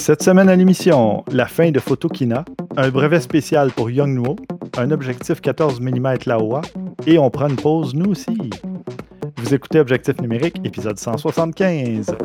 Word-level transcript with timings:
Cette 0.00 0.22
semaine 0.22 0.48
à 0.48 0.56
l'émission, 0.56 1.24
la 1.30 1.46
fin 1.46 1.70
de 1.70 1.78
Photokina, 1.78 2.46
un 2.78 2.88
brevet 2.88 3.20
spécial 3.20 3.70
pour 3.70 3.90
Yongnuo, 3.90 4.34
un 4.78 4.90
objectif 4.92 5.42
14 5.42 5.78
mm 5.78 6.20
Laowa 6.24 6.62
et 7.06 7.18
on 7.18 7.28
prend 7.28 7.48
une 7.48 7.56
pause 7.56 7.94
nous 7.94 8.12
aussi. 8.12 8.50
Vous 9.36 9.54
écoutez 9.54 9.78
Objectif 9.78 10.18
numérique, 10.22 10.56
épisode 10.64 10.98
175. 10.98 12.16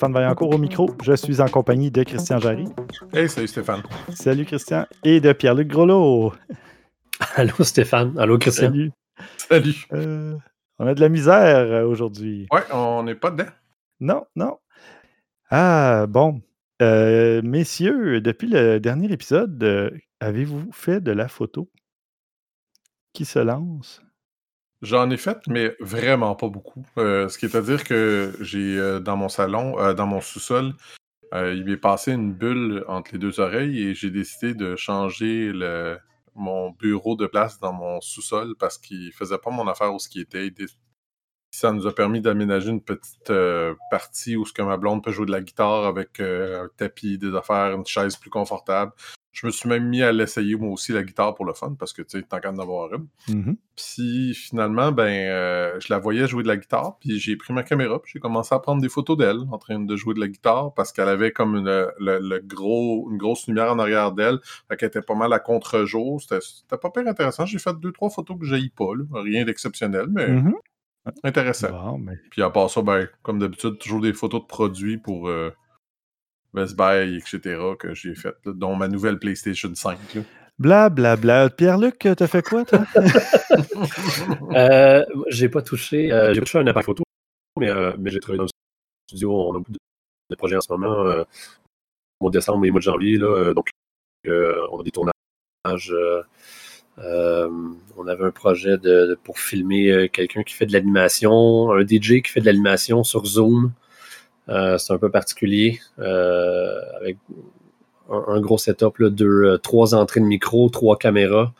Stéphane 0.00 0.14
Vaillancourt 0.14 0.54
au 0.54 0.56
micro. 0.56 0.88
Je 1.02 1.12
suis 1.12 1.42
en 1.42 1.48
compagnie 1.48 1.90
de 1.90 2.02
Christian 2.04 2.38
Jarry. 2.38 2.64
Hey, 3.12 3.28
salut 3.28 3.48
Stéphane. 3.48 3.82
Salut 4.14 4.46
Christian. 4.46 4.86
Et 5.04 5.20
de 5.20 5.30
Pierre-Luc 5.34 5.68
Grolot. 5.68 6.32
Allô 7.36 7.52
Stéphane. 7.62 8.18
Allô 8.18 8.38
Christian. 8.38 8.68
Salut. 8.68 8.92
Salut. 9.36 9.86
Euh, 9.92 10.38
on 10.78 10.86
a 10.86 10.94
de 10.94 11.00
la 11.02 11.10
misère 11.10 11.58
euh, 11.58 11.84
aujourd'hui. 11.84 12.46
Ouais, 12.50 12.62
on 12.72 13.02
n'est 13.02 13.14
pas 13.14 13.30
dedans. 13.30 13.50
Non, 14.00 14.24
non. 14.36 14.56
Ah, 15.50 16.06
bon. 16.08 16.40
Euh, 16.80 17.42
messieurs, 17.42 18.22
depuis 18.22 18.48
le 18.48 18.80
dernier 18.80 19.12
épisode, 19.12 19.92
avez-vous 20.18 20.72
fait 20.72 21.02
de 21.02 21.12
la 21.12 21.28
photo? 21.28 21.70
Qui 23.12 23.26
se 23.26 23.38
lance? 23.38 24.00
J'en 24.82 25.10
ai 25.10 25.18
fait, 25.18 25.38
mais 25.46 25.76
vraiment 25.80 26.34
pas 26.34 26.48
beaucoup. 26.48 26.86
Euh, 26.96 27.28
ce 27.28 27.36
qui 27.36 27.44
est 27.44 27.54
à 27.54 27.60
dire 27.60 27.84
que 27.84 28.32
j'ai 28.40 28.78
euh, 28.78 28.98
dans 28.98 29.16
mon 29.16 29.28
salon, 29.28 29.78
euh, 29.78 29.92
dans 29.92 30.06
mon 30.06 30.22
sous-sol, 30.22 30.74
il 31.32 31.64
m'est 31.64 31.76
passé 31.76 32.12
une 32.12 32.32
bulle 32.32 32.84
entre 32.88 33.12
les 33.12 33.18
deux 33.18 33.38
oreilles 33.38 33.80
et 33.80 33.94
j'ai 33.94 34.10
décidé 34.10 34.52
de 34.52 34.74
changer 34.74 35.52
le, 35.52 35.96
mon 36.34 36.70
bureau 36.70 37.14
de 37.14 37.26
place 37.26 37.60
dans 37.60 37.72
mon 37.72 38.00
sous-sol 38.00 38.56
parce 38.58 38.78
qu'il 38.78 39.12
faisait 39.12 39.38
pas 39.38 39.50
mon 39.50 39.68
affaire 39.68 39.94
où 39.94 40.00
ce 40.00 40.08
qui 40.08 40.20
était. 40.20 40.52
Ça 41.52 41.70
nous 41.70 41.86
a 41.86 41.94
permis 41.94 42.20
d'aménager 42.20 42.70
une 42.70 42.82
petite 42.82 43.32
partie 43.92 44.34
où 44.34 44.44
ce 44.44 44.52
que 44.52 44.62
ma 44.62 44.76
blonde 44.76 45.04
peut 45.04 45.12
jouer 45.12 45.26
de 45.26 45.30
la 45.30 45.40
guitare 45.40 45.84
avec 45.84 46.18
un 46.18 46.68
tapis, 46.76 47.16
des 47.16 47.32
affaires, 47.36 47.76
une 47.76 47.86
chaise 47.86 48.16
plus 48.16 48.30
confortable. 48.30 48.90
Je 49.32 49.46
me 49.46 49.52
suis 49.52 49.68
même 49.68 49.88
mis 49.88 50.02
à 50.02 50.10
l'essayer 50.12 50.56
moi 50.56 50.70
aussi 50.70 50.92
la 50.92 51.02
guitare 51.02 51.34
pour 51.34 51.44
le 51.44 51.52
fun 51.52 51.74
parce 51.78 51.92
que 51.92 52.02
tu 52.02 52.18
sais, 52.18 52.22
tant 52.24 52.40
qu'à 52.40 52.50
en 52.50 52.58
avoir 52.58 52.92
une. 52.92 53.06
Mm-hmm. 53.28 53.56
Puis 53.76 54.34
finalement, 54.34 54.90
ben, 54.90 55.04
euh, 55.08 55.78
je 55.80 55.92
la 55.92 55.98
voyais 55.98 56.26
jouer 56.26 56.42
de 56.42 56.48
la 56.48 56.56
guitare, 56.56 56.98
puis 56.98 57.18
j'ai 57.18 57.36
pris 57.36 57.52
ma 57.52 57.62
caméra, 57.62 58.00
puis 58.02 58.12
j'ai 58.12 58.20
commencé 58.20 58.54
à 58.54 58.58
prendre 58.58 58.82
des 58.82 58.88
photos 58.88 59.16
d'elle 59.16 59.40
en 59.50 59.58
train 59.58 59.78
de 59.78 59.96
jouer 59.96 60.14
de 60.14 60.20
la 60.20 60.28
guitare 60.28 60.74
parce 60.74 60.92
qu'elle 60.92 61.08
avait 61.08 61.30
comme 61.30 61.54
une, 61.54 61.88
le, 61.98 62.40
gros, 62.40 63.08
une 63.10 63.18
grosse 63.18 63.46
lumière 63.46 63.70
en 63.70 63.78
arrière 63.78 64.12
d'elle, 64.12 64.38
fait 64.68 64.76
qu'elle 64.76 64.88
était 64.88 65.02
pas 65.02 65.14
mal 65.14 65.32
à 65.32 65.38
contre-jour. 65.38 66.20
C'était 66.20 66.78
pas 66.78 66.90
pire 66.90 67.06
intéressant. 67.06 67.46
J'ai 67.46 67.58
fait 67.58 67.78
deux, 67.78 67.92
trois 67.92 68.10
photos 68.10 68.38
que 68.38 68.44
j'ai 68.44 68.68
pas, 68.76 68.94
là. 68.96 69.04
rien 69.22 69.44
d'exceptionnel, 69.44 70.06
mais. 70.10 70.28
Mm-hmm. 70.28 70.54
Intéressant. 71.24 71.98
Puis 72.30 72.42
à 72.42 72.50
part 72.50 72.68
ça, 72.68 72.82
ben, 72.82 73.08
comme 73.22 73.38
d'habitude, 73.38 73.78
toujours 73.78 74.00
des 74.00 74.12
photos 74.12 74.42
de 74.42 74.46
produits 74.46 74.98
pour 74.98 75.28
euh, 75.28 75.50
Best 76.52 76.76
Buy, 76.76 77.16
etc., 77.16 77.60
que 77.78 77.94
j'ai 77.94 78.14
fait, 78.14 78.34
dont 78.44 78.74
ma 78.74 78.88
nouvelle 78.88 79.18
PlayStation 79.18 79.70
5. 79.74 79.98
Bla, 80.60 80.90
bla, 80.90 81.16
bla. 81.16 81.48
Pierre-Luc, 81.48 82.00
t'as 82.00 82.26
fait 82.26 82.42
quoi, 82.42 82.66
toi? 82.66 82.84
euh, 84.54 85.02
j'ai 85.28 85.48
pas 85.48 85.62
touché. 85.62 86.12
Euh, 86.12 86.34
j'ai 86.34 86.40
touché 86.40 86.58
un 86.58 86.66
appareil 86.66 86.84
photo, 86.84 87.02
mais, 87.58 87.70
euh, 87.70 87.92
mais 87.98 88.10
j'ai 88.10 88.20
travaillé 88.20 88.38
dans 88.38 88.44
le 88.44 88.50
studio. 89.08 89.32
On 89.32 89.54
a 89.54 89.58
beaucoup 89.58 89.72
de, 89.72 90.36
projets 90.36 90.56
en 90.56 90.60
ce 90.60 90.70
moment, 90.70 91.06
euh, 91.06 91.22
au 92.20 92.24
mois 92.24 92.30
de 92.30 92.36
décembre 92.36 92.62
et 92.66 92.68
au 92.68 92.72
mois 92.72 92.80
de 92.80 92.84
janvier. 92.84 93.16
Là, 93.16 93.54
donc, 93.54 93.70
on 94.26 94.80
a 94.80 94.82
des 94.82 94.90
tournages. 94.90 95.94
on 96.98 98.06
avait 98.06 98.24
un 98.24 98.30
projet 98.30 98.76
de, 98.76 99.18
pour 99.24 99.38
filmer 99.38 100.10
quelqu'un 100.12 100.42
qui 100.42 100.52
fait 100.52 100.66
de 100.66 100.74
l'animation, 100.74 101.72
un 101.72 101.86
DJ 101.86 102.20
qui 102.20 102.30
fait 102.32 102.40
de 102.40 102.46
l'animation 102.46 103.02
sur 103.02 103.24
Zoom. 103.24 103.72
Euh, 104.50 104.78
c'est 104.78 104.92
un 104.92 104.98
peu 104.98 105.10
particulier. 105.10 105.80
Euh, 105.98 106.80
avec 107.00 107.18
un, 108.10 108.40
gros 108.40 108.58
setup, 108.58 108.98
là, 108.98 109.08
euh, 109.20 109.58
trois 109.58 109.94
entrées 109.94 110.20
de 110.20 110.26
micro, 110.26 110.68
trois 110.68 110.98
caméras. 110.98 111.52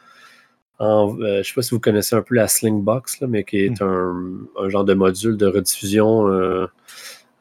je 0.81 1.39
ne 1.39 1.43
sais 1.43 1.55
pas 1.55 1.62
si 1.62 1.71
vous 1.71 1.81
connaissez 1.81 2.17
un 2.17 2.23
peu 2.23 2.34
la 2.34 2.49
Slingbox, 2.49 3.21
là, 3.21 3.28
mais 3.28 3.45
qui 3.45 3.59
est 3.65 3.81
hmm. 3.81 4.49
un, 4.59 4.69
genre 4.69 4.84
de 4.84 4.95
module 4.95 5.37
de 5.37 5.47
rediffusion. 5.47 6.69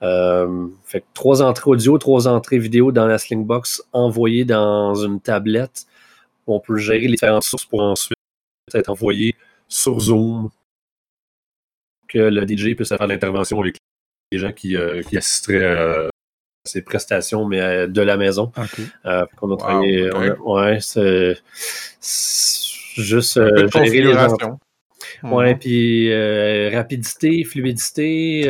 fait 0.01 1.03
trois 1.13 1.41
entrées 1.41 1.71
audio, 1.71 1.97
trois 1.97 2.27
entrées 2.27 2.59
vidéo 2.59 2.91
dans 2.91 3.07
la 3.07 3.17
Slingbox 3.17 3.83
envoyées 3.93 4.45
dans 4.45 4.95
une 4.95 5.19
tablette. 5.19 5.85
Où 6.47 6.55
on 6.55 6.59
peut 6.59 6.77
gérer 6.77 7.01
les 7.01 7.11
différentes 7.11 7.43
sources 7.43 7.65
pour 7.65 7.81
ensuite 7.81 8.17
être 8.73 8.89
envoyé 8.89 9.35
sur 9.67 9.99
Zoom. 9.99 10.49
Que 12.07 12.17
le 12.17 12.41
DJ 12.47 12.75
puisse 12.75 12.89
faire 12.89 13.05
l'intervention 13.05 13.59
avec 13.59 13.77
des 14.31 14.37
gens 14.37 14.51
qui, 14.51 14.75
euh, 14.75 15.01
qui 15.01 15.17
assisteraient 15.17 15.65
à 15.65 16.09
ces 16.65 16.81
prestations, 16.81 17.45
mais 17.45 17.61
euh, 17.61 17.87
de 17.87 18.01
la 18.01 18.17
maison. 18.17 18.51
Euh, 19.05 19.25
on 19.41 19.51
a 19.53 19.57
travaillé. 19.57 20.09
ouais, 20.13 20.77
c'est 20.81 21.37
juste 22.01 23.39
gérer 23.73 24.01
les 24.01 24.13
gens. 24.13 24.59
Ouais, 25.23 25.53
mhm. 25.53 25.59
puis 25.59 26.69
rapidité, 26.75 27.43
fluidité. 27.43 28.43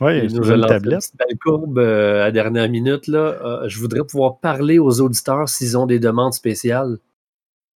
oui, 0.00 0.20
une 0.20 0.34
nouvelle 0.34 0.64
tablette. 0.66 1.10
Belle 1.18 1.38
courbe 1.38 1.78
à 1.78 2.30
dernière 2.30 2.68
minute. 2.68 3.06
Là. 3.08 3.64
je 3.66 3.78
voudrais 3.78 4.04
pouvoir 4.04 4.38
parler 4.38 4.78
aux 4.78 5.00
auditeurs 5.00 5.48
s'ils 5.48 5.76
ont 5.76 5.86
des 5.86 5.98
demandes 5.98 6.32
spéciales. 6.32 6.98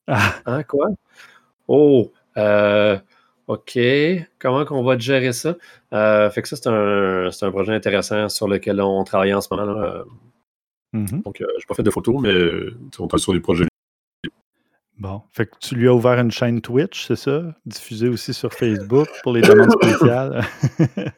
Ah. 0.09 0.35
Hein, 0.47 0.63
quoi? 0.65 0.89
Oh, 1.69 2.11
OK, 3.53 3.79
comment 4.39 4.65
qu'on 4.65 4.83
va 4.83 4.97
gérer 4.97 5.35
ça? 5.35 5.57
Euh, 5.93 6.31
fait 6.31 6.41
que 6.41 6.49
ça, 6.49 6.57
c'est 6.57 6.69
un, 6.69 7.29
un, 7.29 7.51
projet 7.51 7.75
intéressant 7.75 8.31
sur 8.31 8.49
lequel 8.49 8.81
on 8.81 9.05
travaille 9.05 9.35
en 9.35 9.43
ce 9.43 9.49
moment. 9.55 9.71
Là. 9.71 10.05
Mm-hmm. 10.95 11.23
Donc, 11.23 11.41
euh, 11.43 11.47
je 11.59 11.63
n'ai 11.63 11.67
pas 11.69 11.75
fait 11.75 11.83
de 11.83 11.91
photos, 11.91 12.17
mais 12.19 12.33
on 12.99 13.07
travaille 13.09 13.23
sur 13.23 13.35
des 13.35 13.41
projets. 13.41 13.67
Bon, 14.99 15.21
fait 15.33 15.47
que 15.47 15.57
tu 15.61 15.75
lui 15.75 15.89
as 15.89 15.95
ouvert 15.95 16.19
une 16.19 16.31
chaîne 16.31 16.63
Twitch, 16.63 17.07
c'est 17.07 17.17
ça? 17.17 17.43
Diffusée 17.67 18.09
aussi 18.09 18.33
sur 18.33 18.55
Facebook 18.55 19.09
pour 19.23 19.35
les 19.35 19.43
demandes 19.43 19.73
spéciales? 19.73 20.45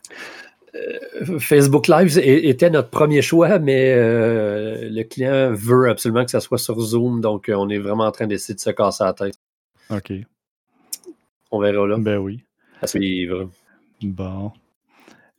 Euh, 0.77 1.39
Facebook 1.39 1.87
Live 1.87 2.19
était 2.19 2.69
notre 2.69 2.91
premier 2.91 3.23
choix, 3.23 3.61
mais 3.61 3.95
le 3.95 5.03
client 5.05 5.53
veut 5.53 5.89
absolument 5.89 6.25
que 6.25 6.33
ça 6.33 6.41
soit 6.41 6.59
sur 6.59 6.81
Zoom, 6.81 7.21
donc 7.21 7.49
on 7.55 7.69
est 7.69 7.79
vraiment 7.79 8.07
en 8.07 8.11
train 8.11 8.27
d'essayer 8.27 8.57
de 8.57 8.61
se 8.61 8.71
casser 8.71 9.05
la 9.05 9.13
tête. 9.13 9.37
OK. 9.89 10.13
On 11.55 11.61
verra 11.61 11.87
là. 11.87 11.97
Ben 11.99 12.19
oui. 12.19 12.43
À 12.83 12.89
suivre. 12.89 13.49
Bon. 14.03 14.51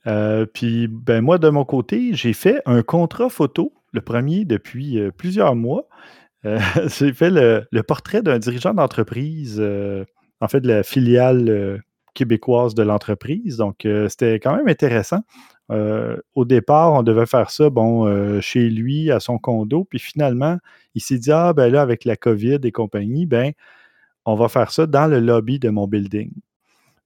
Euh, 0.07 0.45
puis, 0.45 0.87
ben 0.87 1.19
moi, 1.19 1.37
de 1.39 1.49
mon 1.49 1.65
côté, 1.65 2.13
j'ai 2.13 2.31
fait 2.31 2.61
un 2.65 2.83
contrat 2.83 3.27
photo, 3.27 3.73
le 3.91 3.99
premier 3.99 4.45
depuis 4.45 4.97
euh, 4.97 5.11
plusieurs 5.11 5.55
mois. 5.55 5.89
Euh, 6.45 6.57
j'ai 6.87 7.11
fait 7.11 7.29
le, 7.29 7.81
portrait 7.81 8.21
d'un 8.21 8.39
dirigeant 8.39 8.73
d'entreprise, 8.73 9.61
en 10.39 10.47
fait, 10.47 10.61
de 10.61 10.69
la 10.69 10.83
filiale 10.83 11.81
québécoise 12.13 12.75
de 12.75 12.83
l'entreprise. 12.83 13.57
Donc, 13.57 13.85
c'était 14.07 14.35
quand 14.35 14.55
même 14.55 14.69
intéressant. 14.69 15.19
au 15.69 16.45
départ, 16.45 16.93
on 16.93 17.03
devait 17.03 17.25
faire 17.25 17.49
ça, 17.49 17.69
bon, 17.69 18.39
chez 18.39 18.69
lui, 18.69 19.11
à 19.11 19.19
son 19.19 19.37
condo. 19.37 19.83
Puis 19.83 19.99
finalement, 19.99 20.59
il 20.93 21.01
s'est 21.01 21.17
dit, 21.17 21.33
ah, 21.33 21.51
ben 21.51 21.69
là, 21.69 21.81
avec 21.81 22.05
la 22.05 22.15
COVID 22.15 22.59
et 22.63 22.71
compagnie, 22.71 23.25
ben, 23.25 23.51
on 24.25 24.35
va 24.35 24.49
faire 24.49 24.71
ça 24.71 24.85
dans 24.87 25.07
le 25.07 25.19
lobby 25.19 25.59
de 25.59 25.69
mon 25.69 25.87
building. 25.87 26.31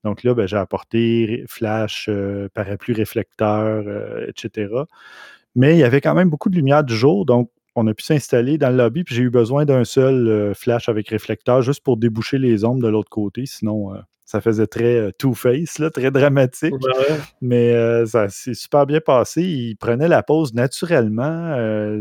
Donc 0.04 0.24
là, 0.24 0.34
ben, 0.34 0.48
j'ai 0.48 0.58
apporté 0.58 1.44
flash, 1.48 2.08
euh, 2.10 2.48
parapluie 2.54 2.94
réflecteur, 2.94 3.84
euh, 3.86 4.26
etc. 4.28 4.74
Mais 5.56 5.76
il 5.76 5.80
y 5.80 5.84
avait 5.84 6.02
quand 6.02 6.14
même 6.14 6.30
beaucoup 6.30 6.50
de 6.50 6.56
lumière 6.56 6.84
du 6.84 6.96
jour, 6.96 7.26
donc 7.26 7.52
on 7.76 7.86
a 7.88 7.94
pu 7.94 8.04
s'installer 8.04 8.58
dans 8.58 8.70
le 8.70 8.78
lobby, 8.78 9.04
puis 9.04 9.16
j'ai 9.16 9.24
eu 9.24 9.30
besoin 9.30 9.66
d'un 9.66 9.84
seul 9.84 10.28
euh, 10.28 10.54
flash 10.54 10.90
avec 10.90 11.10
réflecteur 11.10 11.62
juste 11.62 11.84
pour 11.84 11.98
déboucher 11.98 12.38
les 12.38 12.64
ombres 12.64 12.82
de 12.82 12.88
l'autre 12.88 13.10
côté. 13.10 13.46
Sinon, 13.46 13.94
ça 14.26 14.42
faisait 14.42 14.68
très 14.68 15.12
two-face, 15.14 15.82
très 15.94 16.12
dramatique. 16.12 16.74
Mais 17.42 18.06
ça 18.06 18.30
s'est 18.30 18.54
super 18.54 18.86
bien 18.86 19.02
passé. 19.02 19.42
Il 19.42 19.76
prenait 19.76 20.08
la 20.08 20.24
pose 20.24 20.54
naturellement. 20.54 21.56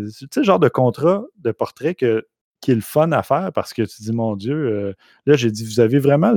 tu 0.07 0.27
sais, 0.31 0.45
genre 0.45 0.59
de 0.59 0.69
contrat 0.69 1.25
de 1.39 1.53
portrait 1.53 1.95
que 1.95 2.27
qui 2.61 2.73
est 2.73 2.75
le 2.75 2.81
fun 2.81 3.13
à 3.13 3.23
faire 3.23 3.51
parce 3.55 3.73
que 3.73 3.83
tu 3.83 4.03
dis, 4.03 4.13
mon 4.13 4.37
Dieu, 4.37 4.55
euh, 4.55 4.93
là, 5.27 5.37
j'ai 5.37 5.51
dit, 5.51 5.65
vous 5.65 5.81
avez 5.81 5.99
vraiment 5.99 6.35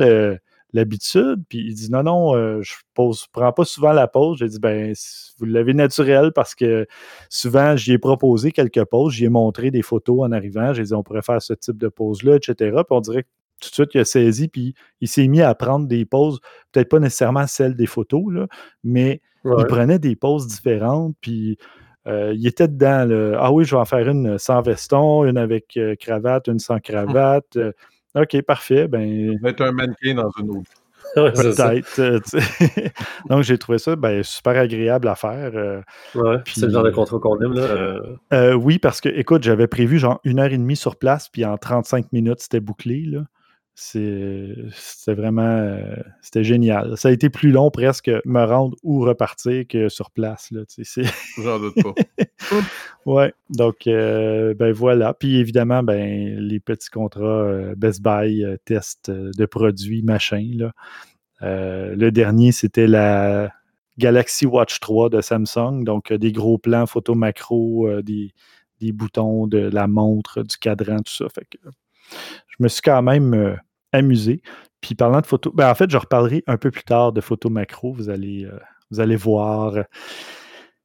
l'habitude? 0.73 1.43
Puis 1.49 1.59
il 1.59 1.73
dit, 1.73 1.91
non, 1.91 2.03
non, 2.03 2.35
euh, 2.35 2.61
je 2.61 2.73
pose, 2.93 3.27
prends 3.31 3.51
pas 3.51 3.65
souvent 3.65 3.91
la 3.91 4.07
pause. 4.07 4.39
J'ai 4.39 4.47
dit, 4.47 4.59
ben, 4.59 4.93
vous 5.37 5.45
l'avez 5.45 5.73
naturel 5.73 6.31
parce 6.33 6.55
que 6.55 6.87
souvent, 7.29 7.75
j'y 7.75 7.93
ai 7.93 7.97
proposé 7.97 8.51
quelques 8.51 8.85
pauses, 8.85 9.13
j'y 9.13 9.25
ai 9.25 9.29
montré 9.29 9.71
des 9.71 9.81
photos 9.81 10.21
en 10.21 10.31
arrivant. 10.31 10.73
J'ai 10.73 10.83
dit, 10.83 10.93
on 10.93 11.03
pourrait 11.03 11.23
faire 11.23 11.41
ce 11.41 11.53
type 11.53 11.77
de 11.77 11.87
pause-là, 11.87 12.35
etc. 12.35 12.55
Puis 12.57 12.85
on 12.89 13.01
dirait 13.01 13.23
que 13.23 13.29
tout 13.61 13.69
de 13.69 13.73
suite, 13.73 13.91
il 13.93 13.99
a 14.01 14.05
saisi, 14.05 14.47
puis 14.47 14.73
il 15.01 15.07
s'est 15.07 15.27
mis 15.27 15.41
à 15.41 15.53
prendre 15.53 15.87
des 15.87 16.03
pauses, 16.03 16.39
peut-être 16.71 16.89
pas 16.89 16.99
nécessairement 16.99 17.45
celles 17.45 17.75
des 17.75 17.85
photos, 17.85 18.23
là, 18.31 18.47
mais 18.83 19.21
il 19.45 19.65
prenait 19.67 19.99
des 19.99 20.15
pauses 20.15 20.47
différentes, 20.47 21.15
puis 21.21 21.57
il 22.05 22.47
était 22.47 22.67
dedans. 22.67 23.35
Ah 23.39 23.51
oui, 23.51 23.65
je 23.65 23.75
vais 23.75 23.81
en 23.81 23.85
faire 23.85 24.07
une 24.07 24.37
sans 24.37 24.61
veston, 24.61 25.25
une 25.25 25.37
avec 25.37 25.79
cravate, 25.99 26.47
une 26.47 26.59
sans 26.59 26.79
cravate. 26.79 27.57
OK, 28.15 28.41
parfait. 28.41 28.87
Ben... 28.87 29.37
être 29.45 29.61
un 29.61 29.71
mannequin 29.71 30.15
dans 30.15 30.31
une 30.39 30.49
autre. 30.49 30.71
Peut-être. 31.15 32.19
Donc, 33.29 33.43
j'ai 33.43 33.57
trouvé 33.57 33.77
ça 33.79 33.95
ben, 33.95 34.23
super 34.23 34.57
agréable 34.57 35.07
à 35.07 35.15
faire. 35.15 35.83
ouais, 36.15 36.37
c'est 36.45 36.67
le 36.67 36.71
genre 36.71 36.83
de 36.83 36.91
contrat 36.91 37.19
qu'on 37.19 37.39
aime. 37.41 37.53
Là. 37.53 38.55
oui, 38.55 38.79
parce 38.79 39.01
que, 39.01 39.09
écoute, 39.09 39.43
j'avais 39.43 39.67
prévu 39.67 39.97
genre 39.97 40.21
une 40.23 40.39
heure 40.39 40.51
et 40.51 40.57
demie 40.57 40.75
sur 40.75 40.95
place, 40.95 41.27
puis 41.29 41.43
en 41.45 41.57
35 41.57 42.13
minutes, 42.13 42.39
c'était 42.39 42.61
bouclé. 42.61 43.03
Là. 43.05 43.25
C'était 43.73 45.13
vraiment 45.13 45.41
euh, 45.41 45.95
c'était 46.21 46.43
génial. 46.43 46.97
Ça 46.97 47.07
a 47.07 47.11
été 47.11 47.29
plus 47.29 47.51
long 47.51 47.71
presque 47.71 48.11
me 48.25 48.43
rendre 48.43 48.75
ou 48.83 48.99
repartir 48.99 49.65
que 49.67 49.87
sur 49.87 50.11
place. 50.11 50.53
J'en 51.41 51.59
doute 51.59 51.75
pas. 51.81 51.93
ouais, 53.05 53.33
donc 53.49 53.87
euh, 53.87 54.53
ben 54.53 54.73
voilà. 54.73 55.13
Puis 55.13 55.37
évidemment, 55.37 55.83
ben, 55.83 56.37
les 56.37 56.59
petits 56.59 56.89
contrats 56.89 57.23
euh, 57.23 57.75
Best 57.75 58.01
Buy, 58.01 58.45
test 58.65 59.09
de 59.09 59.45
produits, 59.45 60.03
machin. 60.03 60.51
Là. 60.55 60.73
le 61.41 62.09
dernier, 62.09 62.51
c'était 62.51 62.87
la 62.87 63.51
Galaxy 63.97 64.45
Watch 64.45 64.81
3 64.81 65.09
de 65.09 65.21
Samsung. 65.21 65.85
Donc 65.85 66.11
des 66.11 66.33
gros 66.33 66.57
plans 66.57 66.87
photo 66.87 67.15
macro, 67.15 67.89
des, 68.01 68.33
des, 68.81 68.91
boutons 68.91 69.47
de 69.47 69.59
la 69.59 69.87
montre, 69.87 70.43
du 70.43 70.57
cadran, 70.57 70.97
tout 70.97 71.13
ça. 71.13 71.27
Fait 71.33 71.45
que 71.49 71.57
je 72.47 72.55
me 72.59 72.67
suis 72.67 72.81
quand 72.81 73.01
même 73.01 73.33
euh, 73.33 73.55
amusé. 73.91 74.41
Puis 74.81 74.95
parlant 74.95 75.21
de 75.21 75.25
photos, 75.25 75.53
ben 75.53 75.69
en 75.69 75.75
fait, 75.75 75.89
je 75.89 75.97
reparlerai 75.97 76.43
un 76.47 76.57
peu 76.57 76.71
plus 76.71 76.83
tard 76.83 77.11
de 77.11 77.21
photos 77.21 77.51
macro. 77.51 77.93
Vous 77.93 78.09
allez, 78.09 78.45
euh, 78.45 78.59
vous 78.89 78.99
allez 78.99 79.15
voir. 79.15 79.75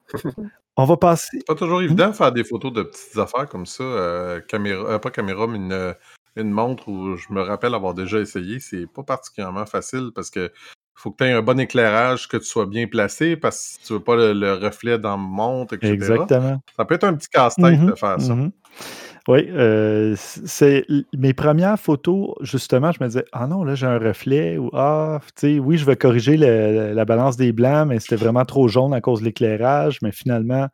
On 0.79 0.85
va 0.85 0.95
passer. 0.95 1.39
C'est 1.39 1.47
pas 1.47 1.55
toujours 1.55 1.81
évident 1.81 2.09
de 2.09 2.13
faire 2.13 2.31
des 2.31 2.43
photos 2.43 2.71
de 2.71 2.83
petites 2.83 3.17
affaires 3.17 3.47
comme 3.47 3.65
ça. 3.65 3.83
Euh, 3.83 4.39
caméra, 4.41 5.01
pas 5.01 5.09
caméra, 5.09 5.47
mais 5.47 5.57
une, 5.57 5.95
une, 6.35 6.51
montre 6.51 6.87
où 6.87 7.17
je 7.17 7.33
me 7.33 7.41
rappelle 7.41 7.73
avoir 7.73 7.95
déjà 7.95 8.19
essayé. 8.19 8.59
C'est 8.59 8.85
pas 8.85 9.01
particulièrement 9.01 9.65
facile 9.65 10.11
parce 10.13 10.29
que 10.29 10.51
faut 10.97 11.11
que 11.11 11.17
tu 11.17 11.23
aies 11.25 11.33
un 11.33 11.43
bon 11.43 11.59
éclairage, 11.59 12.27
que 12.27 12.37
tu 12.37 12.45
sois 12.45 12.65
bien 12.65 12.87
placé 12.87 13.37
parce 13.37 13.77
que 13.77 13.87
tu 13.87 13.93
veux 13.93 13.99
pas 13.99 14.15
le, 14.15 14.53
reflet 14.53 14.97
dans 14.97 15.11
la 15.11 15.17
montre, 15.17 15.75
etc. 15.75 15.93
Exactement. 15.93 16.61
Ça 16.75 16.85
peut 16.85 16.95
être 16.95 17.03
un 17.03 17.13
petit 17.13 17.29
casse-tête 17.29 17.65
mm-hmm, 17.65 17.85
de 17.85 17.95
faire 17.95 18.19
ça. 18.19 18.33
Mm-hmm. 18.33 18.51
Oui, 19.27 19.45
euh, 19.49 20.15
c'est 20.17 20.85
mes 21.13 21.33
premières 21.33 21.77
photos, 21.77 22.33
justement, 22.39 22.93
je 22.93 23.03
me 23.03 23.07
disais, 23.07 23.25
ah 23.33 23.45
non, 23.45 23.65
là, 23.65 23.75
j'ai 23.75 23.85
un 23.85 23.99
reflet, 23.99 24.57
ou 24.57 24.69
ah, 24.73 25.19
tu 25.35 25.55
sais, 25.55 25.59
oui, 25.59 25.77
je 25.77 25.83
vais 25.85 25.97
corriger 25.97 26.37
la 26.37 27.03
balance 27.05 27.35
des 27.35 27.51
blancs, 27.51 27.87
mais 27.89 27.99
c'était 27.99 28.15
vraiment 28.15 28.45
trop 28.45 28.69
jaune 28.69 28.93
à 28.93 29.01
cause 29.01 29.19
de 29.19 29.25
l'éclairage. 29.25 30.01
Mais 30.01 30.13
finalement, 30.13 30.67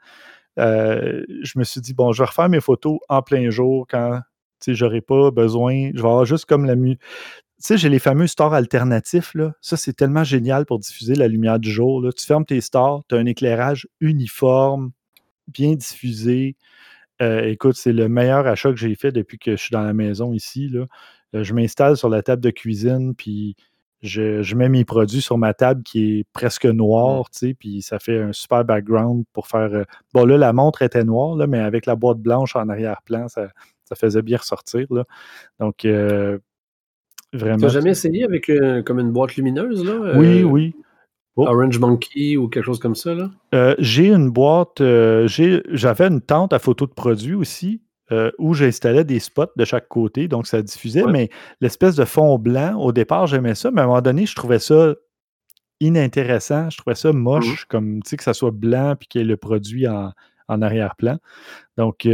euh, 0.59 1.23
je 1.43 1.59
me 1.59 1.63
suis 1.65 1.81
dit, 1.81 1.93
bon, 1.93 2.13
je 2.13 2.23
vais 2.23 2.27
refaire 2.27 2.49
mes 2.49 2.61
photos 2.61 2.99
en 3.09 3.21
plein 3.23 3.49
jour 3.51 3.87
quand, 3.89 4.19
tu 4.61 4.71
sais, 4.71 4.75
j'aurai 4.75 5.01
pas 5.01 5.31
besoin, 5.31 5.89
je 5.95 6.01
vais 6.01 6.07
avoir 6.09 6.25
juste 6.25 6.45
comme 6.45 6.65
la 6.65 6.75
mu. 6.75 6.97
Tu 6.97 7.03
sais, 7.59 7.77
j'ai 7.77 7.89
les 7.89 7.99
fameux 7.99 8.27
stores 8.27 8.53
alternatifs, 8.53 9.33
là. 9.35 9.53
Ça, 9.61 9.77
c'est 9.77 9.93
tellement 9.93 10.23
génial 10.25 10.65
pour 10.65 10.79
diffuser 10.79 11.15
la 11.15 11.27
lumière 11.29 11.59
du 11.59 11.71
jour. 11.71 12.03
Tu 12.15 12.25
fermes 12.25 12.45
tes 12.45 12.61
stores, 12.61 13.03
tu 13.09 13.15
as 13.15 13.19
un 13.19 13.25
éclairage 13.27 13.87
uniforme, 14.01 14.91
bien 15.47 15.73
diffusé. 15.75 16.55
Euh, 17.23 17.47
écoute, 17.47 17.75
c'est 17.75 17.93
le 17.93 18.09
meilleur 18.09 18.45
achat 18.47 18.69
que 18.69 18.77
j'ai 18.77 18.95
fait 18.95 19.11
depuis 19.11 19.37
que 19.37 19.51
je 19.51 19.61
suis 19.61 19.71
dans 19.71 19.81
la 19.81 19.93
maison 19.93 20.33
ici. 20.33 20.67
Là. 20.69 20.85
Euh, 21.35 21.43
je 21.43 21.53
m'installe 21.53 21.97
sur 21.97 22.09
la 22.09 22.21
table 22.21 22.41
de 22.41 22.49
cuisine, 22.49 23.15
puis 23.15 23.55
je, 24.01 24.55
mets 24.55 24.69
mes 24.69 24.83
produits 24.83 25.21
sur 25.21 25.37
ma 25.37 25.53
table 25.53 25.81
qui 25.83 26.19
est 26.19 26.25
presque 26.33 26.65
noire, 26.65 27.29
tu 27.29 27.39
sais, 27.39 27.53
puis 27.53 27.81
ça 27.81 27.99
fait 27.99 28.19
un 28.19 28.33
super 28.33 28.65
background 28.65 29.23
pour 29.31 29.47
faire. 29.47 29.73
Euh, 29.73 29.83
bon, 30.13 30.25
là, 30.25 30.37
la 30.37 30.51
montre 30.51 30.81
était 30.81 31.03
noire, 31.03 31.35
là, 31.35 31.47
mais 31.47 31.59
avec 31.59 31.85
la 31.85 31.95
boîte 31.95 32.19
blanche 32.19 32.55
en 32.55 32.67
arrière-plan, 32.67 33.27
ça, 33.27 33.49
faisait 33.95 34.23
bien 34.23 34.37
ressortir. 34.37 34.87
Là. 34.89 35.05
Donc, 35.59 35.85
vraiment. 35.85 36.41
Tu 37.31 37.63
n'as 37.63 37.67
jamais 37.67 37.91
essayé 37.91 38.23
avec 38.23 38.51
comme 38.85 38.99
une 38.99 39.11
boîte 39.11 39.35
lumineuse, 39.35 39.85
là? 39.85 40.17
Oui, 40.17 40.43
oui. 40.43 40.75
Oh. 41.35 41.47
Orange 41.47 41.79
Monkey 41.79 42.37
ou 42.37 42.47
quelque 42.47 42.65
chose 42.65 42.79
comme 42.79 42.95
ça, 42.95 43.15
là? 43.15 43.31
Euh, 43.55 43.75
j'ai 43.79 44.09
une 44.09 44.29
boîte, 44.29 44.81
euh, 44.81 45.27
j'avais 45.27 46.05
une 46.07 46.21
tente 46.21 46.53
à 46.53 46.59
photos 46.59 46.89
de 46.89 46.93
produits 46.93 47.33
aussi, 47.33 47.81
euh, 48.11 48.31
où 48.37 48.53
j'installais 48.53 49.03
des 49.03 49.19
spots 49.19 49.51
de 49.55 49.65
chaque 49.65 49.87
côté, 49.87 50.27
donc 50.27 50.45
ça 50.45 50.61
diffusait, 50.61 51.05
mais 51.05 51.29
l'espèce 51.59 51.95
de 51.95 52.05
fond 52.05 52.37
blanc, 52.37 52.79
au 52.79 52.91
départ, 52.91 53.25
j'aimais 53.25 53.55
ça, 53.55 53.71
mais 53.71 53.81
à 53.81 53.85
un 53.85 53.87
moment 53.87 54.01
donné, 54.01 54.27
je 54.27 54.35
trouvais 54.35 54.59
ça 54.59 54.93
inintéressant, 55.79 56.69
je 56.69 56.77
trouvais 56.77 56.95
ça 56.95 57.11
moche, 57.13 57.63
mmh. 57.63 57.67
comme, 57.67 58.03
tu 58.03 58.09
sais, 58.09 58.17
que 58.17 58.23
ça 58.23 58.35
soit 58.35 58.51
blanc 58.51 58.95
puis 58.99 59.07
qu'il 59.07 59.21
y 59.21 59.23
ait 59.23 59.27
le 59.27 59.37
produit 59.37 59.87
en, 59.87 60.11
en 60.47 60.61
arrière-plan. 60.61 61.17
Donc, 61.77 62.07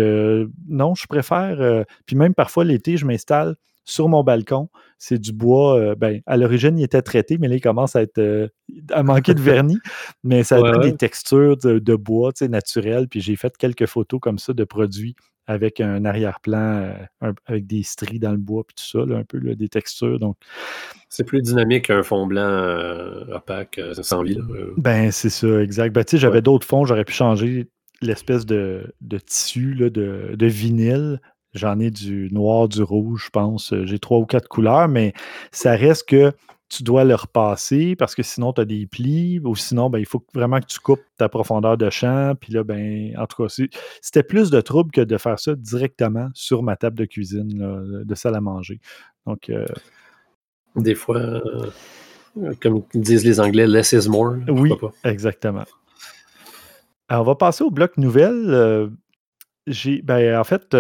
non, 0.70 0.96
je 0.96 1.08
préfère, 1.08 1.86
puis 2.06 2.16
même 2.16 2.34
parfois 2.34 2.64
l'été, 2.64 2.96
je 2.96 3.06
m'installe 3.06 3.58
sur 3.90 4.08
mon 4.08 4.24
balcon. 4.24 4.70
C'est 4.98 5.20
du 5.20 5.34
bois. 5.34 5.80
Euh, 5.80 5.96
ben, 5.96 6.22
à 6.26 6.38
l'origine, 6.38 6.78
il 6.78 6.84
était 6.84 7.02
traité, 7.02 7.38
mais 7.38 7.48
là, 7.48 7.56
il 7.56 7.62
commence 7.62 7.96
à 7.96 8.02
être 8.02 8.18
euh, 8.18 8.48
à 8.92 9.04
manquer 9.04 9.34
de 9.34 9.42
vernis. 9.42 9.80
Mais 10.24 10.44
ça 10.44 10.58
a 10.58 10.78
des 10.80 10.96
textures 10.96 11.58
de, 11.58 11.96
bois 11.96 12.32
naturelles. 12.42 13.08
Puis 13.08 13.22
j'ai 13.22 13.36
fait 13.36 13.56
quelques 13.58 13.86
photos 13.88 14.20
comme 14.20 14.40
ça 14.40 14.54
de 14.54 14.64
produits 14.64 15.16
avec 15.48 15.80
un 15.80 16.06
arrière-plan, 16.06 16.94
euh, 17.24 17.34
avec 17.48 17.66
des 17.66 17.82
stries 17.82 18.20
dans 18.20 18.32
le 18.32 18.38
bois, 18.38 18.64
puis 18.68 18.76
tout 18.76 18.86
ça, 18.86 19.16
un 19.16 19.24
peu 19.24 19.40
des 19.40 19.70
textures. 19.70 20.20
Donc, 20.20 20.38
c'est 21.08 21.24
plus 21.24 21.42
dynamique 21.42 21.88
qu'un 21.88 22.04
fond 22.04 22.28
blanc 22.28 22.84
opaque 23.34 23.82
sans 24.04 24.22
vie. 24.22 24.38
Ben, 24.78 25.12
c'est 25.12 25.32
ça, 25.32 25.62
exact. 25.64 25.96
Ben, 25.96 26.04
j'avais 26.08 26.44
d'autres 26.44 26.68
fonds, 26.68 26.86
j'aurais 26.86 27.06
pu 27.06 27.14
changer 27.14 27.68
l'espèce 28.02 28.46
de, 28.46 28.94
tissu 29.26 29.76
de, 29.76 29.90
de, 29.90 30.46
vinyle 30.46 31.20
J'en 31.54 31.80
ai 31.80 31.90
du 31.90 32.30
noir, 32.32 32.68
du 32.68 32.84
rouge, 32.84 33.24
je 33.26 33.30
pense. 33.32 33.74
Euh, 33.74 33.86
j'ai 33.86 33.98
trois 33.98 34.20
ou 34.20 34.26
quatre 34.26 34.48
couleurs, 34.48 34.88
mais 34.88 35.14
ça 35.52 35.72
reste 35.72 36.08
que 36.08 36.32
tu 36.70 36.84
dois 36.84 37.04
le 37.04 37.16
repasser 37.16 37.96
parce 37.96 38.14
que 38.14 38.22
sinon, 38.22 38.54
tu 38.54 38.62
as 38.62 38.66
des 38.66 38.86
plis 38.86 39.40
ou 39.44 39.56
sinon, 39.56 39.90
ben, 39.90 39.98
il 39.98 40.06
faut 40.06 40.24
vraiment 40.36 40.60
que 40.60 40.68
tu 40.68 40.80
coupes 40.80 41.02
ta 41.18 41.28
profondeur 41.28 41.78
de 41.78 41.90
champ. 41.90 42.36
Puis 42.40 42.54
là, 42.54 42.64
ben, 42.64 43.16
en 43.18 43.26
tout 43.26 43.44
cas, 43.44 43.64
c'était 44.02 44.22
plus 44.22 44.52
de 44.52 44.62
trouble 44.62 44.92
que 44.92 45.02
de 45.02 45.18
faire 45.18 45.40
ça 45.40 45.56
directement 45.56 46.30
sur 46.36 46.62
ma 46.62 46.76
table 46.76 46.98
de 46.98 47.06
cuisine, 47.06 48.04
de 48.06 48.16
salle 48.16 48.36
à 48.36 48.42
manger. 48.42 48.80
Donc. 49.26 49.50
Euh, 49.50 49.66
des 50.76 50.94
fois, 50.94 51.18
euh, 51.18 51.72
comme 52.62 52.84
disent 52.94 53.26
les 53.26 53.40
Anglais, 53.40 53.66
less 53.66 53.92
is 53.92 54.08
more. 54.08 54.36
Oui, 54.48 54.72
exactement. 55.04 55.66
Alors, 57.08 57.24
on 57.24 57.26
va 57.26 57.36
passer 57.36 57.64
au 57.64 57.72
bloc 57.72 57.98
nouvelle. 57.98 58.92
j'ai, 59.66 60.04
ben, 60.04 60.38
en 60.38 60.44
fait, 60.44 60.76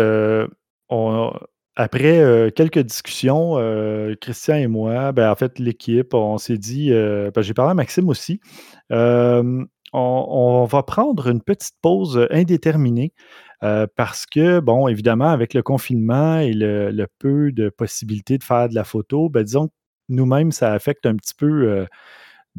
après 1.80 2.20
euh, 2.20 2.52
quelques 2.52 2.80
discussions, 2.80 3.58
euh, 3.58 4.14
Christian 4.20 4.56
et 4.56 4.68
moi, 4.68 5.14
ben, 5.14 5.32
en 5.32 5.36
fait, 5.36 5.60
l'équipe, 5.60 6.14
on 6.14 6.38
s'est 6.38 6.58
dit, 6.58 6.92
euh, 6.92 7.32
ben, 7.34 7.42
j'ai 7.42 7.54
parlé 7.54 7.72
à 7.72 7.74
Maxime 7.74 8.10
aussi, 8.10 8.42
on, 8.90 10.66
va 10.70 10.84
prendre 10.84 11.30
une 11.30 11.42
petite 11.42 11.76
pause 11.82 12.28
indéterminée 12.32 13.14
parce 13.62 14.26
que, 14.26 14.60
bon, 14.60 14.90
évidemment, 14.90 15.30
avec 15.30 15.54
le 15.54 15.64
confinement 15.64 16.40
et 16.40 16.52
le, 16.52 17.08
peu 17.18 17.54
de 17.54 17.70
possibilités 17.70 18.38
de 18.38 18.44
faire 18.44 18.68
de 18.68 18.76
la 18.76 18.84
photo, 18.84 19.30
ben, 19.30 19.44
disons 19.44 19.68
que 19.68 19.74
nous-mêmes, 20.10 20.52
ça 20.52 20.74
affecte 20.74 21.06
un 21.06 21.16
petit 21.16 21.34
peu 21.34 21.86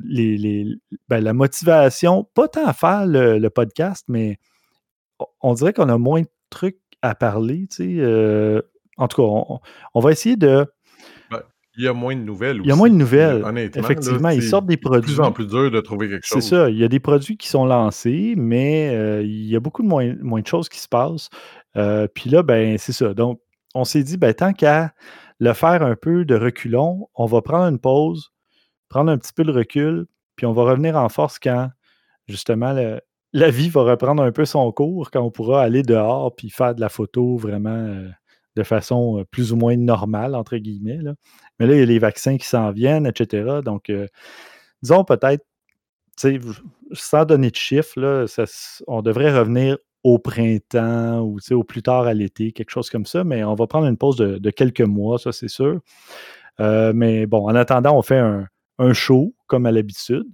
les, 0.02 0.66
ben, 1.08 1.20
la 1.20 1.34
motivation, 1.34 2.26
pas 2.34 2.48
tant 2.48 2.66
à 2.66 2.72
faire 2.72 3.06
le 3.06 3.48
podcast, 3.48 4.06
mais 4.08 4.38
on 5.42 5.52
dirait 5.52 5.74
qu'on 5.74 5.90
a 5.90 5.98
moins 5.98 6.22
de 6.22 6.28
trucs 6.48 6.80
à 7.02 7.14
parler. 7.14 7.66
Tu 7.70 7.76
sais, 7.76 7.94
euh, 7.98 8.60
en 8.96 9.08
tout 9.08 9.22
cas, 9.22 9.60
on, 9.94 10.00
va 10.00 10.12
essayer 10.12 10.36
de. 10.36 10.66
Ben, 11.30 11.40
il 11.76 11.84
y 11.84 11.88
a 11.88 11.92
moins 11.92 12.14
de 12.14 12.20
nouvelles 12.20 12.60
aussi. 12.60 12.66
Il 12.66 12.68
y 12.68 12.72
a 12.72 12.76
moins 12.76 12.90
de 12.90 12.94
nouvelles. 12.94 13.44
Honnêtement, 13.44 13.82
Effectivement, 13.82 14.28
ils 14.30 14.42
sortent 14.42 14.66
des 14.66 14.76
produits. 14.76 15.10
C'est 15.10 15.16
de 15.16 15.20
plus 15.20 15.28
en 15.28 15.32
plus 15.32 15.46
dur 15.46 15.70
de 15.70 15.80
trouver 15.80 16.08
quelque 16.08 16.26
chose. 16.26 16.42
C'est 16.42 16.56
ça. 16.56 16.70
Il 16.70 16.76
y 16.76 16.84
a 16.84 16.88
des 16.88 17.00
produits 17.00 17.36
qui 17.36 17.48
sont 17.48 17.64
lancés, 17.64 18.34
mais 18.36 18.90
euh, 18.94 19.22
il 19.22 19.46
y 19.46 19.56
a 19.56 19.60
beaucoup 19.60 19.82
de 19.82 19.88
moins, 19.88 20.14
moins 20.20 20.40
de 20.40 20.46
choses 20.46 20.68
qui 20.68 20.78
se 20.78 20.88
passent. 20.88 21.30
Euh, 21.76 22.06
puis 22.12 22.28
là, 22.30 22.42
ben, 22.42 22.76
c'est 22.78 22.92
ça. 22.92 23.14
Donc, 23.14 23.40
on 23.74 23.84
s'est 23.84 24.02
dit, 24.02 24.16
ben, 24.16 24.34
tant 24.34 24.52
qu'à 24.52 24.92
le 25.38 25.52
faire 25.54 25.82
un 25.82 25.96
peu 25.96 26.24
de 26.24 26.34
reculons, 26.34 27.08
on 27.14 27.26
va 27.26 27.40
prendre 27.40 27.66
une 27.66 27.78
pause, 27.78 28.32
prendre 28.88 29.10
un 29.10 29.16
petit 29.16 29.32
peu 29.32 29.44
de 29.44 29.52
recul, 29.52 30.06
puis 30.36 30.46
on 30.46 30.52
va 30.52 30.64
revenir 30.64 30.96
en 30.96 31.08
force 31.08 31.38
quand, 31.38 31.70
justement, 32.28 32.72
le, 32.72 33.00
la 33.32 33.50
vie 33.50 33.68
va 33.68 33.82
reprendre 33.82 34.22
un 34.22 34.32
peu 34.32 34.44
son 34.44 34.70
cours 34.72 35.10
quand 35.10 35.22
on 35.22 35.30
pourra 35.30 35.62
aller 35.62 35.82
dehors 35.82 36.34
puis 36.34 36.50
faire 36.50 36.74
de 36.74 36.80
la 36.80 36.88
photo 36.88 37.36
vraiment 37.36 37.70
euh, 37.70 38.08
de 38.56 38.62
façon 38.62 39.20
euh, 39.20 39.24
plus 39.24 39.52
ou 39.52 39.56
moins 39.56 39.76
normale, 39.76 40.34
entre 40.34 40.56
guillemets. 40.56 40.98
Mais 41.58 41.66
là, 41.66 41.74
il 41.74 41.78
y 41.78 41.82
a 41.82 41.86
les 41.86 41.98
vaccins 41.98 42.36
qui 42.36 42.46
s'en 42.46 42.72
viennent, 42.72 43.06
etc. 43.06 43.60
Donc, 43.64 43.90
euh, 43.90 44.06
disons 44.82 45.04
peut-être, 45.04 45.44
sans 46.92 47.24
donner 47.24 47.50
de 47.50 47.56
chiffres, 47.56 48.26
on 48.86 49.00
devrait 49.00 49.38
revenir 49.38 49.78
au 50.02 50.18
printemps 50.18 51.20
ou 51.20 51.38
au 51.52 51.64
plus 51.64 51.82
tard 51.82 52.06
à 52.06 52.14
l'été, 52.14 52.52
quelque 52.52 52.70
chose 52.70 52.90
comme 52.90 53.06
ça, 53.06 53.24
mais 53.24 53.44
on 53.44 53.54
va 53.54 53.66
prendre 53.66 53.86
une 53.86 53.96
pause 53.96 54.16
de, 54.16 54.50
quelques 54.50 54.80
mois, 54.82 55.18
ça 55.18 55.32
c'est 55.32 55.48
sûr. 55.48 55.80
mais 56.58 57.24
bon, 57.24 57.48
en 57.48 57.54
attendant, 57.54 57.96
on 57.96 58.02
fait 58.02 58.20
un 58.78 58.92
show 58.92 59.34
comme 59.46 59.64
à 59.64 59.72
l'habitude. 59.72 60.26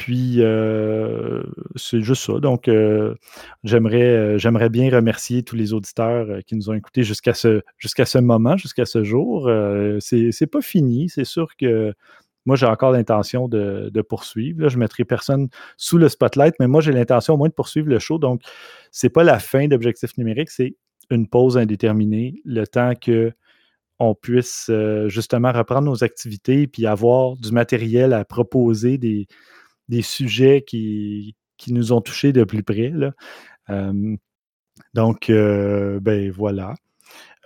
Puis, 0.00 0.36
euh, 0.38 1.42
c'est 1.76 2.00
juste 2.00 2.24
ça. 2.24 2.40
Donc, 2.40 2.68
euh, 2.68 3.14
j'aimerais, 3.64 4.38
j'aimerais 4.38 4.70
bien 4.70 4.90
remercier 4.90 5.42
tous 5.42 5.56
les 5.56 5.74
auditeurs 5.74 6.42
qui 6.46 6.56
nous 6.56 6.70
ont 6.70 6.72
écoutés 6.72 7.02
jusqu'à 7.02 7.34
ce, 7.34 7.60
ce 7.78 8.18
moment, 8.18 8.56
jusqu'à 8.56 8.86
ce 8.86 9.04
jour. 9.04 9.50
c'est, 10.00 10.32
c'est 10.32 10.46
pas 10.46 10.62
fini. 10.62 11.10
C'est 11.10 11.26
sûr 11.26 11.54
que 11.54 11.92
moi, 12.46 12.56
j'ai 12.56 12.64
encore 12.64 12.92
l'intention 12.92 13.46
de, 13.46 14.00
poursuivre. 14.00 14.70
je 14.70 14.76
ne 14.76 14.80
mettrai 14.80 15.04
personne 15.04 15.48
sous 15.76 15.98
le 15.98 16.08
spotlight, 16.08 16.54
mais 16.60 16.66
moi, 16.66 16.80
j'ai 16.80 16.92
l'intention 16.92 17.34
au 17.34 17.36
moins 17.36 17.50
de 17.50 17.54
poursuivre 17.54 17.90
le 17.90 17.98
show. 17.98 18.16
Donc, 18.16 18.40
ce 18.92 19.04
n'est 19.04 19.10
pas 19.10 19.22
la 19.22 19.38
fin 19.38 19.68
d'Objectif 19.68 20.16
numérique, 20.16 20.48
c'est 20.48 20.76
une 21.10 21.28
pause 21.28 21.58
indéterminée, 21.58 22.40
le 22.46 22.66
temps 22.66 22.94
que 22.94 23.32
on 23.98 24.14
puisse 24.14 24.70
justement 25.08 25.52
reprendre 25.52 25.82
nos 25.82 26.02
activités 26.02 26.66
puis 26.66 26.86
avoir 26.86 27.36
du 27.36 27.52
matériel 27.52 28.14
à 28.14 28.24
proposer, 28.24 28.96
des, 28.96 29.26
des 29.90 30.02
sujets 30.02 30.62
qui, 30.66 31.36
qui 31.58 31.72
nous 31.72 31.92
ont 31.92 32.00
touchés 32.00 32.32
de 32.32 32.44
plus 32.44 32.62
près. 32.62 32.92
donc, 34.94 35.26
ben 35.28 36.30
voilà. 36.30 36.74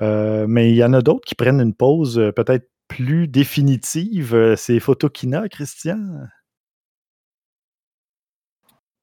mais 0.00 0.70
il 0.70 0.76
y 0.76 0.84
en 0.84 0.92
a 0.92 1.02
d'autres 1.02 1.26
qui 1.26 1.34
prennent 1.34 1.60
une 1.60 1.74
pause 1.74 2.32
peut-être 2.36 2.70
plus 2.86 3.26
définitive. 3.26 4.54
C'est 4.56 4.78
Photokina, 4.78 5.48
Christian, 5.48 6.28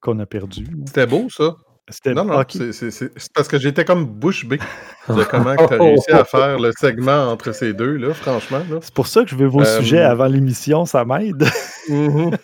qu'on 0.00 0.18
a 0.18 0.26
perdu. 0.26 0.66
C'était 0.86 1.06
beau, 1.06 1.28
ça. 1.28 1.56
Non, 2.06 2.24
non, 2.24 2.44
c'est 2.48 3.32
parce 3.34 3.48
que 3.48 3.58
j'étais 3.58 3.84
comme 3.84 4.06
bouche 4.06 4.46
bée 4.46 4.58
de 5.08 5.24
comment 5.24 5.56
tu 5.56 5.74
as 5.74 5.78
réussi 5.78 6.12
à 6.12 6.24
faire 6.24 6.58
le 6.58 6.70
segment 6.78 7.30
entre 7.30 7.52
ces 7.52 7.72
deux, 7.72 7.96
là, 7.96 8.14
franchement. 8.14 8.62
C'est 8.80 8.94
pour 8.94 9.08
ça 9.08 9.24
que 9.24 9.30
je 9.30 9.36
veux 9.36 9.48
vos 9.48 9.64
sujets 9.64 10.02
avant 10.02 10.26
l'émission, 10.26 10.86
ça 10.86 11.04
m'aide. 11.04 11.44
Mm-hmm. 11.88 12.38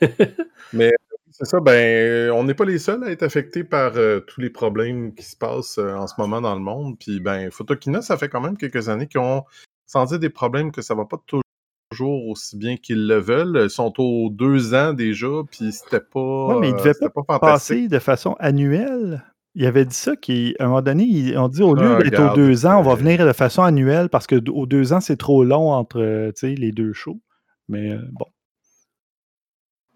Mais 0.72 0.92
c'est 1.30 1.46
ça, 1.46 1.60
ben, 1.60 2.30
on 2.32 2.42
n'est 2.42 2.54
pas 2.54 2.64
les 2.64 2.80
seuls 2.80 3.04
à 3.04 3.10
être 3.10 3.22
affectés 3.22 3.62
par 3.62 3.92
tous 4.26 4.40
les 4.40 4.50
problèmes 4.50 5.14
qui 5.14 5.24
se 5.24 5.36
passent 5.36 5.78
en 5.78 6.06
ce 6.08 6.14
moment 6.18 6.40
dans 6.40 6.54
le 6.54 6.60
monde. 6.60 6.98
Puis, 6.98 7.20
ben, 7.20 7.50
Photokina, 7.50 8.02
ça 8.02 8.16
fait 8.18 8.28
quand 8.28 8.40
même 8.40 8.56
quelques 8.56 8.88
années 8.88 9.06
qu'ils 9.06 9.20
ont 9.20 9.44
senti 9.86 10.18
des 10.18 10.30
problèmes 10.30 10.72
que 10.72 10.82
ça 10.82 10.94
va 10.94 11.04
pas 11.04 11.16
toujours 11.26 11.44
toujours 12.00 12.28
aussi 12.28 12.56
bien 12.56 12.76
qu'ils 12.76 13.06
le 13.06 13.18
veulent. 13.18 13.60
Ils 13.64 13.70
sont 13.70 13.92
aux 13.98 14.30
deux 14.30 14.74
ans 14.74 14.92
déjà, 14.92 15.28
puis 15.50 15.72
c'était 15.72 16.00
pas. 16.00 16.46
Oui, 16.48 16.56
mais 16.60 16.70
ils 16.70 16.76
devaient 16.76 16.94
pas, 17.26 17.38
passer 17.38 17.88
de 17.88 17.98
façon 17.98 18.36
annuelle. 18.38 19.24
Il 19.54 19.66
avait 19.66 19.84
dit 19.84 19.94
ça, 19.94 20.14
qu'à 20.16 20.32
un 20.60 20.66
moment 20.66 20.82
donné, 20.82 21.36
on 21.36 21.48
dit 21.48 21.62
au 21.62 21.74
lieu 21.74 21.96
ah, 21.98 22.02
d'être 22.02 22.32
aux 22.32 22.34
deux 22.34 22.66
ans, 22.66 22.78
on 22.78 22.82
va 22.82 22.94
venir 22.94 23.26
de 23.26 23.32
façon 23.32 23.62
annuelle 23.62 24.08
parce 24.08 24.26
que 24.26 24.36
aux 24.48 24.66
deux 24.66 24.92
ans, 24.92 25.00
c'est 25.00 25.16
trop 25.16 25.44
long 25.44 25.72
entre 25.72 26.32
les 26.42 26.72
deux 26.72 26.92
shows. 26.92 27.20
Mais 27.68 27.90
euh, 27.90 27.98
bon. 28.12 28.26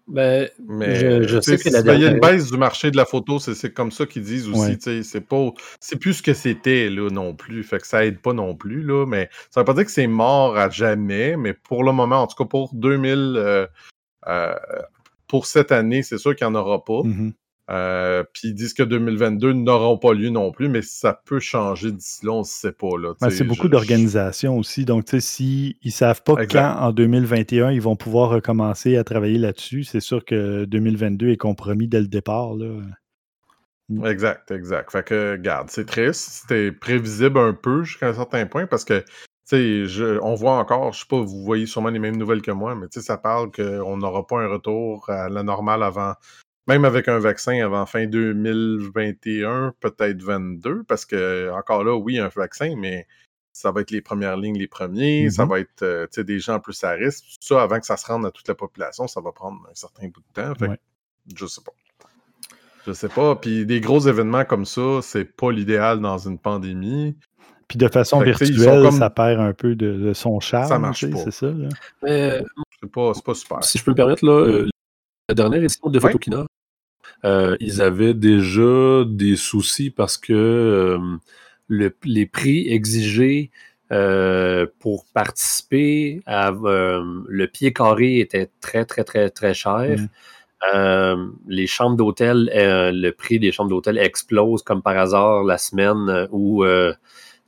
Ben, 0.07 0.49
mais 0.59 1.27
je, 1.27 1.41
sais 1.41 1.57
que 1.57 1.67
il 1.67 2.01
y 2.01 2.05
a 2.05 2.11
une 2.11 2.19
baisse 2.19 2.51
du 2.51 2.57
marché 2.57 2.91
de 2.91 2.97
la 2.97 3.05
photo, 3.05 3.39
c'est 3.39 3.73
comme 3.73 3.91
ça 3.91 4.05
qu'ils 4.05 4.21
disent 4.21 4.47
aussi. 4.47 4.77
C'est 5.03 5.21
pas, 5.21 5.49
c'est 5.79 5.97
plus 5.97 6.15
ce 6.15 6.23
que 6.23 6.33
c'était 6.33 6.89
là 6.89 7.09
non 7.09 7.33
plus. 7.33 7.63
Fait 7.63 7.79
que 7.79 7.87
ça 7.87 8.05
aide 8.05 8.19
pas 8.19 8.33
non 8.33 8.55
plus 8.55 8.83
là. 8.83 9.05
Mais 9.07 9.29
ça 9.49 9.61
veut 9.61 9.65
pas 9.65 9.73
dire 9.73 9.85
que 9.85 9.91
c'est 9.91 10.07
mort 10.07 10.57
à 10.57 10.69
jamais. 10.69 11.37
Mais 11.37 11.53
pour 11.53 11.83
le 11.83 11.91
moment, 11.91 12.21
en 12.21 12.27
tout 12.27 12.35
cas 12.35 12.47
pour 12.47 12.73
2000, 12.75 13.35
euh, 13.37 13.67
euh, 14.27 14.55
pour 15.27 15.47
cette 15.47 15.71
année, 15.71 16.03
c'est 16.03 16.19
sûr 16.19 16.35
qu'il 16.35 16.47
n'y 16.47 16.55
en 16.55 16.59
aura 16.59 16.83
pas. 16.83 17.01
Mm-hmm. 17.01 17.33
Euh, 17.71 18.23
puis 18.31 18.49
ils 18.49 18.53
disent 18.53 18.73
que 18.75 18.83
2022 18.83 19.53
n'auront 19.53 19.97
pas 19.97 20.13
lieu 20.13 20.29
non 20.29 20.51
plus, 20.51 20.69
mais 20.69 20.83
ça 20.83 21.19
peut 21.25 21.39
changer 21.39 21.91
d'ici 21.91 22.23
là, 22.25 22.33
on 22.33 22.39
ne 22.39 22.43
sait 22.43 22.71
pas. 22.71 22.89
Ben, 23.19 23.29
c'est 23.31 23.43
beaucoup 23.43 23.69
d'organisation 23.69 24.57
aussi. 24.57 24.85
Donc, 24.85 25.05
s'ils 25.19 25.75
ne 25.83 25.89
savent 25.89 26.21
pas 26.21 26.45
quand 26.45 26.75
en 26.79 26.91
2021 26.91 27.71
ils 27.71 27.81
vont 27.81 27.95
pouvoir 27.95 28.29
recommencer 28.29 28.97
à 28.97 29.03
travailler 29.03 29.39
là-dessus, 29.39 29.83
c'est 29.83 29.99
sûr 29.99 30.23
que 30.25 30.65
2022 30.65 31.29
est 31.29 31.37
compromis 31.37 31.87
dès 31.87 32.01
le 32.01 32.07
départ. 32.07 32.55
Mm. 33.89 34.05
Exact, 34.05 34.51
exact. 34.51 34.91
Fait 34.91 35.03
que, 35.03 35.35
garde, 35.35 35.69
c'est 35.71 35.85
triste. 35.85 36.41
C'était 36.41 36.71
prévisible 36.71 37.39
un 37.39 37.53
peu 37.53 37.83
jusqu'à 37.83 38.09
un 38.09 38.13
certain 38.13 38.45
point 38.45 38.67
parce 38.67 38.85
que 38.85 39.03
je, 39.51 40.19
on 40.21 40.35
voit 40.35 40.57
encore, 40.57 40.93
je 40.93 40.99
sais 40.99 41.05
pas, 41.07 41.19
vous 41.19 41.43
voyez 41.43 41.65
sûrement 41.65 41.89
les 41.89 41.99
mêmes 41.99 42.17
nouvelles 42.17 42.41
que 42.41 42.51
moi, 42.51 42.75
mais 42.75 42.87
ça 42.91 43.17
parle 43.17 43.51
qu'on 43.51 43.97
n'aura 43.97 44.25
pas 44.25 44.39
un 44.39 44.47
retour 44.47 45.09
à 45.09 45.29
la 45.29 45.43
normale 45.43 45.83
avant 45.83 46.13
même 46.67 46.85
avec 46.85 47.07
un 47.07 47.19
vaccin 47.19 47.63
avant 47.63 47.85
fin 47.85 48.07
2021, 48.07 49.73
peut-être 49.79 50.21
22, 50.21 50.83
parce 50.83 51.05
que 51.05 51.51
encore 51.51 51.83
là, 51.83 51.95
oui, 51.95 52.17
un 52.19 52.29
vaccin, 52.29 52.75
mais 52.77 53.07
ça 53.53 53.71
va 53.71 53.81
être 53.81 53.91
les 53.91 54.01
premières 54.01 54.35
lignes, 54.35 54.57
les 54.57 54.67
premiers, 54.67 55.29
ça 55.29 55.45
mm-hmm. 55.45 55.49
va 55.49 55.59
être 55.59 55.83
euh, 55.83 56.23
des 56.23 56.39
gens 56.39 56.59
plus 56.59 56.83
à 56.83 56.91
risque. 56.91 57.23
Tout 57.23 57.47
ça, 57.47 57.61
avant 57.61 57.79
que 57.79 57.85
ça 57.85 57.97
se 57.97 58.05
rende 58.05 58.25
à 58.25 58.31
toute 58.31 58.47
la 58.47 58.55
population, 58.55 59.07
ça 59.07 59.21
va 59.21 59.31
prendre 59.31 59.61
un 59.71 59.75
certain 59.75 60.07
bout 60.07 60.21
de 60.21 60.41
temps. 60.41 60.53
Fait 60.55 60.79
Je 61.33 61.45
sais 61.45 61.61
pas. 61.61 61.71
Je 62.85 62.93
sais 62.93 63.09
pas. 63.09 63.35
Puis 63.35 63.65
des 63.65 63.79
gros 63.79 63.99
événements 63.99 64.45
comme 64.45 64.65
ça, 64.65 64.99
c'est 65.01 65.25
pas 65.25 65.51
l'idéal 65.51 66.01
dans 66.01 66.17
une 66.17 66.37
pandémie. 66.37 67.15
Puis 67.67 67.77
de 67.77 67.87
façon 67.87 68.19
virtuelle, 68.21 68.91
ça 68.91 69.09
perd 69.09 69.39
un 69.39 69.53
peu 69.53 69.75
de, 69.75 70.13
son 70.13 70.39
charme. 70.39 70.67
Ça 70.67 70.77
marche 70.77 71.09
pas. 71.09 71.17
C'est 71.17 71.31
ça. 71.31 71.47
c'est 72.03 72.91
pas, 72.91 73.13
pas, 73.13 73.33
super. 73.33 73.63
Si 73.63 73.77
je 73.77 73.83
peux 73.83 73.91
me 73.91 73.95
permettre, 73.95 74.25
là, 74.25 74.33
euh, 74.33 74.69
la 75.29 75.35
dernière 75.35 75.63
édition 75.63 75.89
de 75.89 75.99
Photokina, 75.99 76.45
euh, 77.23 77.55
ils 77.59 77.81
avaient 77.81 78.13
déjà 78.13 79.03
des 79.07 79.35
soucis 79.35 79.89
parce 79.89 80.17
que 80.17 80.33
euh, 80.33 81.89
les 82.03 82.25
prix 82.25 82.67
exigés 82.67 83.51
euh, 83.91 84.65
pour 84.79 85.05
participer 85.13 86.21
à 86.25 86.51
le 86.51 87.45
pied 87.45 87.73
carré 87.73 88.19
était 88.19 88.49
très, 88.61 88.85
très, 88.85 89.03
très, 89.03 89.29
très 89.29 89.53
cher. 89.53 89.97
Mmh. 90.73 91.31
les 91.47 91.67
chambres 91.67 91.95
d'hôtel, 91.95 92.49
le 92.53 93.11
prix 93.11 93.39
des 93.39 93.51
chambres 93.51 93.69
d'hôtel 93.69 93.97
explose 93.97 94.63
comme 94.63 94.81
par 94.81 94.97
hasard 94.97 95.43
la 95.43 95.57
semaine 95.57 96.27
où 96.31 96.63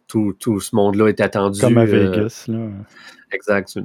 tout, 0.07 0.33
tout, 0.39 0.59
ce 0.59 0.75
monde-là 0.75 1.07
est 1.07 1.21
attendu. 1.21 1.59
Comme 1.59 1.77
à 1.77 1.85
Vegas. 1.85 2.45
Là. 2.47 2.69
Exact. 3.31 3.77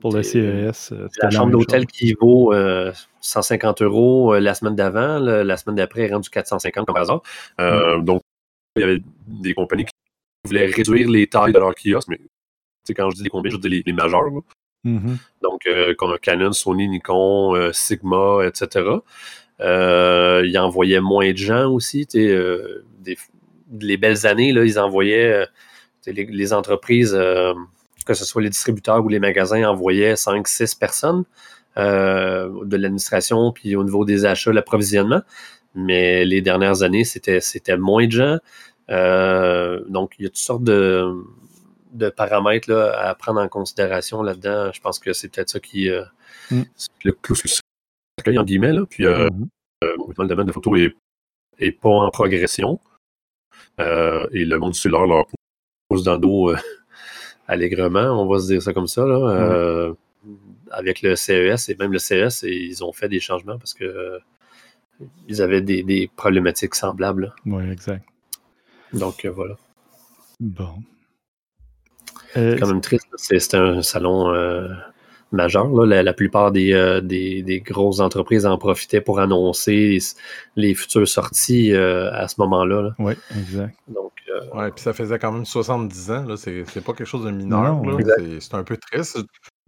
Pour 0.00 0.14
le 0.14 0.22
CES. 0.22 0.92
Euh, 0.92 1.08
la 1.22 1.30
chambre 1.30 1.52
d'hôtel 1.52 1.86
qui 1.86 2.14
vaut 2.14 2.54
150 3.20 3.80
euh, 3.80 3.84
euros 3.84 4.34
euh, 4.34 4.40
la 4.40 4.54
semaine 4.54 4.74
d'avant, 4.74 5.18
la 5.18 5.56
semaine 5.56 5.76
d'après 5.76 6.02
est 6.02 6.12
rendue 6.12 6.30
450 6.30 6.86
comme 6.86 6.94
par 6.94 7.02
hasard. 7.02 7.22
Mm. 7.58 8.04
Donc, 8.04 8.22
il 8.76 8.80
y 8.80 8.84
avait 8.84 9.02
des 9.26 9.54
compagnies 9.54 9.84
qui 9.84 9.92
voulaient 10.44 10.66
réduire 10.66 11.08
les 11.08 11.26
tailles 11.26 11.52
de 11.52 11.58
leurs 11.58 11.74
kiosques, 11.74 12.08
mais 12.08 12.20
quand 12.94 13.10
je 13.10 13.16
dis 13.16 13.22
les 13.24 13.30
compagnies, 13.30 13.54
je 13.54 13.60
dis 13.60 13.82
les, 13.84 13.92
majeurs. 13.92 14.24
Mm-hmm. 14.86 15.16
Donc, 15.42 15.68
comme 15.98 16.18
Canon, 16.18 16.52
Sony, 16.52 16.88
Nikon, 16.88 17.70
Sigma, 17.72 18.46
etc. 18.46 18.88
ils 19.60 20.58
envoyaient 20.58 21.00
moins 21.00 21.30
de 21.30 21.36
gens 21.36 21.70
aussi. 21.70 22.06
les 22.14 23.96
belles 23.96 24.26
années, 24.26 24.52
là, 24.52 24.64
ils 24.64 24.78
envoyaient 24.78 25.46
les, 26.06 26.52
entreprises 26.52 27.18
que 28.04 28.14
ce 28.14 28.24
soit 28.24 28.42
les 28.42 28.50
distributeurs 28.50 29.04
ou 29.04 29.08
les 29.08 29.18
magasins, 29.18 29.64
envoyaient 29.68 30.14
5-6 30.14 30.78
personnes 30.78 31.24
euh, 31.76 32.64
de 32.64 32.76
l'administration, 32.76 33.52
puis 33.52 33.76
au 33.76 33.84
niveau 33.84 34.04
des 34.04 34.24
achats, 34.26 34.52
l'approvisionnement. 34.52 35.22
Mais 35.74 36.24
les 36.24 36.42
dernières 36.42 36.82
années, 36.82 37.04
c'était, 37.04 37.40
c'était 37.40 37.76
moins 37.76 38.06
de 38.06 38.12
gens. 38.12 38.38
Euh, 38.90 39.84
donc, 39.88 40.14
il 40.18 40.24
y 40.24 40.26
a 40.26 40.30
toutes 40.30 40.38
sortes 40.38 40.64
de, 40.64 41.12
de 41.92 42.08
paramètres 42.08 42.72
à 42.72 43.14
prendre 43.14 43.40
en 43.40 43.48
considération 43.48 44.22
là-dedans. 44.22 44.72
Je 44.72 44.80
pense 44.80 44.98
que 44.98 45.12
c'est 45.12 45.28
peut-être 45.28 45.50
ça 45.50 45.60
qui 45.60 45.88
euh, 45.88 46.02
mm. 46.50 46.62
le 47.04 47.12
plus 47.12 47.60
en 48.26 48.42
guillemets. 48.42 48.72
Là. 48.72 48.82
Puis, 48.88 49.04
mm-hmm. 49.04 49.48
le 49.82 50.26
domaine 50.26 50.46
de 50.46 50.52
photo 50.52 50.74
est, 50.74 50.94
est 51.58 51.72
pas 51.72 51.88
en 51.88 52.10
progression. 52.10 52.80
et 53.78 54.44
le 54.44 54.56
monde 54.58 54.74
cellulaire 54.74 55.06
leur 55.06 55.26
pose 55.88 56.02
dans 56.02 56.14
le 56.14 56.18
dos 56.20 56.52
allègrement, 57.50 58.22
on 58.22 58.26
va 58.26 58.38
se 58.38 58.46
dire 58.46 58.62
ça 58.62 58.72
comme 58.72 58.86
ça, 58.86 59.02
euh, 59.02 59.92
avec 60.70 61.02
le 61.02 61.16
CES 61.16 61.68
et 61.68 61.76
même 61.78 61.92
le 61.92 61.98
CES, 61.98 62.44
ils 62.44 62.84
ont 62.84 62.92
fait 62.92 63.08
des 63.08 63.18
changements 63.18 63.58
parce 63.58 63.74
que 63.74 63.84
euh, 63.84 64.18
ils 65.28 65.42
avaient 65.42 65.60
des, 65.60 66.10
problématiques 66.14 66.76
semblables. 66.76 67.34
Oui, 67.46 67.68
exact. 67.70 68.04
Donc 68.92 69.24
euh, 69.24 69.30
voilà. 69.30 69.56
Bon. 70.38 70.74
C'est 72.32 72.56
quand 72.60 72.68
même 72.68 72.80
triste. 72.80 73.08
C'est 73.16 73.54
un 73.54 73.82
salon 73.82 74.32
majeur. 75.32 75.68
La, 75.86 76.12
plupart 76.12 76.52
des, 76.52 77.00
des, 77.02 77.62
grosses 77.64 78.00
entreprises 78.00 78.46
en 78.46 78.58
profitaient 78.58 79.00
pour 79.00 79.20
annoncer 79.20 79.98
les, 80.56 80.74
futures 80.74 81.08
sorties 81.08 81.74
à 81.74 82.26
ce 82.28 82.34
moment-là. 82.38 82.94
Oui, 82.98 83.14
exact. 83.36 83.76
Donc, 83.88 84.12
Ouais, 84.54 84.70
puis 84.70 84.82
ça 84.82 84.92
faisait 84.92 85.18
quand 85.18 85.32
même 85.32 85.44
70 85.44 86.10
ans, 86.10 86.24
là. 86.24 86.36
C'est, 86.36 86.64
pas 86.84 86.92
quelque 86.92 87.04
chose 87.04 87.24
de 87.24 87.30
mineur, 87.30 87.80
C'est, 88.40 88.54
un 88.54 88.64
peu 88.64 88.76
triste. 88.76 89.18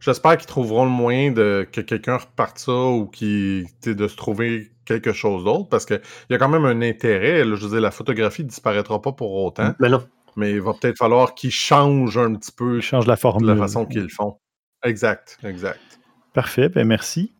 J'espère 0.01 0.37
qu'ils 0.37 0.47
trouveront 0.47 0.85
le 0.85 0.91
moyen 0.91 1.31
de 1.31 1.67
que 1.71 1.81
quelqu'un 1.81 2.17
reparte 2.17 2.59
ça 2.59 2.73
ou 2.73 3.07
qui, 3.07 3.65
de 3.85 4.09
se 4.09 4.17
trouver 4.17 4.73
quelque 4.85 5.13
chose 5.13 5.45
d'autre 5.45 5.69
parce 5.69 5.87
qu'il 5.87 6.01
y 6.31 6.35
a 6.35 6.39
quand 6.39 6.49
même 6.49 6.65
un 6.65 6.83
intérêt. 6.83 7.45
je 7.45 7.55
veux 7.55 7.69
dire, 7.69 7.81
la 7.81 7.93
photographie 7.93 8.43
ne 8.43 8.49
disparaîtra 8.49 9.01
pas 9.01 9.13
pour 9.13 9.33
autant. 9.33 9.75
Mais 9.79 9.89
non. 9.89 10.05
Mais 10.35 10.53
il 10.53 10.63
va 10.63 10.73
peut-être 10.73 10.97
falloir 10.97 11.35
qu'ils 11.35 11.51
changent 11.51 12.19
un 12.19 12.35
petit 12.35 12.53
peu 12.53 12.81
change 12.81 13.07
la, 13.07 13.17
formule. 13.17 13.49
la 13.49 13.57
façon 13.57 13.85
qu'ils 13.85 14.11
font. 14.11 14.39
Exact, 14.85 15.39
exact. 15.45 16.01
Parfait, 16.35 16.69
ben 16.69 16.87
merci. 16.87 17.33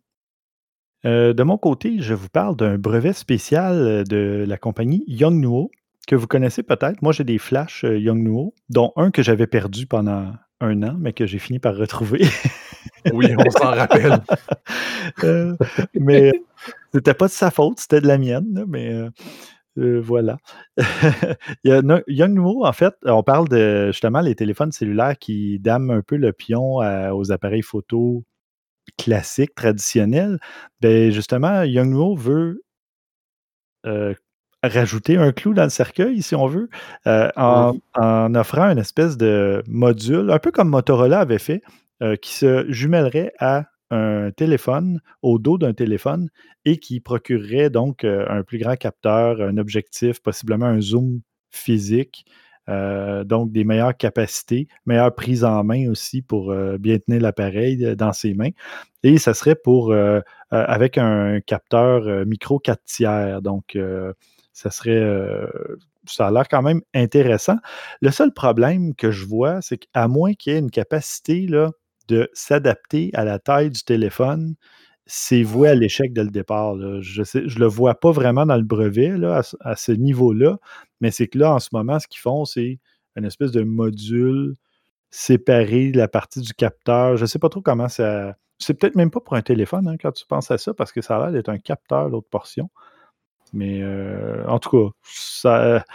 Euh, 1.05 1.33
de 1.33 1.43
mon 1.43 1.57
côté, 1.57 1.97
je 1.99 2.13
vous 2.13 2.29
parle 2.29 2.55
d'un 2.55 2.77
brevet 2.77 3.13
spécial 3.13 3.73
euh, 3.75 4.03
de 4.03 4.45
la 4.47 4.57
compagnie 4.57 5.03
Yongnuo, 5.07 5.69
que 6.07 6.15
vous 6.15 6.27
connaissez 6.27 6.63
peut-être. 6.63 7.01
Moi, 7.01 7.11
j'ai 7.11 7.25
des 7.25 7.37
flashs 7.37 7.83
euh, 7.83 7.99
Yongnuo, 7.99 8.53
dont 8.69 8.93
un 8.95 9.11
que 9.11 9.21
j'avais 9.21 9.47
perdu 9.47 9.85
pendant 9.85 10.31
un 10.61 10.83
an, 10.83 10.95
mais 10.97 11.11
que 11.11 11.25
j'ai 11.25 11.39
fini 11.39 11.59
par 11.59 11.75
retrouver. 11.75 12.21
Oui, 13.13 13.27
on 13.37 13.49
s'en 13.51 13.71
rappelle. 13.71 14.19
Euh, 15.23 15.55
mais 15.93 16.31
c'était 16.93 17.13
pas 17.13 17.27
de 17.27 17.31
sa 17.31 17.51
faute, 17.51 17.79
c'était 17.79 17.99
de 18.01 18.07
la 18.07 18.17
mienne, 18.17 18.45
là, 18.53 18.63
mais 18.67 18.93
euh, 19.77 19.97
euh, 19.97 20.01
voilà. 20.01 20.37
Il 21.63 21.69
y 21.69 21.71
a 21.71 21.81
no- 21.81 22.01
Yongnuo, 22.07 22.65
en 22.65 22.73
fait, 22.73 22.93
on 23.05 23.23
parle 23.23 23.47
de 23.49 23.87
justement 23.87 24.21
les 24.21 24.35
téléphones 24.35 24.71
cellulaires 24.71 25.17
qui 25.19 25.59
dament 25.59 25.91
un 25.91 26.01
peu 26.01 26.17
le 26.17 26.33
pion 26.33 26.79
à- 26.79 27.13
aux 27.13 27.31
appareils 27.31 27.61
photo 27.63 28.23
classiques, 28.97 29.55
traditionnels. 29.55 30.39
Ben 30.81 31.11
justement, 31.11 31.63
Yongnuo 31.63 32.15
veut 32.15 32.63
euh, 33.85 34.13
rajouter 34.63 35.17
un 35.17 35.31
clou 35.31 35.53
dans 35.53 35.63
le 35.63 35.69
cercueil, 35.69 36.21
si 36.21 36.35
on 36.35 36.47
veut, 36.47 36.69
euh, 37.07 37.29
en, 37.35 37.73
en 37.95 38.35
offrant 38.35 38.63
une 38.69 38.79
espèce 38.79 39.17
de 39.17 39.61
module, 39.67 40.31
un 40.31 40.39
peu 40.39 40.51
comme 40.51 40.69
Motorola 40.69 41.19
avait 41.19 41.39
fait, 41.39 41.61
euh, 42.01 42.15
qui 42.15 42.33
se 42.33 42.65
jumellerait 42.71 43.33
à 43.39 43.65
un 43.93 44.31
téléphone, 44.31 44.99
au 45.21 45.39
dos 45.39 45.57
d'un 45.57 45.73
téléphone, 45.73 46.29
et 46.65 46.77
qui 46.77 46.99
procurerait 46.99 47.69
donc 47.69 48.03
euh, 48.03 48.25
un 48.29 48.43
plus 48.43 48.57
grand 48.57 48.75
capteur, 48.75 49.41
un 49.41 49.57
objectif, 49.57 50.21
possiblement 50.21 50.65
un 50.65 50.81
zoom 50.81 51.21
physique, 51.49 52.25
euh, 52.69 53.23
donc 53.23 53.51
des 53.51 53.63
meilleures 53.65 53.95
capacités, 53.95 54.67
meilleure 54.85 55.13
prise 55.13 55.43
en 55.43 55.63
main 55.63 55.89
aussi 55.89 56.21
pour 56.21 56.51
euh, 56.51 56.77
bien 56.77 56.97
tenir 56.97 57.21
l'appareil 57.21 57.95
dans 57.95 58.13
ses 58.13 58.33
mains. 58.33 58.51
Et 59.03 59.17
ça 59.17 59.33
serait 59.33 59.55
pour 59.55 59.93
avec 60.51 60.97
un 60.97 61.41
capteur 61.41 62.25
micro 62.25 62.59
4 62.59 62.83
tiers. 62.85 63.41
Donc, 63.41 63.77
ça 64.53 64.71
serait. 64.71 65.03
ça 66.05 66.27
a 66.27 66.31
l'air 66.31 66.47
quand 66.47 66.61
même 66.61 66.81
intéressant. 66.93 67.57
Le 68.01 68.11
seul 68.11 68.33
problème 68.33 68.95
que 68.95 69.11
je 69.11 69.25
vois, 69.25 69.61
c'est 69.61 69.77
qu'à 69.77 70.07
moins 70.07 70.33
qu'il 70.33 70.53
y 70.53 70.55
ait 70.55 70.59
une 70.59 70.71
capacité 70.71 71.47
là, 71.47 71.71
de 72.07 72.29
s'adapter 72.33 73.11
à 73.13 73.23
la 73.25 73.39
taille 73.39 73.69
du 73.71 73.83
téléphone, 73.83 74.55
c'est 75.05 75.43
voué 75.43 75.69
à 75.69 75.75
l'échec 75.75 76.13
dès 76.13 76.23
le 76.23 76.29
départ. 76.31 76.75
Je 77.01 77.21
ne 77.21 77.59
le 77.59 77.65
vois 77.67 77.95
pas 77.95 78.11
vraiment 78.11 78.45
dans 78.45 78.55
le 78.57 78.63
brevet 78.63 79.17
là, 79.17 79.37
à, 79.37 79.43
ce- 79.43 79.57
à 79.61 79.75
ce 79.75 79.91
niveau-là, 79.91 80.57
mais 81.01 81.11
c'est 81.11 81.27
que 81.27 81.37
là, 81.39 81.53
en 81.53 81.59
ce 81.59 81.69
moment, 81.73 81.99
ce 81.99 82.07
qu'ils 82.07 82.21
font, 82.21 82.45
c'est 82.45 82.79
une 83.15 83.25
espèce 83.25 83.51
de 83.51 83.63
module 83.63 84.55
séparé 85.11 85.91
de 85.91 85.97
la 85.97 86.07
partie 86.07 86.41
du 86.41 86.53
capteur. 86.53 87.17
Je 87.17 87.23
ne 87.23 87.27
sais 87.27 87.39
pas 87.39 87.49
trop 87.49 87.61
comment 87.61 87.89
ça. 87.89 88.35
C'est 88.59 88.73
peut-être 88.75 88.95
même 88.95 89.11
pas 89.11 89.19
pour 89.21 89.35
un 89.35 89.41
téléphone 89.41 89.87
hein, 89.87 89.97
quand 90.01 90.11
tu 90.13 90.25
penses 90.27 90.51
à 90.51 90.57
ça, 90.57 90.73
parce 90.73 90.91
que 90.91 91.01
ça 91.01 91.17
a 91.17 91.19
l'air 91.25 91.31
d'être 91.33 91.49
un 91.49 91.59
capteur, 91.59 92.09
l'autre 92.09 92.29
portion. 92.29 92.69
Mais 93.53 93.81
euh, 93.83 94.45
en 94.47 94.59
tout 94.59 94.69
cas, 94.71 94.95
ça. 95.03 95.85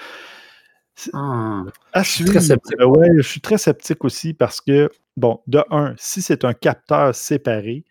C'est- 0.98 1.10
à 1.14 2.02
Je 2.02 2.08
suis 2.08 2.24
très 2.24 2.40
suivre. 2.40 2.44
sceptique. 2.46 2.80
Euh, 2.80 2.86
ouais, 2.86 3.08
je 3.16 3.22
suis 3.22 3.40
très 3.40 3.58
sceptique 3.58 4.04
aussi 4.04 4.34
parce 4.34 4.60
que, 4.60 4.90
bon, 5.16 5.40
de 5.46 5.62
un, 5.70 5.94
si 5.96 6.22
c'est 6.22 6.44
un 6.44 6.52
capteur 6.54 7.14
séparé, 7.14 7.84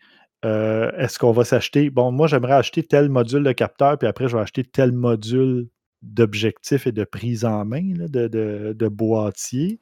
euh, 0.44 0.90
est-ce 0.96 1.18
qu'on 1.18 1.32
va 1.32 1.44
s'acheter? 1.44 1.90
Bon, 1.90 2.12
moi, 2.12 2.26
j'aimerais 2.28 2.52
acheter 2.54 2.82
tel 2.82 3.08
module 3.08 3.42
de 3.42 3.52
capteur, 3.52 3.98
puis 3.98 4.06
après, 4.06 4.28
je 4.28 4.36
vais 4.36 4.42
acheter 4.42 4.62
tel 4.64 4.92
module 4.92 5.68
d'objectif 6.02 6.86
et 6.86 6.92
de 6.92 7.04
prise 7.04 7.44
en 7.44 7.64
main, 7.64 7.94
là, 7.96 8.06
de, 8.08 8.28
de- 8.28 8.72
de 8.72 8.88
boîtier. 8.88 9.80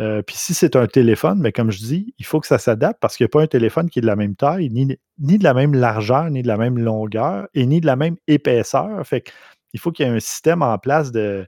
Euh, 0.00 0.22
puis 0.22 0.36
si 0.36 0.54
c'est 0.54 0.76
un 0.76 0.86
téléphone, 0.86 1.38
mais 1.40 1.52
comme 1.52 1.70
je 1.70 1.78
dis, 1.78 2.14
il 2.18 2.24
faut 2.24 2.40
que 2.40 2.46
ça 2.46 2.56
s'adapte 2.58 2.98
parce 3.00 3.16
qu'il 3.18 3.24
n'y 3.24 3.28
a 3.28 3.32
pas 3.32 3.42
un 3.42 3.46
téléphone 3.46 3.90
qui 3.90 3.98
est 3.98 4.02
de 4.02 4.06
la 4.06 4.16
même 4.16 4.34
taille, 4.36 4.70
ni, 4.70 4.96
ni 5.18 5.36
de 5.38 5.44
la 5.44 5.52
même 5.52 5.74
largeur, 5.74 6.30
ni 6.30 6.40
de 6.40 6.48
la 6.48 6.56
même 6.56 6.78
longueur, 6.78 7.48
et 7.52 7.66
ni 7.66 7.82
de 7.82 7.86
la 7.86 7.96
même 7.96 8.16
épaisseur. 8.26 9.06
Fait 9.06 9.20
que 9.20 9.32
il 9.74 9.78
faut 9.80 9.92
qu'il 9.92 10.06
y 10.06 10.08
ait 10.08 10.12
un 10.12 10.20
système 10.20 10.62
en 10.62 10.78
place 10.78 11.12
de, 11.12 11.46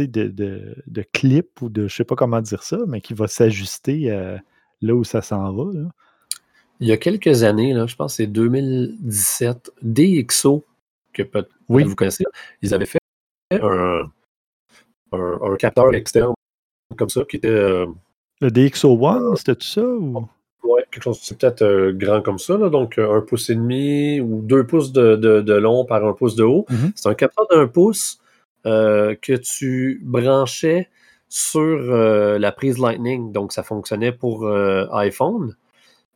de, 0.00 0.28
de, 0.28 0.74
de 0.86 1.02
clip 1.12 1.60
ou 1.62 1.68
de 1.68 1.86
je 1.88 1.94
sais 1.96 2.04
pas 2.04 2.14
comment 2.16 2.40
dire 2.40 2.62
ça, 2.62 2.78
mais 2.86 3.00
qui 3.00 3.14
va 3.14 3.28
s'ajuster 3.28 4.10
euh, 4.10 4.36
là 4.80 4.94
où 4.94 5.04
ça 5.04 5.22
s'en 5.22 5.52
va. 5.52 5.70
là. 5.72 5.88
Il 6.80 6.88
y 6.88 6.92
a 6.92 6.96
quelques 6.96 7.42
années, 7.44 7.72
là, 7.74 7.86
je 7.86 7.94
pense 7.94 8.12
que 8.12 8.16
c'est 8.16 8.26
2017, 8.26 9.70
DxO, 9.82 10.64
que 11.12 11.22
peut-être 11.22 11.50
Oui. 11.68 11.84
vous 11.84 11.94
connaissez, 11.94 12.24
ils 12.62 12.74
avaient 12.74 12.86
fait 12.86 12.98
un, 13.52 14.10
un- 15.12 15.38
un 15.42 15.56
capteur 15.56 15.94
externe 15.94 16.34
comme 16.96 17.08
ça, 17.10 17.22
qui 17.28 17.36
était 17.36 17.48
euh, 17.48 17.86
Le 18.40 18.48
DxO1, 18.50 19.36
c'était 19.36 19.54
tout 19.54 19.66
ça? 19.66 19.84
Ou... 19.84 20.26
ouais, 20.64 20.84
quelque 20.90 21.04
chose, 21.04 21.20
c'est 21.22 21.38
peut-être 21.38 21.62
euh, 21.62 21.92
grand 21.92 22.20
comme 22.22 22.38
ça, 22.38 22.56
là, 22.58 22.68
donc 22.68 22.98
un 22.98 23.20
pouce 23.20 23.48
et 23.50 23.54
demi 23.54 24.20
ou 24.20 24.40
deux 24.42 24.66
pouces 24.66 24.92
de, 24.92 25.16
de- 25.16 25.40
de 25.40 25.54
long 25.54 25.84
par 25.84 26.04
un 26.04 26.12
pouce 26.14 26.34
de 26.34 26.42
haut. 26.44 26.66
Mhm. 26.70 26.92
C'est 26.96 27.08
un 27.08 27.14
capteur 27.14 27.46
d'un 27.48 27.66
pouce 27.68 28.18
euh, 28.66 29.14
que 29.20 29.32
tu 29.32 30.00
branchais 30.04 30.88
sur 31.28 31.60
euh, 31.60 32.38
la 32.38 32.52
prise 32.52 32.78
Lightning, 32.78 33.32
donc 33.32 33.52
ça 33.52 33.62
fonctionnait 33.62 34.12
pour 34.12 34.46
euh, 34.46 34.86
iPhone. 34.92 35.56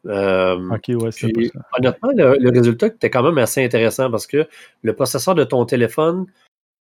Ok, 0.05 0.85
ouais, 0.89 1.11
c'est 1.11 1.33
ça. 1.53 1.61
honnêtement, 1.79 2.11
le, 2.15 2.37
le 2.39 2.51
résultat 2.51 2.87
était 2.89 3.11
quand 3.11 3.25
même 3.25 3.39
assez 3.39 3.65
intéressant 3.65 4.09
parce 4.11 4.27
que 4.27 4.47
le 4.83 4.93
processeur 4.95 5.35
de 5.35 5.43
ton 5.43 5.65
téléphone 5.65 6.27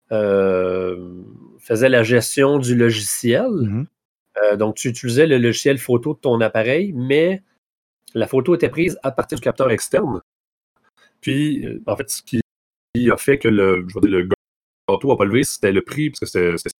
faisait 0.09 1.89
la 1.89 2.03
gestion 2.03 2.59
du 2.59 2.75
logiciel. 2.75 3.49
Mhm. 3.49 3.87
Euh, 4.41 4.55
donc, 4.57 4.75
tu 4.75 4.89
utilisais 4.89 5.27
le 5.27 5.37
logiciel 5.37 5.77
photo 5.77 6.13
de 6.13 6.19
ton 6.19 6.41
appareil, 6.41 6.93
mais 6.93 7.41
la 8.13 8.27
photo 8.27 8.55
était 8.55 8.69
prise 8.69 8.99
à 9.03 9.11
partir 9.11 9.37
du 9.37 9.41
capteur 9.41 9.71
externe. 9.71 10.21
Puis, 11.21 11.65
en 11.85 11.95
fait, 11.95 12.09
ce 12.09 12.21
qui 12.21 12.41
a 13.09 13.17
fait 13.17 13.37
que 13.37 13.47
le, 13.47 13.85
je 13.87 13.93
vais 13.93 14.01
dire, 14.01 14.19
le 14.19 14.29
n'a 14.89 15.15
pas 15.17 15.25
levé, 15.25 15.43
c'était 15.43 15.71
le 15.71 15.81
prix, 15.81 16.09
parce 16.09 16.19
que 16.19 16.25
c'était 16.25 16.57
c'était 16.57 16.75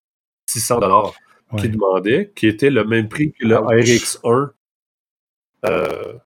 600 0.50 0.80
dollars 0.80 1.14
Ouais. 1.52 1.62
qu'il 1.62 1.72
demandait, 1.72 2.32
qui 2.36 2.48
était 2.48 2.72
le 2.72 2.84
même 2.84 3.08
prix 3.10 3.32
que 3.34 3.46
le 3.46 3.58
Ouch. 3.60 3.86
RX1. 3.86 4.50
Euh, 5.66 6.18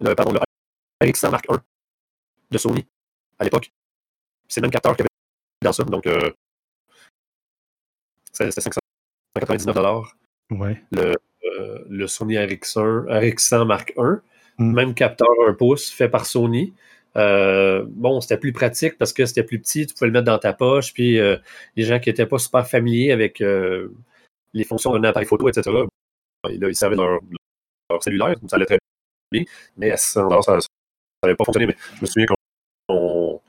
le, 0.00 0.14
pardon, 0.14 0.32
le 0.32 0.38
RX100 1.04 1.30
Mark 1.32 1.46
I 1.50 1.56
de 2.52 2.58
Sony 2.58 2.86
à 3.40 3.44
l'époque. 3.44 3.72
C'est 4.46 4.60
le 4.60 4.66
même 4.66 4.70
capteur 4.70 4.94
qu'il 4.96 5.02
y 5.02 5.06
avait 5.06 5.66
dans 5.66 5.72
ça, 5.72 5.82
donc 5.84 6.06
euh, 6.06 6.30
c'était 8.32 8.50
c'était 8.52 8.70
599 8.70 9.74
dollars. 9.74 10.16
Ouais. 10.50 10.80
Le, 10.92 11.14
euh, 11.44 11.84
le 11.88 12.06
Sony 12.06 12.34
RX1, 12.36 13.06
RX100 13.08 13.66
Mark 13.66 13.92
I, 13.96 14.02
Mm. 14.60 14.72
même 14.74 14.94
capteur 14.94 15.28
1 15.48 15.54
pouce 15.54 15.88
fait 15.90 16.08
par 16.08 16.26
Sony. 16.26 16.72
Euh, 17.16 17.84
bon, 17.88 18.20
c'était 18.20 18.36
plus 18.36 18.52
pratique 18.52 18.98
parce 18.98 19.12
que 19.12 19.26
c'était 19.26 19.42
plus 19.42 19.58
petit, 19.58 19.86
tu 19.86 19.94
pouvais 19.94 20.06
le 20.06 20.12
mettre 20.12 20.26
dans 20.26 20.38
ta 20.38 20.52
poche, 20.52 20.92
puis 20.92 21.18
euh, 21.18 21.36
les 21.76 21.84
gens 21.84 21.98
qui 21.98 22.08
n'étaient 22.10 22.26
pas 22.26 22.38
super 22.38 22.66
familiers 22.66 23.12
avec 23.12 23.40
euh, 23.40 23.88
les 24.52 24.64
fonctions 24.64 24.92
d'un 24.92 25.04
appareil 25.04 25.26
photo, 25.26 25.48
etc., 25.48 25.70
ben, 26.44 26.60
là, 26.60 26.68
ils 26.68 26.76
servaient 26.76 26.96
leur, 26.96 27.20
leur 27.90 28.02
cellulaire, 28.02 28.36
ça 28.48 28.56
allait 28.56 28.66
très 28.66 28.78
bien, 29.32 29.44
mais 29.76 29.90
à 29.90 29.96
600 29.96 30.28
dollars, 30.28 30.44
ça 30.44 30.58
n'avait 31.24 31.34
pas 31.34 31.44
fonctionné. 31.44 31.66
Mais 31.66 31.76
je 31.96 32.00
me 32.02 32.06
souviens 32.06 32.26
qu'on 32.26 33.40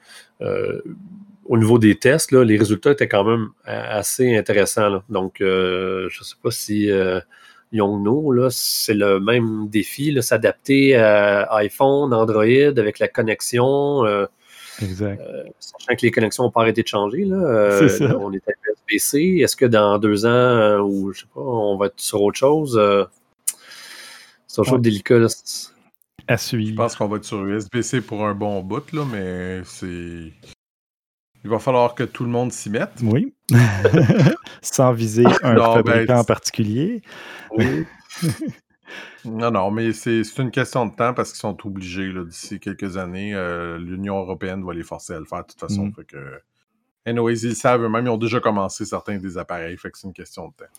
au 1.45 1.57
niveau 1.57 1.79
des 1.79 1.97
tests, 1.97 2.31
là, 2.31 2.43
les 2.43 2.57
résultats 2.57 2.91
étaient 2.91 3.07
quand 3.07 3.23
même 3.23 3.49
assez 3.65 4.37
intéressants. 4.37 5.01
Donc, 5.09 5.37
je 5.39 6.05
ne 6.05 6.23
sais 6.23 6.35
pas 6.41 6.51
si 6.51 6.91
Yongno, 7.71 8.31
là, 8.31 8.49
c'est 8.51 8.93
le 8.93 9.19
même 9.19 9.67
défi, 9.69 10.11
là, 10.11 10.21
s'adapter 10.21 10.95
à 10.95 11.47
iPhone, 11.57 12.13
Android 12.13 12.43
avec 12.43 12.99
la 12.99 13.07
connexion. 13.07 14.05
euh, 14.05 14.25
Exact. 14.81 15.21
sachant 15.59 15.95
que 15.95 16.01
les 16.05 16.11
connexions 16.11 16.43
n'ont 16.45 16.51
pas 16.51 16.61
arrêté 16.61 16.81
de 16.83 16.87
changer. 16.87 17.25
Là, 17.25 17.35
euh, 17.35 17.79
C'est 17.79 17.97
ça. 17.99 18.07
là, 18.07 18.17
on 18.19 18.31
est 18.31 18.47
à 18.47 18.51
USB-C. 18.67 19.39
Est-ce 19.43 19.55
que 19.55 19.65
dans 19.65 19.99
deux 19.99 20.25
ans, 20.25 20.29
euh, 20.29 20.79
ou 20.79 21.11
je 21.11 21.21
sais 21.21 21.25
pas, 21.33 21.41
on 21.41 21.75
va 21.77 21.87
être 21.87 21.99
sur 21.99 22.21
autre 22.21 22.37
chose? 22.37 22.77
euh, 22.77 23.03
c'est 24.47 24.61
toujours 24.61 24.75
Ouais. 24.75 24.81
délicat. 24.81 25.19
Là. 25.19 25.27
À 26.27 26.37
Je 26.37 26.41
suivre. 26.43 26.75
pense 26.75 26.95
qu'on 26.95 27.07
va 27.07 27.17
être 27.17 27.25
sur 27.25 27.45
USB-C 27.45 28.01
pour 28.01 28.25
un 28.25 28.33
bon 28.33 28.61
bout, 28.61 28.91
là, 28.93 29.03
mais 29.11 29.61
c'est. 29.65 30.31
Il 31.43 31.49
va 31.49 31.59
falloir 31.59 31.95
que 31.95 32.03
tout 32.03 32.23
le 32.23 32.29
monde 32.29 32.51
s'y 32.51 32.69
mette. 32.69 32.91
Oui. 33.01 33.33
Sans 34.61 34.91
viser 34.91 35.25
un 35.43 35.53
Non, 35.53 35.75
ben, 35.75 35.83
fabricant 35.83 36.19
en 36.19 36.23
particulier. 36.23 37.01
Non, 39.25 39.51
non, 39.51 39.69
mais 39.69 39.91
c'est 39.93 40.23
c'est 40.23 40.41
une 40.41 40.49
question 40.49 40.85
de 40.85 40.95
temps 40.95 41.13
parce 41.13 41.31
qu'ils 41.31 41.39
sont 41.39 41.57
obligés 41.65 42.07
là, 42.11 42.23
d'ici 42.23 42.59
quelques 42.59 42.97
années. 42.97 43.35
euh, 43.35 43.77
L'Union 43.77 44.17
européenne 44.17 44.63
va 44.65 44.73
les 44.73 44.81
forcer 44.83 45.13
à 45.13 45.19
le 45.19 45.25
faire 45.25 45.43
de 45.43 45.47
toute 45.47 45.59
façon. 45.59 45.85
Mm. 45.87 45.93
Fait 45.93 46.05
que. 46.05 46.17
Anyways, 47.05 47.39
ils 47.43 47.49
le 47.49 47.55
savent 47.55 47.83
eux-mêmes, 47.83 48.05
ils 48.05 48.09
ont 48.09 48.17
déjà 48.17 48.39
commencé 48.39 48.85
certains 48.85 49.17
des 49.17 49.37
appareils, 49.37 49.77
fait 49.77 49.91
que 49.91 49.97
c'est 49.97 50.07
une 50.07 50.13
question 50.13 50.47
de 50.47 50.53
temps. 50.53 50.71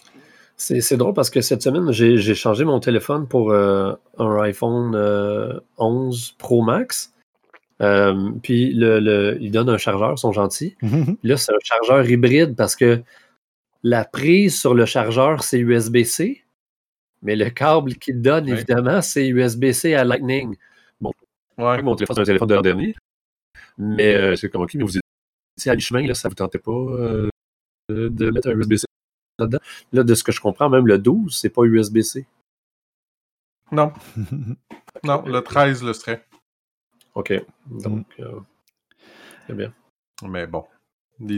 C'est 0.56 0.80
c'est 0.80 0.96
drôle 0.96 1.14
parce 1.14 1.30
que 1.30 1.40
cette 1.40 1.62
semaine, 1.62 1.92
j'ai 1.92 2.16
j'ai 2.16 2.34
changé 2.34 2.64
mon 2.64 2.80
téléphone 2.80 3.28
pour 3.28 3.52
euh, 3.52 3.94
un 4.18 4.40
iPhone 4.40 4.94
euh, 4.94 5.60
11 5.78 6.32
Pro 6.38 6.62
Max. 6.62 7.12
Euh, 7.80 8.30
puis 8.42 8.72
le, 8.74 9.00
le- 9.00 9.38
ils 9.40 9.50
donnent 9.50 9.70
un 9.70 9.78
chargeur, 9.78 10.12
ils 10.12 10.18
sont 10.18 10.32
gentils. 10.32 10.76
Mhm. 10.82 11.16
Là, 11.22 11.36
c'est 11.36 11.52
un 11.52 11.58
chargeur 11.62 12.08
hybride 12.08 12.54
parce 12.56 12.76
que 12.76 13.02
la 13.82 14.04
prise 14.04 14.58
sur 14.60 14.74
le 14.74 14.84
chargeur, 14.84 15.42
c'est 15.42 15.58
USB-C, 15.58 16.44
mais 17.22 17.36
le 17.36 17.48
câble 17.50 17.94
qu'il 17.94 18.20
donne, 18.20 18.44
Ouais. 18.46 18.52
évidemment, 18.52 19.00
c'est 19.00 19.26
USB-C 19.28 19.94
à 19.94 20.04
Lightning. 20.04 20.56
Ouais. 21.58 21.82
Mon 21.82 21.94
téléphone, 21.96 22.16
c'est 22.16 22.22
un 22.22 22.24
téléphone 22.24 22.48
de 22.48 22.54
l'an 22.54 22.62
dernier. 22.62 22.94
Mais 23.78 24.14
euh, 24.14 24.36
c'est 24.36 24.48
comme, 24.50 24.62
OK, 24.62 24.74
mais 24.74 24.84
vous 24.84 24.96
étiez 25.56 25.70
à 25.72 25.74
mi-chemin, 25.74 26.06
là, 26.06 26.14
ça 26.14 26.28
vous 26.28 26.34
tentait 26.34 26.58
pas 26.58 26.70
euh, 26.72 27.28
de 27.90 28.30
mettre 28.30 28.48
un 28.48 28.58
USB-C 28.58 28.84
là-dedans? 29.38 29.58
Là, 29.92 30.02
de 30.02 30.14
ce 30.14 30.22
que 30.24 30.32
je 30.32 30.40
comprends, 30.40 30.68
même 30.70 30.86
le 30.86 30.98
12, 30.98 31.36
c'est 31.36 31.48
pas 31.50 31.62
USB-C. 31.64 32.26
Non, 33.72 33.92
non, 35.04 35.22
le 35.26 35.40
13 35.40 35.82
le 35.82 35.92
serait. 35.92 36.24
OK. 37.14 37.32
Donc, 37.70 38.06
euh, 38.20 38.40
c'est 39.46 39.54
bien. 39.54 39.72
Mais 40.22 40.46
bon. 40.46 40.64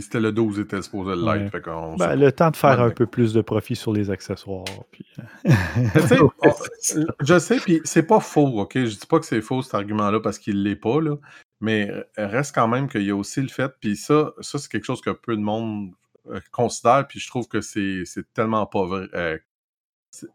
C'était 0.00 0.20
le 0.20 0.30
12 0.30 0.60
était 0.60 0.80
supposé 0.80 1.16
le 1.16 1.24
Ouais. 1.24 1.38
live. 1.40 1.50
Fait 1.50 1.60
Ben, 1.98 2.14
le 2.14 2.30
temps 2.30 2.50
de 2.52 2.56
faire 2.56 2.78
Ouais, 2.78 2.84
un 2.86 2.90
peu 2.90 3.04
plus 3.06 3.32
de 3.32 3.40
profit 3.40 3.74
sur 3.74 3.92
les 3.92 4.10
accessoires. 4.10 4.64
puis, 4.92 5.04
euh, 5.18 5.22
je 7.20 7.38
sais, 7.40 7.56
puis 7.56 7.80
c'est 7.84 8.04
pas 8.04 8.20
faux, 8.20 8.60
OK? 8.60 8.74
Je 8.76 8.96
dis 8.96 9.06
pas 9.08 9.18
que 9.18 9.26
c'est 9.26 9.40
faux 9.42 9.60
cet 9.62 9.74
argument-là 9.74 10.20
parce 10.20 10.38
qu'il 10.38 10.62
l'est 10.62 10.76
pas, 10.76 11.00
là. 11.00 11.16
Mais 11.60 11.90
reste 12.16 12.54
quand 12.54 12.68
même 12.68 12.88
qu'il 12.88 13.02
y 13.02 13.10
a 13.10 13.16
aussi 13.16 13.40
le 13.42 13.48
fait, 13.48 13.72
puis 13.80 13.96
ça, 13.96 14.32
ça 14.40 14.58
c'est 14.58 14.70
quelque 14.70 14.84
chose 14.84 15.00
que 15.00 15.10
peu 15.10 15.36
de 15.36 15.42
monde 15.42 15.90
euh, 16.30 16.40
considère, 16.52 17.06
puis 17.08 17.18
je 17.18 17.26
trouve 17.28 17.48
que 17.48 17.60
c'est 17.60 18.04
c'est 18.04 18.32
tellement 18.32 18.66
pas 18.66 18.84
vrai. 18.86 19.08
euh, 19.14 19.38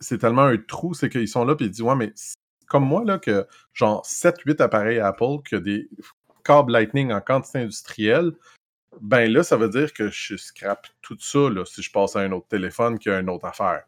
c'est- 0.01 0.17
tellement 0.17 0.43
un 0.43 0.57
trou, 0.57 0.93
c'est 0.93 1.09
qu'ils 1.09 1.27
sont 1.29 1.45
là, 1.45 1.55
puis 1.55 1.65
ils 1.67 1.71
disent, 1.71 1.81
ouais, 1.83 1.95
mais 1.95 2.11
comme 2.67 2.85
moi, 2.85 3.03
là, 3.05 3.17
que 3.17 3.45
genre 3.73 4.05
7-8 4.05 4.61
appareils 4.61 4.99
Apple, 4.99 5.37
qui 5.47 5.55
a 5.55 5.59
des 5.59 5.89
câbles 6.43 6.71
Lightning 6.71 7.11
en 7.11 7.21
quantité 7.21 7.59
industrielle, 7.59 8.31
ben 9.01 9.31
là, 9.31 9.43
ça 9.43 9.57
veut 9.57 9.69
dire 9.69 9.93
que 9.93 10.09
je 10.09 10.35
scrape 10.37 10.87
tout 11.01 11.17
ça, 11.19 11.49
là, 11.49 11.65
si 11.65 11.81
je 11.81 11.91
passe 11.91 12.15
à 12.15 12.19
un 12.21 12.31
autre 12.31 12.47
téléphone 12.47 12.97
qui 12.97 13.09
a 13.09 13.19
une 13.19 13.29
autre 13.29 13.45
affaire. 13.45 13.83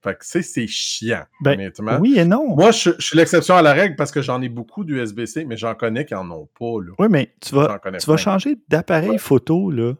Fait 0.00 0.14
que, 0.14 0.20
tu 0.22 0.28
sais, 0.28 0.42
c'est 0.42 0.66
chiant, 0.68 1.24
Ben, 1.40 1.54
honnêtement. 1.54 1.98
oui 2.00 2.16
et 2.18 2.24
non. 2.24 2.54
Moi, 2.54 2.70
je, 2.70 2.90
je 2.98 3.04
suis 3.04 3.16
l'exception 3.16 3.56
à 3.56 3.62
la 3.62 3.72
règle 3.72 3.96
parce 3.96 4.12
que 4.12 4.22
j'en 4.22 4.40
ai 4.42 4.48
beaucoup 4.48 4.84
d'USB-C, 4.84 5.44
mais 5.44 5.56
j'en 5.56 5.74
connais 5.74 6.04
qui 6.04 6.14
en 6.14 6.30
ont 6.30 6.48
pas, 6.58 6.80
là. 6.84 6.92
Oui, 7.00 7.08
mais 7.10 7.34
tu 7.40 7.56
vas, 7.56 7.80
tu 7.98 8.06
vas 8.06 8.16
changer 8.16 8.58
d'appareil 8.68 9.18
photo, 9.18 9.72
là. 9.72 9.94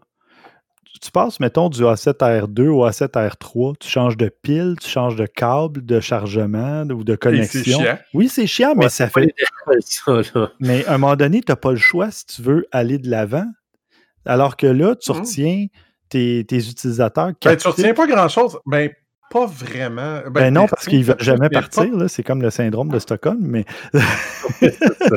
Tu- 1.01 1.11
passes, 1.13 1.39
mettons, 1.41 1.69
du 1.69 1.83
A7R2 1.85 2.69
au 2.69 2.85
A7R3, 2.87 3.77
tu 3.79 3.89
changes 3.89 4.17
de 4.17 4.29
pile, 4.43 4.75
tu 4.81 4.89
changes 4.89 5.17
de 5.17 5.27
câble, 5.27 5.85
de 5.85 6.01
chargement 6.01 6.83
ou 6.91 7.05
de 7.05 7.15
connexion. 7.17 7.81
chiant. 7.81 7.99
Oui, 8.15 8.29
c'est 8.29 8.47
chiant, 8.47 8.75
mais 8.77 8.89
ça 8.89 9.09
fait. 9.09 9.33
ça. 9.81 10.53
Mais 10.61 10.85
à 10.87 10.95
un 10.95 10.99
moment 10.99 11.17
donné, 11.17 11.41
tu 11.41 11.51
n'as 11.53 11.57
pas 11.57 11.71
le 11.71 11.77
choix 11.79 12.11
si 12.11 12.27
tu 12.27 12.43
veux 12.43 12.67
aller 12.73 12.99
de 12.99 13.09
l'avant. 13.09 13.47
Alors 14.27 14.57
que 14.57 14.67
là, 14.67 14.95
tu 14.97 15.13
Mhm. 15.13 15.19
retiens 15.21 15.67
tes, 16.09 16.45
tes 16.45 16.57
utilisateurs. 16.57 17.33
Ben, 17.45 17.57
tu 17.57 17.69
retiens 17.69 17.95
pas 17.95 18.07
grand-chose. 18.07 18.59
Ben, 18.67 18.91
pas 19.31 19.47
vraiment. 19.47 20.21
Ben, 20.25 20.31
Ben 20.33 20.55
non, 20.55 20.67
parce 20.67 20.87
qu'ils 20.87 21.01
ne 21.01 21.05
veulent 21.05 21.21
jamais 21.21 21.49
partir. 21.49 21.87
C'est 22.09 22.23
comme 22.23 22.43
le 22.43 22.51
syndrome 22.51 22.89
de 22.91 22.99
Stockholm. 22.99 23.39
Mais 23.41 23.65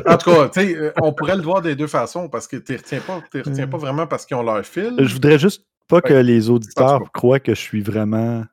En 0.06 0.18
tout 0.18 0.32
cas, 0.32 0.50
tu 0.50 0.62
sais, 0.62 0.76
euh, 0.76 0.92
on 1.02 1.14
pourrait 1.14 1.36
le 1.36 1.42
voir 1.42 1.62
des 1.62 1.76
deux 1.76 1.88
façons 1.88 2.30
parce 2.30 2.48
que 2.48 2.58
tu 2.58 2.76
retiens 2.76 3.00
pas, 3.06 3.22
retiens 3.34 3.68
pas 3.68 3.78
vraiment 3.78 4.08
parce 4.08 4.26
qu'ils 4.26 4.38
ont 4.38 4.44
leur 4.44 4.66
fil. 4.66 4.94
je 5.00 5.14
voudrais 5.14 5.40
juste 5.40 5.66
pas 5.88 6.02
que 6.02 6.14
les 6.14 6.50
auditeurs 6.50 7.12
croient 7.14 7.40
que 7.40 7.54
je 7.54 7.60
suis 7.60 7.82
vraiment 7.82 8.44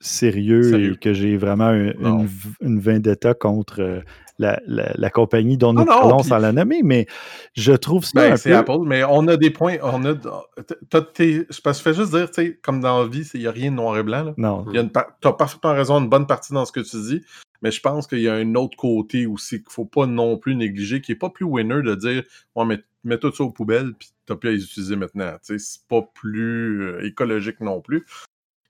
sérieux, 0.00 0.62
Sérieux. 0.62 0.92
et 0.92 0.96
que 0.96 1.12
j'ai 1.12 1.36
vraiment 1.36 1.66
un- 1.66 1.90
une, 1.92 2.28
une 2.60 2.80
vendetta 2.80 3.34
contre 3.34 3.80
euh, 3.82 4.00
la, 4.38 4.60
la- 4.66 4.92
la 4.94 5.10
compagnie 5.10 5.56
dont 5.56 5.72
nous 5.72 5.82
Ah 5.82 5.86
parlons 5.86 6.22
sans 6.22 6.38
la 6.38 6.52
nommer. 6.52 6.82
Mais 6.82 7.06
je 7.54 7.72
trouve 7.72 8.04
ça 8.04 8.10
Ben, 8.14 8.36
c'est 8.36 8.50
peu... 8.50 8.56
Apple, 8.56 8.80
mais 8.86 9.04
on 9.04 9.26
a 9.28 9.36
des 9.36 9.50
points. 9.50 9.76
On 9.82 10.04
a. 10.04 10.14
je 10.14 11.80
fais 11.82 11.94
juste 11.94 12.10
dire, 12.14 12.30
tu 12.30 12.34
sais, 12.42 12.58
comme 12.62 12.80
dans 12.80 13.02
la 13.02 13.08
vie, 13.08 13.28
il 13.34 13.40
n'y 13.40 13.46
a 13.46 13.50
rien 13.50 13.70
de 13.70 13.76
noir 13.76 13.98
et 13.98 14.02
blanc. 14.02 14.24
Là. 14.24 14.34
Non. 14.36 14.64
Il 14.68 14.74
y 14.74 14.78
a 14.78 14.82
une 14.82 14.90
par- 14.90 15.16
T'as 15.20 15.32
parfaitement 15.32 15.72
raison, 15.72 15.98
une 16.00 16.08
bonne 16.08 16.26
partie 16.26 16.52
dans 16.52 16.64
ce 16.64 16.72
que 16.72 16.80
tu 16.80 16.96
dis, 17.02 17.22
mais 17.62 17.70
je 17.70 17.80
pense 17.80 18.06
qu'il 18.06 18.20
y 18.20 18.28
a 18.28 18.34
un 18.34 18.54
autre 18.54 18.76
côté 18.76 19.26
aussi 19.26 19.58
qu'il 19.62 19.70
faut 19.72 19.84
pas 19.84 20.06
non 20.06 20.38
plus 20.38 20.54
négliger, 20.54 21.00
qui 21.00 21.12
est 21.12 21.16
pas 21.16 21.30
plus 21.30 21.44
winner 21.44 21.82
de 21.82 21.94
dire 21.94 22.22
Ouais, 22.54 22.64
mais 22.64 22.78
mets 23.04 23.18
tout 23.18 23.32
ça 23.32 23.44
aux 23.44 23.50
poubelles, 23.50 23.92
puis 23.98 24.10
t'as 24.26 24.36
plus 24.36 24.50
à 24.50 24.52
les 24.52 24.62
utiliser 24.64 24.96
maintenant. 24.96 25.32
Tu 25.44 25.58
c'est 25.58 25.80
pas 25.88 26.02
plus 26.14 26.82
euh, 26.82 27.06
écologique 27.06 27.60
non 27.60 27.80
plus. 27.80 28.04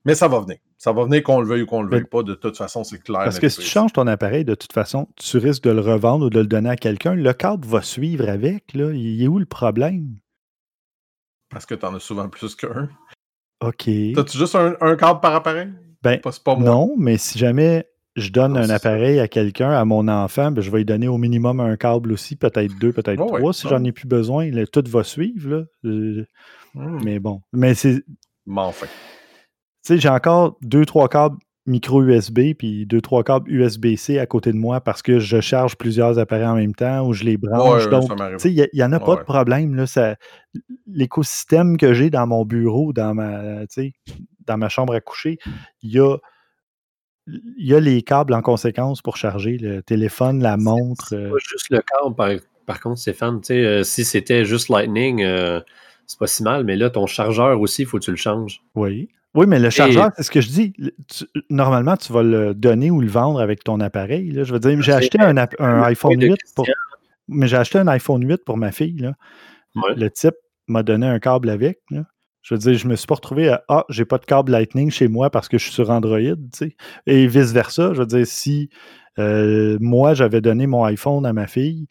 Mais 0.05 0.15
ça 0.15 0.29
va 0.29 0.41
venir. 0.41 0.57
Ça 0.81 0.93
va 0.93 1.05
venir 1.05 1.25
qu'on 1.25 1.41
le 1.41 1.47
veuille 1.49 1.63
ou 1.63 1.67
qu'on 1.67 1.83
le 1.83 1.91
veuille 1.91 2.05
pas. 2.05 2.23
De 2.23 2.35
toute 2.35 2.57
façon, 2.57 2.85
c'est 2.85 3.03
clair. 3.03 3.25
Parce 3.25 3.41
que 3.41 3.49
si 3.49 3.59
tu 3.61 3.67
changes 3.67 3.93
ton 3.93 4.07
appareil, 4.07 4.45
de 4.45 4.55
toute 4.55 4.73
façon, 4.73 5.09
tu 5.17 5.37
risques 5.39 5.65
de 5.65 5.71
le 5.71 5.81
revendre 5.81 6.27
ou 6.27 6.31
de 6.31 6.39
le 6.39 6.47
donner 6.47 6.71
à 6.71 6.77
quelqu'un. 6.77 7.15
Le 7.15 7.33
câble 7.33 7.67
va 7.67 7.83
suivre 7.83 8.29
avec. 8.29 8.73
Là. 8.75 8.93
Il 8.93 9.21
est 9.23 9.27
où 9.27 9.39
le 9.41 9.45
problème? 9.45 10.15
Parce 11.51 11.67
que 11.67 11.75
t'en 11.75 11.95
as 11.95 12.01
souvent 12.01 12.29
plus 12.29 12.55
qu'un. 12.55 12.89
OK. 13.61 13.91
T'as-tu 14.15 14.39
juste 14.39 14.55
un, 14.55 14.77
un 14.81 14.95
câble 14.97 15.21
par 15.21 15.35
appareil? 15.35 15.69
Ben, 16.03 16.21
Pas- 16.21 16.31
pas 16.45 16.55
moi. 16.55 16.65
Non, 16.65 16.95
mais 16.97 17.19
si 17.19 17.39
jamais 17.39 17.89
je 18.15 18.31
donne 18.31 18.53
Non, 18.53 18.61
un 18.61 18.67
ça. 18.69 18.75
appareil 18.77 19.19
à 19.19 19.27
quelqu'un, 19.27 19.71
à 19.73 19.85
mon 19.85 20.07
enfant, 20.07 20.53
ben, 20.53 20.61
je 20.61 20.71
vais 20.71 20.79
lui 20.79 20.85
donner 20.85 21.09
au 21.09 21.19
minimum 21.19 21.59
un 21.59 21.77
câble 21.77 22.13
aussi, 22.13 22.37
peut-être 22.37 22.79
deux, 22.79 22.93
peut-être 22.93 23.21
ouais, 23.21 23.39
trois. 23.41 23.53
si 23.53 23.67
j'en 23.67 23.83
ai 23.83 23.91
plus 23.91 24.07
besoin, 24.07 24.49
là, 24.53 24.65
tout 24.67 24.85
va 24.87 25.03
suivre. 25.03 25.51
Là. 25.51 25.65
Euh, 25.87 26.25
Hmm. 26.75 27.01
Mais 27.03 27.19
bon. 27.19 27.41
Mais 27.53 27.75
c'est. 27.75 28.05
Mais 28.47 28.61
enfin. 28.61 28.87
Sais, 29.89 29.99
j'ai 29.99 30.09
encore 30.11 30.59
deux, 30.63 30.85
trois 30.85 31.09
câbles 31.09 31.37
micro 31.65 32.03
USB 32.03 32.55
puis 32.59 32.85
deux, 32.87 33.01
trois 33.01 33.23
câbles 33.25 33.51
USB-C 33.51 34.19
à 34.19 34.27
côté 34.27 34.53
de 34.53 34.57
moi 34.59 34.81
parce 34.81 35.03
que 35.03 35.19
je 35.19 35.41
charge 35.41 35.77
plusieurs 35.77 36.19
appareils 36.19 36.47
en 36.47 36.57
même 36.57 36.75
temps 36.75 37.07
ou 37.07 37.13
je 37.15 37.25
les 37.25 37.37
branche. 37.39 37.85
Ouais, 37.85 37.91
donc, 37.91 38.09
ça 38.09 38.15
m'arrive. 38.15 38.37
tu 38.37 38.55
sais, 38.55 38.55
il 38.55 38.69
n'y 38.75 38.83
en 38.83 38.93
a 38.93 39.01
pas 39.01 39.13
Ouais. 39.13 39.19
de 39.19 39.25
problème. 39.25 39.75
Là, 39.75 39.87
ça, 39.87 40.17
l'écosystème 40.87 41.77
que 41.79 41.93
j'ai 41.95 42.11
dans 42.11 42.27
mon 42.27 42.45
bureau, 42.45 42.93
dans 42.93 43.15
ma, 43.15 43.67
tu 43.67 43.67
sais, 43.71 43.93
dans 44.47 44.59
ma 44.59 44.69
chambre 44.69 44.95
à 44.95 45.01
coucher, 45.01 45.39
il 45.83 45.91
y 45.91 45.99
a, 46.01 46.17
il 47.27 47.67
y 47.67 47.75
a 47.75 47.81
les 47.81 48.03
câbles 48.03 48.35
en 48.35 48.43
conséquence 48.43 49.01
pour 49.03 49.17
charger 49.17 49.59
le 49.59 49.83
téléphone, 49.83 50.43
la 50.43 50.57
montre. 50.59 51.09
C'est 51.09 51.17
euh, 51.17 51.31
pas 51.31 51.37
juste 51.39 51.67
le 51.71 51.81
câble, 51.83 52.15
par, 52.15 52.31
par 52.67 52.81
contre, 52.81 52.99
Stéphane. 52.99 53.41
Tu 53.41 53.47
sais, 53.49 53.65
euh, 53.65 53.83
si 53.85 54.05
c'était 54.05 54.45
juste 54.45 54.69
Lightning, 54.69 55.23
euh, 55.23 55.61
c'est 56.07 56.19
pas 56.19 56.27
si 56.27 56.43
mal, 56.43 56.65
mais 56.65 56.77
là, 56.77 56.89
ton 56.91 57.07
chargeur 57.07 57.61
aussi, 57.61 57.83
il 57.83 57.87
faut 57.87 57.99
que 57.99 58.05
tu 58.05 58.11
le 58.11 58.17
changes. 58.19 58.63
oui. 58.75 59.09
Oui, 59.35 59.47
mais 59.47 59.59
le 59.59 59.71
chargeur, 59.71 60.11
c'est 60.17 60.23
ce 60.23 60.31
que 60.31 60.41
je 60.41 60.49
dis. 60.49 60.73
Tu- 61.09 61.27
normalement, 61.51 61.97
tu 61.97 62.13
vas 62.13 62.23
le 62.23 62.55
donner 62.55 62.91
ou 62.91 63.01
le 63.01 63.09
vendre 63.09 63.41
avec 63.41 63.63
ton 63.63 63.81
appareil. 63.81 64.31
là. 64.31 64.45
Je 64.45 64.53
veux 64.53 64.59
dire, 64.59 64.81
j'ai 64.81 64.93
acheté 64.93 65.21
un, 65.21 65.37
iPhone 65.37 66.13
point 66.13 66.17
de 66.17 66.27
8 66.29 66.41
pour. 66.55 66.67
Mais 67.29 67.47
j'ai 67.47 67.57
acheté 67.57 67.79
un 67.79 67.89
iPhone 67.89 68.27
8 68.27 68.45
pour 68.45 68.57
ma 68.57 68.73
fille. 68.73 68.99
Là. 68.99 69.13
Ouais. 69.75 69.95
Le 69.97 70.11
type 70.11 70.35
m'a 70.67 70.83
donné 70.83 71.07
un 71.07 71.19
câble 71.19 71.51
avec. 71.51 71.81
là. 71.91 72.05
Je 72.43 72.55
veux 72.55 72.59
dire, 72.59 72.75
je 72.75 72.89
me 72.89 72.97
suis 72.97 73.07
pas 73.07 73.17
retrouvé 73.17 73.51
à 73.51 73.63
Ah, 73.69 73.85
j'ai 73.91 74.07
pas 74.07 74.17
de 74.17 74.25
câble 74.25 74.53
Lightning 74.53 74.91
chez 74.91 75.09
moi 75.09 75.29
parce 75.29 75.49
que 75.49 75.59
je 75.59 75.65
suis 75.65 75.73
sur 75.75 75.91
Android, 75.91 76.19
tu 76.19 76.37
sais. 76.55 76.77
Et 77.07 77.27
vice-versa. 77.27 77.93
Je 77.93 77.99
veux 77.99 78.07
dire, 78.07 78.27
si 78.27 78.71
euh, 79.19 79.77
moi 79.81 80.15
j'avais 80.15 80.41
donné 80.41 80.67
mon 80.67 80.85
iPhone 80.85 81.27
à 81.27 81.33
ma 81.35 81.47
fille, 81.47 81.87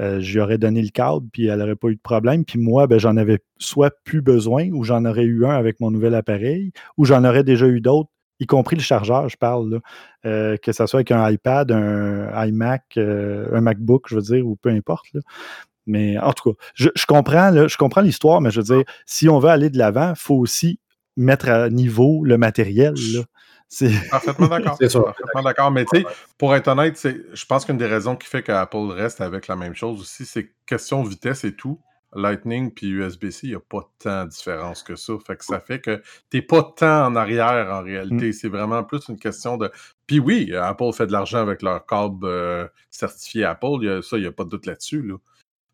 euh, 0.00 0.20
je 0.20 0.34
lui 0.34 0.40
aurais 0.40 0.58
donné 0.58 0.82
le 0.82 0.90
câble, 0.90 1.26
puis 1.32 1.46
elle 1.46 1.58
n'aurait 1.58 1.76
pas 1.76 1.88
eu 1.88 1.96
de 1.96 2.00
problème. 2.00 2.44
Puis 2.44 2.58
moi, 2.58 2.86
ben, 2.86 2.98
j'en 2.98 3.16
avais 3.16 3.40
soit 3.58 3.94
plus 4.04 4.22
besoin, 4.22 4.70
ou 4.70 4.84
j'en 4.84 5.04
aurais 5.04 5.24
eu 5.24 5.44
un 5.44 5.50
avec 5.50 5.80
mon 5.80 5.90
nouvel 5.90 6.14
appareil, 6.14 6.72
ou 6.96 7.04
j'en 7.04 7.24
aurais 7.24 7.44
déjà 7.44 7.66
eu 7.66 7.80
d'autres, 7.80 8.10
y 8.40 8.46
compris 8.46 8.76
le 8.76 8.82
chargeur, 8.82 9.28
je 9.28 9.36
parle, 9.36 9.70
là. 9.70 9.78
Euh, 10.26 10.56
que 10.56 10.72
ce 10.72 10.86
soit 10.86 10.98
avec 10.98 11.10
un 11.10 11.28
iPad, 11.30 11.72
un 11.72 12.46
iMac, 12.46 12.84
euh, 12.96 13.48
un 13.52 13.60
MacBook, 13.60 14.06
je 14.08 14.16
veux 14.16 14.22
dire, 14.22 14.46
ou 14.46 14.56
peu 14.56 14.68
importe. 14.70 15.06
là. 15.14 15.20
Mais 15.86 16.18
en 16.18 16.32
tout 16.32 16.52
cas, 16.52 16.58
je, 16.74 16.88
comprends, 17.06 17.50
là, 17.50 17.66
je 17.66 17.76
comprends 17.76 18.02
l'histoire, 18.02 18.40
mais 18.40 18.50
je 18.50 18.60
veux 18.60 18.76
dire, 18.76 18.84
si 19.06 19.28
on 19.28 19.38
veut 19.38 19.48
aller 19.48 19.70
de 19.70 19.78
l'avant, 19.78 20.10
il 20.10 20.18
faut 20.18 20.36
aussi 20.36 20.78
mettre 21.16 21.48
à 21.48 21.70
niveau 21.70 22.24
le 22.24 22.36
matériel. 22.36 22.94
C'est 23.68 23.90
Parfaitement 24.10 24.46
d'accord. 24.48 24.76
C'est 24.80 24.88
sûr. 24.88 25.04
Parfaitement 25.04 25.42
d'accord. 25.42 25.70
Mais 25.70 25.84
tu 25.84 25.98
sais, 26.00 26.06
pour 26.38 26.54
être 26.54 26.68
honnête, 26.68 26.96
c'est- 26.96 27.20
je 27.34 27.44
pense 27.46 27.64
qu'une 27.66 27.76
des 27.76 27.86
raisons 27.86 28.16
qui 28.16 28.26
fait 28.26 28.42
qu'Apple 28.42 28.90
reste 28.90 29.20
avec 29.20 29.46
la 29.46 29.56
même 29.56 29.74
chose 29.74 30.00
aussi, 30.00 30.24
c'est 30.24 30.52
question 30.66 31.02
de 31.04 31.08
vitesse 31.08 31.44
et 31.44 31.54
tout. 31.54 31.78
Lightning 32.14 32.72
puis 32.72 32.88
USB-C, 32.88 33.40
il 33.48 33.50
n'y 33.50 33.54
a 33.56 33.60
pas 33.60 33.86
tant 33.98 34.24
de 34.24 34.30
différence 34.30 34.82
que 34.82 34.96
ça. 34.96 35.12
Fait 35.26 35.36
que 35.36 35.44
ça 35.44 35.60
fait 35.60 35.78
que 35.78 36.02
t'es 36.30 36.40
pas 36.40 36.62
tant 36.62 37.04
en 37.08 37.14
arrière 37.16 37.68
en 37.70 37.82
réalité. 37.82 38.32
C'est 38.32 38.48
vraiment 38.48 38.82
plus 38.82 39.06
une 39.10 39.18
question 39.18 39.58
de. 39.58 39.70
Puis 40.06 40.18
oui, 40.18 40.54
Apple 40.56 40.90
fait 40.94 41.06
de 41.06 41.12
l'argent 41.12 41.40
avec 41.40 41.60
leur 41.60 41.84
câble 41.84 42.24
euh, 42.26 42.66
certifié 42.88 43.44
Apple. 43.44 43.66
Il 43.82 43.84
y 43.84 43.90
a- 43.90 44.00
ça, 44.00 44.16
il 44.16 44.22
n'y 44.22 44.26
a 44.26 44.32
pas 44.32 44.44
de 44.44 44.48
doute 44.48 44.64
là-dessus. 44.64 45.02
Là. 45.02 45.16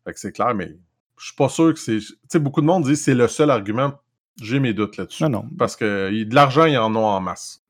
Fait 0.03 0.13
que 0.13 0.19
c'est 0.19 0.33
clair, 0.33 0.53
mais 0.53 0.75
je 1.17 1.27
suis 1.27 1.35
pas 1.35 1.47
sûr 1.47 1.73
que 1.73 1.79
c'est. 1.79 1.99
Tu 1.99 2.13
sais, 2.27 2.39
beaucoup 2.39 2.59
de 2.59 2.65
monde 2.65 2.83
dit 2.83 2.89
que 2.91 2.95
c'est 2.95 3.15
le 3.15 3.29
seul 3.29 3.49
argument. 3.49 3.93
J'ai 4.41 4.59
mes 4.59 4.73
doutes 4.73 4.97
là-dessus. 4.97 5.23
non, 5.23 5.29
non. 5.29 5.45
Parce 5.57 5.75
que 5.75 6.11
y- 6.11 6.25
de 6.25 6.35
l'argent, 6.35 6.65
ils 6.65 6.77
en 6.77 6.93
ont 6.95 7.05
en 7.05 7.21
masse. 7.21 7.61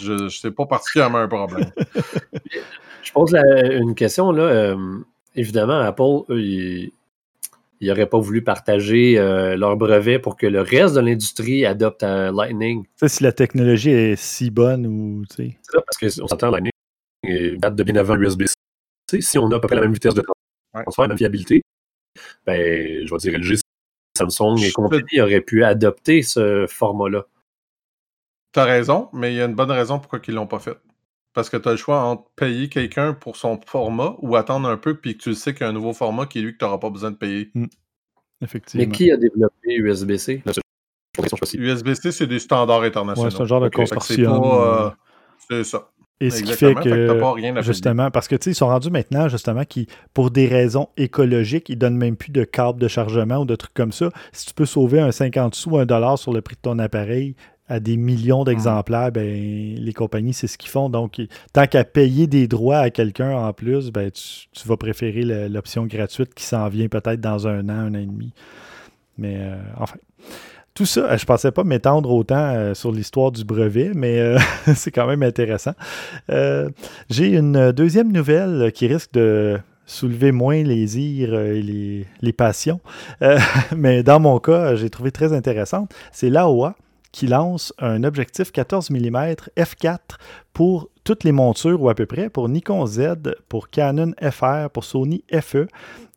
je 0.00 0.12
ne 0.12 0.28
sais 0.28 0.50
pas 0.50 0.66
particulièrement 0.66 1.18
un 1.18 1.28
problème. 1.28 1.70
Je 3.02 3.12
pose 3.12 3.32
la- 3.32 3.72
une 3.74 3.94
question, 3.94 4.32
là. 4.32 4.42
euh, 4.42 4.98
évidemment, 5.36 5.78
Apple, 5.78 6.24
eux, 6.30 6.40
ils 6.42 6.90
n'auraient 7.80 8.08
pas 8.08 8.18
voulu 8.18 8.42
partager 8.42 9.16
euh, 9.18 9.56
leur 9.56 9.76
brevet 9.76 10.18
pour 10.18 10.36
que 10.36 10.46
le 10.46 10.60
reste 10.60 10.94
de 10.96 11.00
l'industrie 11.00 11.64
adopte 11.66 12.02
euh, 12.02 12.32
Lightning. 12.32 12.82
Tu 12.84 12.90
sais, 12.96 13.08
si 13.08 13.22
la 13.22 13.32
technologie 13.32 13.90
est 13.90 14.16
si 14.16 14.50
bonne 14.50 14.86
ou 14.86 15.24
tu 15.30 15.36
sais. 15.36 15.58
C'est 15.62 15.72
ça, 15.76 15.82
parce 15.82 16.16
qu'on 16.18 16.26
s'entend, 16.26 16.50
Lightning 16.50 16.72
date 17.58 17.74
de 17.76 17.82
bien 17.82 17.96
avant 17.96 18.16
USB-C. 18.16 18.54
Si 19.20 19.38
on 19.38 19.50
a 19.50 19.56
à 19.56 19.60
peu 19.60 19.66
près 19.68 19.76
la 19.76 19.82
même 19.82 19.92
vitesse 19.92 20.14
de 20.14 20.22
transfert, 20.72 21.02
la 21.04 21.08
même 21.08 21.18
fiabilité, 21.18 21.62
ben, 22.44 23.04
je 23.06 23.10
vais 23.10 23.18
dire 23.18 23.38
LG, 23.38 23.60
Samsung 24.16 24.58
et 24.58 24.68
Je 24.68 24.72
compagnie 24.72 25.20
auraient 25.20 25.40
pu 25.40 25.64
adopter 25.64 26.22
ce 26.22 26.66
format-là. 26.68 27.26
T'as 28.52 28.64
raison, 28.64 29.08
mais 29.12 29.32
il 29.32 29.36
y 29.36 29.40
a 29.40 29.44
une 29.44 29.54
bonne 29.54 29.70
raison 29.70 29.98
pourquoi 29.98 30.18
ils 30.26 30.34
l'ont 30.34 30.46
pas 30.46 30.58
fait. 30.58 30.78
parce 31.34 31.50
que 31.50 31.58
tu 31.58 31.68
as 31.68 31.72
le 31.72 31.76
choix 31.76 32.02
entre 32.02 32.30
payer 32.34 32.70
quelqu'un 32.70 33.12
pour 33.12 33.36
son 33.36 33.60
format 33.66 34.16
ou 34.20 34.36
attendre 34.36 34.68
un 34.68 34.78
peu 34.78 34.96
puis 34.96 35.18
que 35.18 35.22
tu 35.22 35.34
sais 35.34 35.52
qu'il 35.52 35.62
y 35.62 35.64
a 35.64 35.68
un 35.68 35.74
nouveau 35.74 35.92
format 35.92 36.24
qui 36.24 36.38
est 36.38 36.42
lui 36.42 36.52
que 36.54 36.58
tu 36.58 36.64
n'auras 36.64 36.78
pas 36.78 36.88
besoin 36.88 37.10
de 37.10 37.16
payer. 37.16 37.50
Mm. 37.54 37.66
Effectivement. 38.42 38.86
Mais 38.86 38.92
qui 38.92 39.10
a 39.10 39.16
développé 39.16 39.74
USB-C? 39.74 40.42
USB-C, 41.54 42.12
c'est 42.12 42.26
des 42.26 42.38
standards 42.38 42.82
internationaux. 42.82 43.28
Ouais, 43.28 43.34
c'est 43.34 43.42
un 43.42 43.46
genre 43.46 43.60
de 43.60 43.66
c'est 43.66 43.76
consortium. 43.76 44.40
pas, 44.40 44.86
euh, 44.86 44.90
C'est 45.48 45.64
ça. 45.64 45.90
Et 46.20 46.30
ce 46.30 46.42
qui 46.42 46.50
Exactement. 46.50 46.82
fait 46.82 46.90
Fait 46.90 46.96
que 46.96 47.20
pas 47.20 47.32
rien 47.32 47.60
justement, 47.60 48.10
parce 48.10 48.26
que 48.26 48.36
tu 48.36 48.44
sais, 48.44 48.50
ils 48.52 48.54
sont 48.54 48.68
rendus 48.68 48.90
maintenant, 48.90 49.28
justement, 49.28 49.64
qui, 49.64 49.86
pour 50.14 50.30
des 50.30 50.46
raisons 50.46 50.88
écologiques, 50.96 51.68
ils 51.68 51.76
donnent 51.76 51.98
même 51.98 52.16
plus 52.16 52.32
de 52.32 52.44
câbles 52.44 52.80
de 52.80 52.88
chargement 52.88 53.38
ou 53.38 53.44
de 53.44 53.54
trucs 53.54 53.74
comme 53.74 53.92
ça. 53.92 54.08
Si 54.32 54.46
tu 54.46 54.54
peux 54.54 54.64
sauver 54.64 55.00
un 55.00 55.12
50 55.12 55.54
sous, 55.54 55.76
un 55.76 55.84
dollar 55.84 56.18
sur 56.18 56.32
le 56.32 56.40
prix 56.40 56.56
de 56.56 56.60
ton 56.62 56.78
appareil 56.78 57.34
à 57.68 57.80
des 57.80 57.98
millions 57.98 58.44
d'exemplaires, 58.44 59.12
ben, 59.12 59.24
les 59.24 59.92
compagnies, 59.92 60.32
c'est 60.32 60.46
ce 60.46 60.56
qu'ils 60.56 60.70
font. 60.70 60.88
Donc, 60.88 61.20
tant 61.52 61.66
qu'à 61.66 61.84
payer 61.84 62.26
des 62.26 62.48
droits 62.48 62.78
à 62.78 62.90
quelqu'un 62.90 63.36
en 63.36 63.52
plus, 63.52 63.90
ben, 63.90 64.10
tu, 64.10 64.46
tu 64.52 64.68
vas 64.68 64.78
préférer 64.78 65.48
l'option 65.50 65.84
gratuite 65.84 66.32
qui 66.32 66.44
s'en 66.44 66.68
vient 66.68 66.88
peut-être 66.88 67.20
dans 67.20 67.46
un 67.46 67.68
an, 67.68 67.72
un 67.72 67.94
an 67.94 67.98
et 67.98 68.06
demi. 68.06 68.32
Mais 69.18 69.36
euh, 69.38 69.56
enfin. 69.76 69.96
Tout 70.76 70.84
ça, 70.84 71.16
je 71.16 71.22
ne 71.22 71.26
pensais 71.26 71.52
pas 71.52 71.64
m'étendre 71.64 72.12
autant 72.12 72.52
euh, 72.54 72.74
sur 72.74 72.92
l'histoire 72.92 73.32
du 73.32 73.44
brevet, 73.44 73.92
mais 73.94 74.20
euh, 74.20 74.38
c'est 74.74 74.90
quand 74.90 75.06
même 75.06 75.22
intéressant. 75.22 75.72
Euh, 76.28 76.68
J'ai 77.08 77.28
une 77.28 77.72
deuxième 77.72 78.12
nouvelle 78.12 78.70
qui 78.72 78.86
risque 78.86 79.14
de 79.14 79.58
soulever 79.86 80.32
moins 80.32 80.62
les 80.62 80.98
ires 80.98 81.34
et 81.34 81.62
les, 81.62 82.06
les 82.20 82.32
passions. 82.34 82.80
Mais 83.76 84.02
dans 84.02 84.20
mon 84.20 84.38
cas, 84.38 84.76
j'ai 84.76 84.90
trouvé 84.90 85.12
très 85.12 85.32
intéressante. 85.32 85.94
C'est 86.12 86.28
l'AOA 86.28 86.74
qui 87.10 87.26
lance 87.26 87.72
un 87.78 88.04
objectif 88.04 88.52
14 88.52 88.90
mm 88.90 89.16
f4 89.56 89.98
pour 90.52 90.90
toutes 91.04 91.24
les 91.24 91.32
montures 91.32 91.80
ou 91.80 91.88
à 91.88 91.94
peu 91.94 92.04
près, 92.04 92.28
pour 92.28 92.48
Nikon 92.50 92.84
Z, 92.84 93.14
pour 93.48 93.70
Canon 93.70 94.12
FR, 94.20 94.68
pour 94.70 94.84
Sony 94.84 95.24
FE 95.40 95.68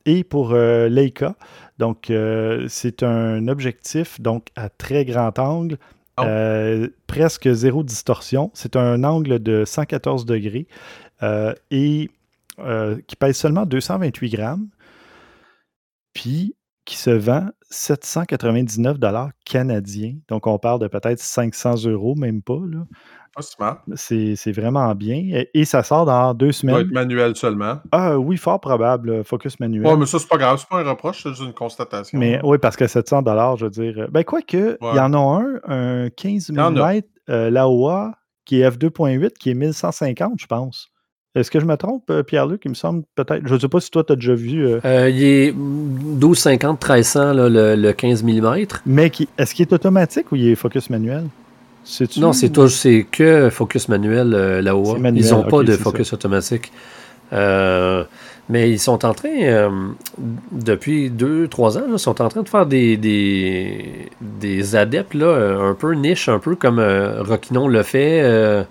et 0.06 0.24
pour 0.24 0.54
Leica. 0.54 1.36
Donc, 1.80 2.10
euh, 2.12 2.66
c'est 2.68 3.02
un 3.04 3.48
objectif 3.48 4.20
donc 4.22 4.50
à 4.56 4.70
très 4.70 5.06
grand 5.06 5.38
angle, 5.40 5.78
Oh. 6.20 6.24
euh, 6.26 6.90
presque 7.08 7.50
zéro 7.50 7.82
distorsion. 7.82 8.52
C'est 8.54 8.76
un 8.76 9.06
angle 9.06 9.40
de 9.40 9.64
114 9.66 10.26
degrés 10.26 10.68
euh, 11.24 11.54
et 11.72 12.12
qui 13.08 13.16
pèse 13.16 13.38
seulement 13.38 13.66
228 13.66 14.30
grammes, 14.32 14.68
puis 16.14 16.56
qui 16.84 16.98
se 16.98 17.10
vend 17.12 17.48
799 17.70 19.00
dollars 19.00 19.30
canadiens. 19.46 20.16
Donc, 20.28 20.46
on 20.46 20.60
parle 20.60 20.82
de 20.82 20.88
peut-être 20.88 21.20
500 21.20 21.86
euros, 21.86 22.16
même 22.16 22.42
pas. 22.42 22.60
là. 22.70 22.86
Mal. 23.60 23.76
C'est 23.96 24.52
vraiment 24.52 24.94
bien. 24.96 25.16
Et, 25.16 25.50
et 25.54 25.66
ça 25.66 25.84
sort 25.84 26.06
dans 26.06 26.34
deux 26.34 26.52
Ça 26.52 26.68
doit 26.68 26.76
semaines. 26.78 26.88
être 26.88 26.94
manuel 26.94 27.36
seulement. 27.36 27.80
Ah 27.92 28.18
oui, 28.20 28.38
fort 28.38 28.60
probable. 28.60 29.10
euh, 29.10 29.24
Focus 29.24 29.60
manuel. 29.60 29.86
Ouais, 29.86 29.96
mais 29.98 30.06
ça, 30.06 30.20
c'est 30.20 30.28
pas 30.28 30.38
grave. 30.38 30.58
C'est 30.60 30.68
pas 30.70 30.82
un 30.82 30.90
reproche, 30.90 31.24
c'est 31.24 31.30
juste 31.30 31.42
une 31.44 31.54
constatation. 31.54 32.18
Mais 32.20 32.40
oui, 32.44 32.58
parce 32.58 32.76
que 32.76 32.88
700 32.88 33.22
dollars, 33.22 33.58
je 33.58 33.66
veux 33.66 33.72
dire. 33.72 33.94
euh, 33.98 34.08
Ben, 34.12 34.24
quoi 34.24 34.42
que, 34.42 34.78
il 34.82 34.96
y 34.96 35.00
en 35.00 35.14
a 35.14 35.18
un, 35.18 36.06
un 36.06 36.10
15 36.10 36.50
y 36.50 36.60
en 36.60 36.76
a. 36.76 36.94
mm 36.96 37.02
euh, 37.30 37.50
l'AOA 37.52 38.16
qui 38.46 38.62
est 38.62 38.70
f2.8, 38.70 39.34
qui 39.40 39.52
est 39.52 39.54
1150, 39.54 40.34
je 40.40 40.48
pense. 40.48 40.90
Est-ce 41.36 41.52
que 41.52 41.60
je 41.60 41.66
me 41.66 41.78
trompe, 41.78 42.10
euh, 42.10 42.24
Pierre-Luc? 42.24 42.64
Il 42.66 42.70
me 42.70 42.74
semble 42.74 43.04
peut-être. 43.14 43.46
Je 43.46 43.54
ne 43.54 43.60
sais 43.60 43.68
pas 43.68 43.80
si 43.80 43.92
toi, 43.92 44.04
tu 44.04 44.14
as 44.14 44.16
déjà 44.16 44.34
vu. 44.34 44.66
euh, 44.66 44.80
Euh, 44.84 45.10
il 45.12 45.24
est 45.24 45.52
1250 45.56 46.82
1300 46.82 47.34
là, 47.34 47.50
le, 47.50 47.76
le 47.76 47.94
15 47.94 48.24
mm. 48.24 48.66
mais 48.88 49.12
qui, 49.12 49.30
est-ce 49.38 49.54
qu'il 49.54 49.64
est 49.68 49.74
automatique 49.74 50.32
ou 50.32 50.36
il 50.38 50.48
est 50.48 50.56
focus 50.56 50.90
manuel? 50.90 51.26
Non, 52.18 52.34
c'est 52.34 52.52
c'est 52.70 53.06
que 53.10 53.50
focus 53.50 53.90
manuel 53.90 54.34
euh, 54.34 54.62
là-haut. 54.62 54.98
Ils 54.98 55.30
n'ont 55.32 55.44
pas 55.44 55.64
de 55.64 55.74
focus 55.74 56.14
automatique. 56.14 56.72
Euh, 57.32 58.04
mais 58.50 58.72
ils 58.72 58.80
sont 58.80 59.06
en 59.06 59.14
train, 59.14 59.30
euh, 59.44 59.70
depuis 60.52 61.12
deux, 61.12 61.48
trois 61.48 61.78
ans, 61.78 61.82
là, 61.82 61.94
ils 61.94 62.00
sont 62.00 62.20
en 62.20 62.30
train 62.30 62.42
de 62.42 62.50
faire 62.50 62.66
des, 62.66 62.98
des, 62.98 64.10
des 64.22 64.76
adeptes 64.76 65.14
là, 65.14 65.60
un 65.62 65.76
peu 65.76 65.94
niche, 65.94 66.28
un 66.30 66.40
peu 66.40 66.56
comme 66.56 66.80
euh, 66.80 67.22
Rockinon 67.22 67.68
le 67.68 67.84
fait. 67.84 68.22
euh, 68.24 68.64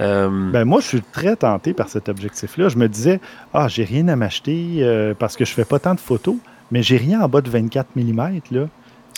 euh, 0.00 0.50
Ben, 0.50 0.64
moi, 0.64 0.80
je 0.80 0.86
suis 0.86 1.02
très 1.02 1.36
tenté 1.36 1.74
par 1.74 1.90
cet 1.90 2.08
objectif-là. 2.08 2.70
Je 2.70 2.78
me 2.78 2.88
disais, 2.88 3.20
ah, 3.52 3.68
j'ai 3.68 3.84
rien 3.84 4.08
à 4.08 4.16
m'acheter 4.16 5.12
parce 5.18 5.36
que 5.36 5.44
je 5.44 5.52
fais 5.52 5.66
pas 5.66 5.78
tant 5.78 5.94
de 5.94 6.00
photos, 6.00 6.36
mais 6.70 6.82
j'ai 6.82 6.96
rien 6.96 7.20
en 7.20 7.28
bas 7.28 7.42
de 7.42 7.50
24 7.50 7.88
mm. 7.94 8.40
Là. 8.52 8.68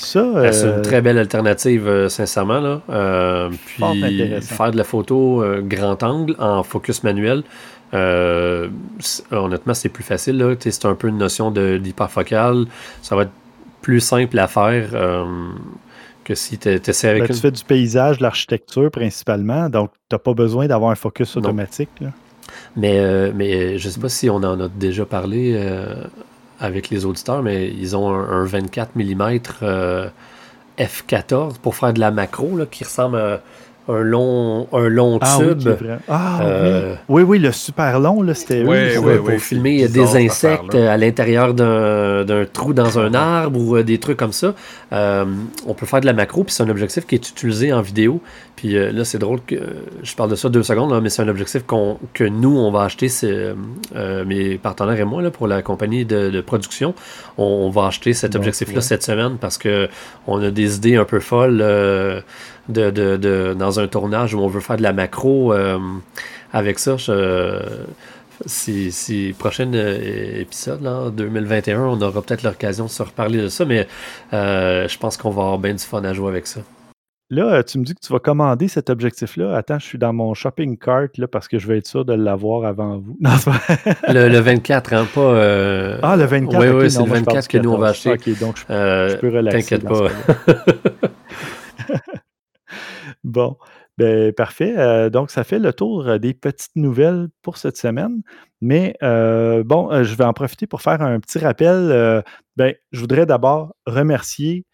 Ça, 0.05 0.23
Ben, 0.35 0.53
C'est 0.53 0.67
euh, 0.67 0.77
une 0.77 0.83
très 0.83 1.01
belle 1.01 1.19
alternative, 1.19 1.87
euh, 1.89 2.09
sincèrement. 2.09 2.61
Là. 2.61 2.81
Euh, 2.91 3.51
puis 3.67 3.83
faire 4.43 4.71
de 4.71 4.77
la 4.77 4.85
photo 4.85 5.43
euh, 5.43 5.61
grand 5.63 6.03
angle 6.03 6.37
en 6.39 6.63
focus 6.63 7.03
manuel, 7.03 7.43
euh, 7.95 8.69
honnêtement, 9.31 9.75
c'est 9.75 9.89
plus 9.89 10.05
facile. 10.05 10.57
C'est 10.61 10.85
un 10.87 10.95
peu 10.95 11.09
une 11.09 11.19
notion 11.19 11.51
de- 11.51 11.79
d'hyperfocal. 11.79 12.67
Ça 13.03 13.17
va 13.17 13.23
être 13.23 13.31
plus 13.83 14.01
simple 14.01 14.39
à 14.39 14.47
faire 14.47 14.91
euh, 14.95 15.25
que 16.25 16.35
si 16.35 16.59
tu 16.59 16.69
essaies 16.69 17.09
avec 17.09 17.23
ben, 17.23 17.29
une... 17.29 17.35
tu 17.35 17.41
fais 17.41 17.51
du 17.51 17.65
paysage, 17.65 18.19
de 18.19 18.23
l'architecture 18.23 18.91
principalement, 18.91 19.69
donc 19.69 19.91
tu 20.09 20.15
n'as 20.15 20.19
pas 20.19 20.33
besoin 20.35 20.67
d'avoir 20.67 20.91
un 20.91 20.95
focus 20.95 21.37
automatique. 21.37 21.91
là. 22.01 22.09
Mais, 22.77 22.99
euh, 22.99 23.31
mais 23.35 23.79
je 23.79 23.89
sais 23.89 24.01
pas 24.01 24.09
si 24.09 24.29
on 24.31 24.37
en 24.37 24.59
a 24.61 24.69
déjà 24.69 25.05
parlé 25.05 25.53
euh, 25.57 26.05
avec 26.61 26.91
les 26.91 27.05
auditeurs, 27.05 27.43
mais 27.43 27.69
ils 27.69 27.97
ont 27.97 28.13
un, 28.13 28.43
un 28.43 28.45
24 28.45 28.97
mm 28.97 29.39
euh, 29.63 30.09
F14 30.79 31.59
pour 31.59 31.77
faire 31.77 31.93
de 31.93 32.01
la 32.01 32.11
macro 32.11 32.57
là, 32.57 32.67
qui 32.67 32.85
ressemble 32.85 33.17
à 33.17 33.41
un 33.89 34.01
long, 34.01 34.67
un 34.73 34.89
long 34.89 35.19
Ah 35.21 35.39
oui, 35.41 35.47
tube. 35.49 35.59
qui 35.59 35.69
est 35.69 35.73
vrai. 35.73 35.99
Ah 36.09 36.41
Euh, 36.43 36.95
oui. 37.09 37.23
oui, 37.23 37.23
oui, 37.23 37.39
le 37.39 37.53
super 37.53 38.01
long, 38.01 38.23
là, 38.23 38.35
c'était 38.35 38.63
oui, 38.63 38.95
pour, 39.19 39.31
filmer 39.41 39.89
des 39.89 40.17
insectes 40.17 40.75
à 40.75 40.97
l'intérieur 40.97 41.55
d'un 41.55 42.25
d'un 42.25 42.45
trou 42.47 42.73
dans 42.73 42.99
un 42.99 43.13
arbre 43.15 43.61
ou 43.61 43.77
euh, 43.77 43.83
des 43.83 43.99
trucs 43.99 44.17
comme 44.17 44.33
ça. 44.33 44.55
Euh, 44.93 45.25
on 45.67 45.75
peut 45.75 45.87
faire 45.87 46.01
de 46.01 46.07
la 46.07 46.13
macro, 46.13 46.45
puis 46.45 46.55
c'est 46.55 46.63
un 46.63 46.69
objectif 46.71 47.07
qui 47.07 47.15
est 47.17 47.29
utilisé 47.29 47.73
en 47.73 47.83
vidéo. 47.83 48.21
Puis 48.57 48.77
euh, 48.77 48.93
là, 48.93 49.05
c'est 49.05 49.19
drôle 49.19 49.41
que 49.47 49.57
euh, 49.57 49.61
je 50.03 50.15
parle 50.15 50.31
de 50.31 50.37
ça 50.37 50.49
deux 50.49 50.63
secondes, 50.63 50.91
là, 50.93 51.01
mais 51.01 51.11
c'est 51.11 51.23
un 51.23 51.29
objectif 51.29 51.65
qu'on 51.67 51.99
que 52.15 52.25
nous, 52.25 52.57
on 52.57 52.71
va 52.71 52.85
acheter, 52.85 53.09
euh, 53.25 53.55
mes 54.25 54.57
partenaires 54.59 54.99
et 54.99 55.05
moi, 55.05 55.21
là, 55.23 55.31
pour 55.31 55.47
la 55.49 55.61
compagnie 55.61 56.05
de, 56.05 56.31
de 56.31 56.41
production, 56.41 56.95
on, 57.37 57.45
on 57.45 57.71
va 57.71 57.87
acheter 57.87 58.13
cet 58.15 58.37
objectif-là 58.37 58.77
ouais. 58.77 58.81
cette 58.81 59.03
semaine 59.03 59.37
parce 59.41 59.59
que 59.59 59.89
on 60.27 60.41
a 60.43 60.51
des 60.51 60.77
idées 60.77 60.97
un 60.97 61.05
peu 61.05 61.21
folles 61.21 61.61
euh, 61.61 62.21
de, 62.69 62.91
de- 62.91 63.17
de- 63.17 63.55
dans 63.59 63.81
un 63.81 63.87
tournage 63.89 64.35
où 64.35 64.41
on 64.41 64.49
veut 64.49 64.61
faire 64.61 64.77
de 64.77 64.83
la 64.83 64.93
macro. 64.93 65.53
euh, 65.53 65.79
avec 66.53 66.79
ça, 66.79 66.97
je, 66.97 67.59
si, 68.47 68.93
si 68.93 69.35
prochain 69.39 69.73
euh, 69.75 70.41
épisode, 70.41 70.83
là, 70.83 70.93
en 71.07 71.11
2021, 71.11 71.81
on 71.81 72.01
aura 72.01 72.23
peut-être 72.23 72.43
l'occasion 72.45 72.85
de 72.85 72.91
se 72.91 73.03
reparler 73.03 73.43
de 73.43 73.49
ça, 73.49 73.65
mais 73.65 73.87
euh, 74.33 74.87
je 74.89 74.99
pense 74.99 75.17
qu'on 75.17 75.31
va 75.31 75.43
avoir 75.43 75.59
bien 75.59 75.73
du 75.75 75.83
fun 75.83 76.03
à 76.05 76.13
jouer 76.13 76.29
avec 76.29 76.47
ça. 76.47 76.61
Là, 77.31 77.63
tu 77.65 77.79
me 77.79 77.85
dis 77.85 77.95
que 77.95 78.01
tu 78.07 78.13
vas 78.13 78.19
commander 78.19 78.69
cet 78.69 78.91
objectif-là. 78.91 79.57
Attends, 79.57 79.79
je 79.79 79.87
suis 79.87 79.99
dans 79.99 80.13
mon 80.13 80.35
shopping 80.35 80.77
cart 80.77 81.09
là, 81.17 81.27
parce 81.27 81.49
que 81.49 81.59
je 81.59 81.67
vais 81.67 81.79
être 81.79 81.87
sûr 81.89 82.05
de 82.05 82.13
l'avoir 82.13 82.67
avant 82.67 82.99
vous. 82.99 83.17
Non, 83.21 83.31
c'est 83.39 83.51
pas- 83.51 84.13
Le, 84.13 84.29
le 84.29 84.39
24, 84.39 84.93
hein, 84.93 85.07
pas. 85.13 85.21
euh, 85.21 85.99
Ah, 86.03 86.17
le 86.17 86.25
24. 86.25 86.61
Oui, 86.61 86.69
oui, 86.83 86.91
c'est 86.91 87.01
le 87.01 87.07
moi, 87.07 87.17
je 87.19 87.25
parle 87.25 87.37
24 87.39 87.51
du 87.51 87.59
que 87.59 87.63
nous, 87.65 87.73
on 87.73 87.79
va 87.79 87.93
14. 87.93 88.07
acheter. 88.17 88.31
Ok, 88.33 88.39
donc 88.41 88.57
je, 88.59 88.65
Euh, 88.73 89.09
je 89.09 89.17
peux 89.17 89.29
relaxer. 89.35 89.59
T'inquiète 89.79 89.89
pas. 89.89 90.09
Bon, 93.35 93.57
ben, 93.99 94.33
parfait. 94.33 94.75
Euh, 94.79 95.11
donc, 95.11 95.31
ça 95.31 95.43
fait 95.43 95.59
le 95.59 95.73
tour 95.73 96.07
euh, 96.07 96.19
des 96.19 96.35
petites 96.35 96.77
nouvelles 96.77 97.29
pour 97.43 97.57
cette 97.59 97.77
semaine. 97.77 98.23
Mais 98.61 98.95
euh, 99.03 99.65
bon, 99.65 100.05
je 100.05 100.15
vais 100.15 100.25
en 100.25 100.33
profiter 100.33 100.69
pour 100.69 100.83
faire 100.83 101.03
un 101.03 101.19
petit 101.19 101.39
rappel. 101.41 102.23
Ben, 102.57 102.75
je 102.93 103.01
voudrais 103.01 103.27
d'abord 103.27 103.75
remercier 103.87 104.65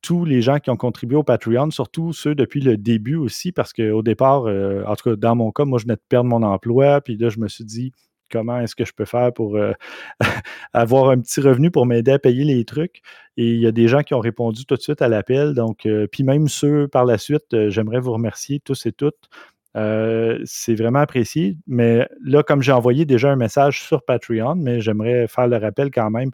tous 0.00 0.24
les 0.24 0.40
gens 0.40 0.58
qui 0.58 0.70
ont 0.70 0.76
contribué 0.76 1.16
au 1.16 1.22
Patreon, 1.22 1.70
surtout 1.70 2.14
ceux 2.14 2.34
depuis 2.34 2.62
le 2.62 2.78
début 2.78 3.16
aussi, 3.16 3.52
parce 3.52 3.74
qu'au 3.74 4.02
départ, 4.02 4.44
en 4.44 4.96
tout 4.96 5.10
cas, 5.10 5.16
dans 5.16 5.36
mon 5.36 5.52
cas, 5.52 5.66
moi, 5.66 5.78
je 5.78 5.84
venais 5.84 5.96
de 5.96 6.02
perdre 6.08 6.30
mon 6.30 6.42
emploi, 6.42 7.02
puis 7.02 7.18
là, 7.18 7.28
je 7.28 7.38
me 7.38 7.48
suis 7.48 7.64
dit, 7.64 7.92
comment 8.32 8.58
est-ce 8.60 8.74
que 8.74 8.84
je 8.84 8.92
peux 8.92 9.04
faire 9.04 9.32
pour 9.32 9.56
euh, 9.56 9.72
avoir 10.72 11.10
un 11.10 11.20
petit 11.20 11.40
revenu 11.40 11.70
pour 11.70 11.86
m'aider 11.86 12.12
à 12.12 12.18
payer 12.18 12.44
les 12.44 12.64
trucs. 12.64 13.02
Et 13.36 13.50
il 13.50 13.60
y 13.60 13.66
a 13.66 13.72
des 13.72 13.88
gens 13.88 14.02
qui 14.02 14.14
ont 14.14 14.20
répondu 14.20 14.64
tout 14.64 14.74
de 14.74 14.80
suite 14.80 15.02
à 15.02 15.08
l'appel. 15.08 15.54
Donc, 15.54 15.86
euh, 15.86 16.06
puis 16.10 16.24
même 16.24 16.48
ceux 16.48 16.88
par 16.88 17.04
la 17.04 17.18
suite, 17.18 17.52
euh, 17.54 17.70
j'aimerais 17.70 18.00
vous 18.00 18.12
remercier 18.12 18.60
tous 18.60 18.86
et 18.86 18.92
toutes. 18.92 19.28
C'est 19.74 20.74
vraiment 20.74 20.98
apprécié. 21.00 21.56
Mais 21.66 22.08
là, 22.24 22.42
comme 22.42 22.62
j'ai 22.62 22.72
envoyé 22.72 23.04
déjà 23.04 23.30
un 23.30 23.36
message 23.36 23.82
sur 23.82 24.04
Patreon, 24.04 24.56
mais 24.56 24.80
j'aimerais 24.80 25.28
faire 25.28 25.46
le 25.46 25.56
rappel 25.56 25.90
quand 25.90 26.10
même 26.10 26.30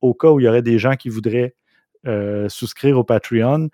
au 0.00 0.14
cas 0.14 0.30
où 0.30 0.40
il 0.40 0.44
y 0.44 0.48
aurait 0.48 0.62
des 0.62 0.78
gens 0.78 0.94
qui 0.94 1.10
voudraient 1.10 1.54
souscrire 2.48 2.98
au 2.98 3.04
Patreon. 3.04 3.68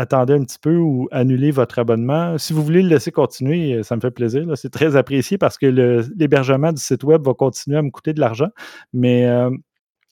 Attendez 0.00 0.32
un 0.32 0.44
petit 0.44 0.58
peu 0.58 0.78
ou 0.78 1.08
annulez 1.10 1.50
votre 1.50 1.78
abonnement. 1.78 2.38
Si 2.38 2.54
vous 2.54 2.64
voulez 2.64 2.80
le 2.80 2.88
laisser 2.88 3.12
continuer, 3.12 3.74
euh, 3.74 3.82
ça 3.82 3.96
me 3.96 4.00
fait 4.00 4.10
plaisir. 4.10 4.46
C'est 4.54 4.70
très 4.70 4.96
apprécié 4.96 5.36
parce 5.36 5.58
que 5.58 5.66
l'hébergement 5.66 6.72
du 6.72 6.80
site 6.80 7.04
web 7.04 7.22
va 7.22 7.34
continuer 7.34 7.76
à 7.76 7.82
me 7.82 7.90
coûter 7.90 8.14
de 8.14 8.20
l'argent. 8.20 8.48
Mais 8.94 9.26
euh, 9.26 9.50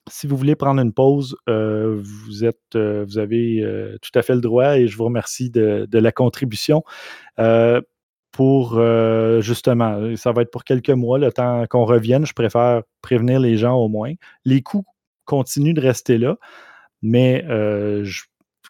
si 0.07 0.27
vous 0.27 0.37
voulez 0.37 0.57
prendre 0.57 0.83
une 0.83 0.93
pause, 0.93 1.39
euh, 1.49 1.99
vous, 2.03 2.45
êtes, 2.45 2.77
vous 2.77 3.17
avez 3.17 3.65
tout 4.03 4.11
à 4.15 4.21
fait 4.21 4.35
le 4.35 4.43
droit 4.43 4.77
et 4.77 4.89
je 4.89 4.97
vous 4.99 5.07
remercie 5.07 5.49
de, 5.49 5.89
la 5.91 6.13
contribution. 6.13 6.85
Pour 8.31 8.83
justement, 9.41 10.17
ça 10.17 10.33
va 10.33 10.43
être 10.43 10.51
pour 10.51 10.65
quelques 10.65 10.91
mois, 10.91 11.19
le 11.19 11.33
temps 11.33 11.65
qu'on 11.71 11.87
revienne. 11.87 12.27
Je 12.27 12.35
préfère 12.35 12.83
prévenir 13.01 13.41
les 13.41 13.57
gens 13.57 13.77
au 13.77 13.89
moins. 13.89 14.13
Les 14.45 14.61
coûts 14.61 14.85
continuent 15.25 15.73
de 15.73 15.81
rester 15.81 16.19
là, 16.19 16.37
mais 17.01 17.43
euh, 17.49 18.05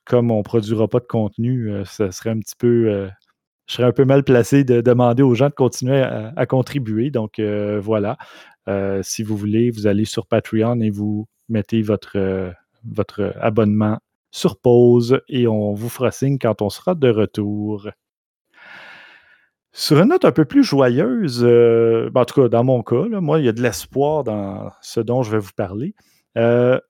comme 0.09 0.31
on 0.31 0.39
ne 0.39 0.43
produira 0.43 0.89
pas 0.89 1.01
de 1.01 1.07
contenu, 1.07 1.71
ça 1.85 2.11
serait 2.11 2.31
un 2.31 2.39
petit 2.39 2.57
peu. 2.57 3.09
je 3.67 3.75
serais 3.75 3.87
un 3.87 3.93
peu 3.93 4.05
mal 4.05 4.25
placé 4.25 4.65
de 4.65 4.81
demander 4.81 5.23
aux 5.23 5.35
gens 5.35 5.49
de 5.49 5.55
continuer 5.55 6.01
à, 6.01 6.47
contribuer. 6.47 7.11
Donc 7.11 7.41
voilà. 7.41 8.17
si 9.03 9.23
vous 9.23 9.37
voulez, 9.37 9.71
vous 9.71 9.87
allez 9.87 10.05
sur 10.05 10.27
Patreon 10.27 10.81
et 10.81 10.91
vous 10.91 11.27
mettez 11.49 11.83
votre, 11.83 12.55
abonnement 13.41 13.99
sur 14.31 14.59
pause 14.59 15.21
et 15.29 15.47
on 15.47 15.75
vous 15.75 15.89
fera 15.89 16.11
signe 16.11 16.39
quand 16.39 16.63
on 16.63 16.71
sera 16.71 16.95
de 16.95 17.11
retour. 17.11 17.89
Sur 19.73 20.01
une 20.01 20.09
note 20.09 20.25
un 20.25 20.33
peu 20.33 20.45
plus 20.45 20.65
joyeuse, 20.65 21.45
euh, 21.45 22.11
ben, 22.11 22.23
en 22.23 22.25
tout 22.25 22.43
cas 22.43 22.49
dans 22.49 22.65
mon 22.65 22.83
cas, 22.83 23.07
moi, 23.21 23.39
il 23.39 23.45
y 23.45 23.49
a 23.49 23.53
de 23.53 23.63
l'espoir 23.63 24.25
dans 24.25 24.71
ce 24.81 25.01
dont 25.01 25.23
je 25.23 25.31
vais 25.31 25.39
vous 25.39 25.53
parler. 25.55 25.95
Euh, 26.37 26.81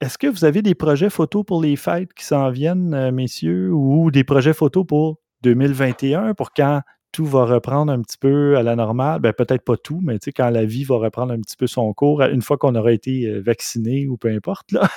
est-ce 0.00 0.16
que 0.16 0.26
vous 0.26 0.44
avez 0.44 0.62
des 0.62 0.74
projets 0.74 1.10
photos 1.10 1.44
pour 1.44 1.60
les 1.60 1.76
fêtes 1.76 2.14
qui 2.14 2.24
s'en 2.24 2.50
viennent, 2.50 2.94
euh, 2.94 3.12
messieurs, 3.12 3.70
ou 3.72 4.10
des 4.10 4.24
projets 4.24 4.54
photos 4.54 4.86
pour 4.86 5.18
2021 5.42 6.34
pour 6.34 6.52
quand 6.52 6.80
tout 7.12 7.26
va 7.26 7.44
reprendre 7.44 7.92
un 7.92 8.00
petit 8.00 8.16
peu 8.16 8.56
à 8.56 8.62
la 8.62 8.76
normale? 8.76 9.20
Ben, 9.20 9.32
peut-être 9.32 9.62
pas 9.62 9.76
tout, 9.76 10.00
mais 10.02 10.18
quand 10.34 10.48
la 10.48 10.64
vie 10.64 10.84
va 10.84 10.96
reprendre 10.96 11.32
un 11.34 11.40
petit 11.40 11.56
peu 11.56 11.66
son 11.66 11.92
cours, 11.92 12.22
une 12.22 12.40
fois 12.40 12.56
qu'on 12.56 12.74
aura 12.76 12.92
été 12.92 13.26
euh, 13.26 13.42
vacciné 13.44 14.06
ou 14.06 14.16
peu 14.16 14.28
importe. 14.28 14.72
Là. 14.72 14.88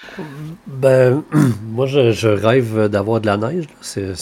ben, 0.66 1.22
moi, 1.68 1.86
je, 1.86 2.26
rêve 2.26 2.88
d'avoir 2.88 3.20
de 3.20 3.26
la 3.26 3.36
neige. 3.36 3.66
C'est, 3.80 4.14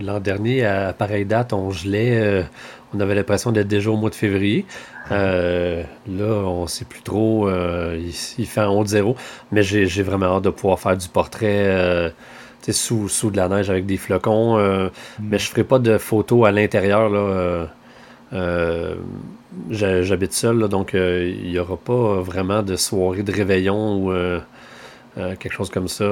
L'an 0.00 0.20
dernier, 0.20 0.64
à 0.64 0.92
pareille 0.92 1.26
date, 1.26 1.52
on 1.52 1.70
gelait. 1.70 2.20
Euh, 2.20 2.42
on 2.94 3.00
avait 3.00 3.14
l'impression 3.14 3.52
d'être 3.52 3.68
déjà 3.68 3.90
au 3.90 3.96
mois 3.96 4.10
de 4.10 4.14
février. 4.14 4.66
Euh, 5.10 5.82
là, 6.06 6.24
on 6.46 6.62
ne 6.62 6.66
sait 6.66 6.84
plus 6.84 7.02
trop. 7.02 7.48
il, 7.50 8.46
fait 8.46 8.60
un 8.60 8.68
haut 8.68 8.84
de 8.84 8.88
zéro. 8.88 9.16
Mais 9.52 9.62
j'ai, 9.62 10.02
vraiment 10.02 10.36
hâte 10.36 10.44
de 10.44 10.50
pouvoir 10.50 10.78
faire 10.80 10.96
du 10.96 11.08
portrait 11.08 12.12
sous, 12.72 13.08
sous 13.08 13.30
de 13.30 13.36
la 13.36 13.48
neige 13.48 13.70
avec 13.70 13.86
des 13.86 13.96
flocons. 13.96 14.58
Euh, 14.58 14.88
mm. 15.18 15.28
Mais 15.30 15.38
je 15.38 15.48
ferai 15.48 15.64
pas 15.64 15.78
de 15.78 15.98
photos 15.98 16.46
à 16.46 16.52
l'intérieur. 16.52 17.10
Euh, 17.12 17.66
euh, 18.32 18.94
j'habite 19.70 20.32
seul, 20.32 20.68
donc 20.68 20.90
il 20.94 21.50
n'y 21.50 21.58
aura 21.58 21.76
pas 21.76 22.20
vraiment 22.20 22.62
de 22.62 22.76
soirée 22.76 23.22
de 23.22 23.32
réveillon 23.32 24.06
ou 24.06 24.12
quelque 25.16 25.52
chose 25.52 25.70
comme 25.70 25.88
ça. 25.88 26.04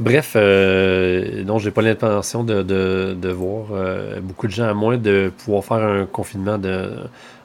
Bref, 0.00 0.34
non, 0.34 1.58
j'ai 1.58 1.70
pas 1.70 1.82
l'intention 1.82 2.42
de, 2.44 3.30
voir 3.30 3.66
beaucoup 4.22 4.46
de 4.46 4.52
gens, 4.52 4.68
à 4.68 4.74
moins 4.74 4.96
de 4.96 5.32
pouvoir 5.38 5.64
faire 5.64 5.86
un 5.86 6.06
confinement 6.06 6.58
de 6.58 6.90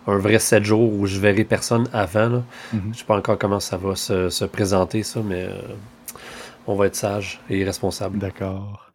un 0.07 0.17
vrai 0.17 0.39
7 0.39 0.63
jours 0.63 0.91
où 0.91 1.05
je 1.05 1.19
verrai 1.19 1.43
personne 1.43 1.87
avant. 1.93 2.43
Mm-hmm. 2.73 2.93
Je 2.93 2.97
sais 2.97 3.05
pas 3.05 3.15
encore 3.15 3.37
comment 3.37 3.59
ça 3.59 3.77
va 3.77 3.95
se, 3.95 4.29
se 4.29 4.45
présenter, 4.45 5.03
ça, 5.03 5.19
mais 5.23 5.47
on 6.65 6.75
va 6.75 6.87
être 6.87 6.95
sage 6.95 7.39
et 7.49 7.63
responsable. 7.63 8.17
D'accord. 8.17 8.88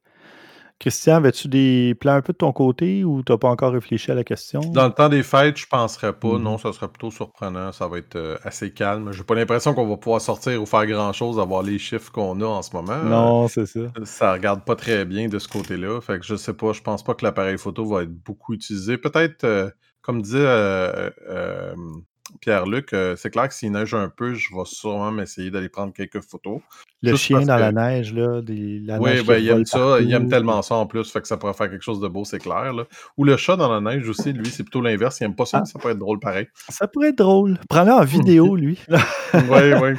Christian, 0.85 1.15
avais-tu 1.15 1.49
des 1.49 1.95
plans 1.99 2.13
un 2.13 2.21
peu 2.21 2.35
de 2.35 2.37
ton 2.37 2.53
côté 2.53 3.05
ou 3.05 3.23
tu 3.23 3.33
n'as 3.33 3.39
pas 3.39 3.49
encore 3.49 3.73
réfléchi 3.73 4.11
à 4.11 4.15
la 4.15 4.23
question? 4.23 4.61
Dans 4.61 4.85
le 4.85 4.93
temps 4.93 5.09
des 5.09 5.23
fêtes, 5.23 5.57
je 5.57 5.65
ne 5.65 5.71
penserais 5.71 6.13
pas. 6.13 6.35
Mhm. 6.35 6.43
Non, 6.43 6.59
ça 6.59 6.75
serait 6.75 6.89
plutôt 6.89 7.11
surprenant. 7.11 7.73
Ça 7.73 7.89
va 7.89 7.97
être 7.97 8.17
euh, 8.17 8.37
assez 8.43 8.71
calme. 8.71 9.11
J'ai 9.11 9.23
pas 9.23 9.35
l'impression 9.35 9.73
qu'on 9.73 9.89
va 9.89 9.97
pouvoir 9.97 10.21
sortir 10.21 10.61
ou 10.61 10.67
faire 10.67 10.85
grand-chose, 10.85 11.41
avoir 11.41 11.63
les 11.63 11.79
chiffres 11.79 12.13
qu'on 12.13 12.39
a 12.43 12.45
en 12.45 12.61
ce 12.61 12.77
moment. 12.77 13.03
Non, 13.03 13.49
c'est 13.49 13.65
ça. 13.65 13.81
Ça 14.03 14.35
regarde 14.35 14.63
pas 14.67 14.77
très 14.77 15.07
bien 15.07 15.27
de 15.29 15.39
ce 15.39 15.49
côté-là. 15.49 16.03
Fait 16.03 16.19
que 16.19 16.27
je 16.27 16.35
sais 16.35 16.53
pas, 16.53 16.75
je 16.75 16.83
pense 16.83 17.03
pas 17.03 17.15
que 17.15 17.25
l'appareil 17.25 17.57
photo 17.57 17.87
va 17.87 18.03
être 18.03 18.13
beaucoup 18.13 18.53
utilisé. 18.53 18.99
Peut-être, 18.99 19.45
euh, 19.45 19.71
comme 20.03 20.21
disait 20.21 20.45
euh, 20.45 21.09
Pierre-Luc, 22.41 22.93
euh, 22.93 23.17
c'est 23.17 23.31
clair 23.31 23.49
que 23.49 23.55
s'il 23.55 23.73
neige 23.73 23.95
un 23.95 24.09
peu, 24.09 24.35
je 24.35 24.49
vais 24.55 24.65
sûrement 24.65 25.11
m'essayer 25.11 25.51
d'aller 25.51 25.69
prendre 25.69 25.93
quelques 25.93 26.21
photos. 26.21 26.61
Le 27.03 27.17
chien 27.17 27.43
dans 27.43 27.57
la 27.57 27.73
neige, 27.73 28.15
là. 28.15 28.41
la 28.47 28.99
oui, 28.99 29.23
ben, 29.23 29.39
il 29.39 29.49
aime 29.49 29.67
ça. 29.67 29.99
Il 30.01 30.13
aime 30.13 30.29
tellement 30.29 30.63
ça 30.63 30.77
en 30.77 30.87
plus. 30.87 31.11
Fait 31.11 31.21
que 31.21 31.29
ça 31.29 31.37
pourrait 31.37 31.53
faire 31.53 31.71
quelque 31.71 31.85
chose 31.85 32.01
de 32.01 32.09
beau, 32.09 32.25
c'est 32.25 32.39
clair. 32.39 32.73
Ou 33.17 33.25
le 33.25 33.37
chat 33.37 33.57
dans 33.57 33.71
la 33.71 33.81
neige 33.81 34.09
aussi, 34.09 34.33
lui, 34.33 34.47
c'est 34.47 34.63
plutôt 34.63 34.81
l'inverse. 34.81 35.21
Il 35.21 35.25
aime 35.25 35.37
pas 35.37 35.47
ça, 35.47 35.59
mais 35.59 35.65
ah. 35.67 35.71
ça 35.71 35.79
pourrait 35.79 35.93
être 35.93 35.99
drôle 35.99 36.21
pareil. 36.21 36.49
Ça 36.69 36.89
pourrait 36.89 37.09
être 37.09 37.19
drôle. 37.19 37.59
Prends-le 37.69 37.93
en 37.93 38.05
vidéo, 38.05 38.57
lui. 38.57 38.79
oui, 39.35 39.75
oui. 39.81 39.91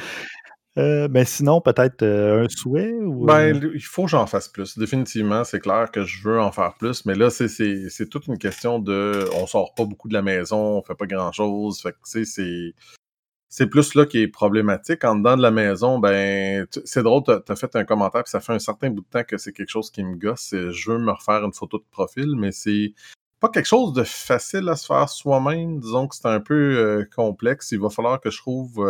Euh, 0.78 1.08
mais 1.10 1.24
sinon, 1.24 1.62
peut-être 1.62 2.04
euh, 2.04 2.44
un 2.44 2.50
souhait 2.50 2.92
ou... 2.92 3.26
Ben, 3.26 3.72
il 3.74 3.82
faut 3.82 4.04
que 4.04 4.10
j'en 4.10 4.28
fasse 4.28 4.50
plus. 4.50 4.78
Définitivement, 4.78 5.46
c'est 5.46 5.62
clair 5.62 5.90
que 5.90 6.04
je 6.04 6.22
veux 6.28 6.40
en 6.40 6.52
faire 6.52 6.74
plus. 6.76 7.06
Mais 7.06 7.16
là, 7.16 7.30
c'est 7.30 8.10
toute 8.10 8.28
une 8.28 8.38
question 8.38 8.80
de. 8.80 9.26
On 9.36 9.48
sort 9.48 9.74
pas 9.74 9.86
beaucoup 9.86 10.10
de 10.10 10.14
la 10.14 10.22
maison, 10.22 10.78
on 10.78 10.84
fait 10.84 10.96
pas 10.96 11.06
grand-chose. 11.06 11.82
Fait 11.82 11.92
que, 11.92 11.98
tu 11.98 12.26
sais, 12.26 12.26
c'est. 12.26 12.74
C'est 13.48 13.68
plus 13.68 13.96
là 13.96 14.06
qui 14.06 14.18
est 14.18 14.28
problématique. 14.28 15.06
En 15.06 15.16
dedans 15.16 15.38
de 15.38 15.42
la 15.42 15.52
maison, 15.52 15.98
ben, 15.98 16.68
c'est 16.84 17.04
drôle, 17.04 17.24
tu 17.24 17.32
as, 17.32 17.56
fait 17.56 17.74
un 17.78 17.86
commentaire, 17.86 18.24
puis 18.24 18.32
ça 18.32 18.42
fait 18.42 18.52
un 18.52 18.60
certain 18.60 18.90
bout 18.90 19.00
de 19.00 19.08
temps 19.08 19.24
que 19.24 19.38
c'est 19.38 19.54
quelque 19.54 19.70
chose 19.70 19.92
qui 19.92 20.04
me 20.04 20.16
gosse. 20.18 20.50
Je 20.52 20.92
veux 20.92 20.98
me 20.98 21.12
refaire 21.12 21.42
une 21.46 21.54
photo 21.54 21.78
de 21.78 21.86
profil, 21.90 22.36
mais 22.36 22.52
c'est 22.52 22.94
pas 23.40 23.48
quelque 23.48 23.68
chose 23.68 23.94
de 23.94 24.04
facile 24.04 24.68
à 24.68 24.76
se 24.76 24.86
faire 24.86 25.08
soi-même. 25.08 25.80
Disons 25.80 26.10
que 26.10 26.18
c'est 26.18 26.28
un 26.28 26.42
peu 26.42 26.54
euh, 26.54 27.06
complexe. 27.16 27.72
Il 27.72 27.80
va 27.80 27.90
falloir 27.90 28.20
que 28.20 28.30
je 28.30 28.40
trouve 28.40 28.86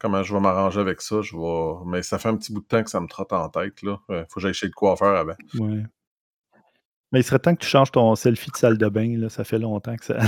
comment 0.00 0.22
je 0.22 0.34
vais 0.34 0.40
m'arranger 0.40 0.80
avec 0.80 1.00
ça. 1.00 1.22
Je 1.22 1.36
vais... 1.36 1.84
Mais 1.86 2.02
ça 2.02 2.18
fait 2.18 2.28
un 2.28 2.36
petit 2.36 2.52
bout 2.52 2.60
de 2.60 2.66
temps 2.66 2.82
que 2.82 2.90
ça 2.90 3.00
me 3.00 3.06
trotte 3.06 3.32
en 3.32 3.48
tête. 3.48 3.80
Là. 3.82 4.00
faut 4.08 4.34
que 4.34 4.40
j'aille 4.40 4.54
chez 4.54 4.66
le 4.66 4.72
coiffeur 4.72 5.16
avant. 5.16 5.36
Ouais. 5.58 5.84
Mais 7.12 7.20
il 7.20 7.24
serait 7.24 7.40
temps 7.40 7.54
que 7.54 7.60
tu 7.60 7.68
changes 7.68 7.90
ton 7.90 8.14
selfie 8.14 8.52
de 8.52 8.56
salle 8.56 8.78
de 8.78 8.88
bain. 8.88 9.18
Là. 9.18 9.28
Ça 9.28 9.44
fait 9.44 9.58
longtemps 9.58 9.96
que 9.96 10.04
ça. 10.04 10.18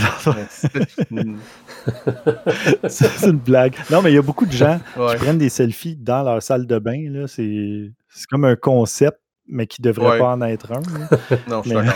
c'est 2.89 3.27
une 3.27 3.39
blague. 3.39 3.75
Non, 3.91 4.03
mais 4.03 4.13
il 4.13 4.15
y 4.15 4.19
a 4.19 4.23
beaucoup 4.23 4.47
de 4.47 4.53
gens 4.53 4.81
qui 4.95 5.17
prennent 5.17 5.39
des 5.39 5.49
selfies 5.49 5.97
dans 5.97 6.23
leur 6.23 6.41
salle 6.43 6.67
de 6.67 6.79
bain. 6.79 7.11
Là. 7.11 7.27
C'est, 7.29 7.91
comme 8.29 8.45
un 8.45 8.57
concept, 8.57 9.19
mais 9.47 9.67
qui 9.67 9.81
ne 9.81 9.87
devrait 9.87 10.19
pas 10.19 10.33
en 10.33 10.43
être 10.43 10.73
un. 10.73 10.83
non, 11.49 11.63
je 11.63 11.69
suis 11.69 11.77
d'accord. 11.77 11.95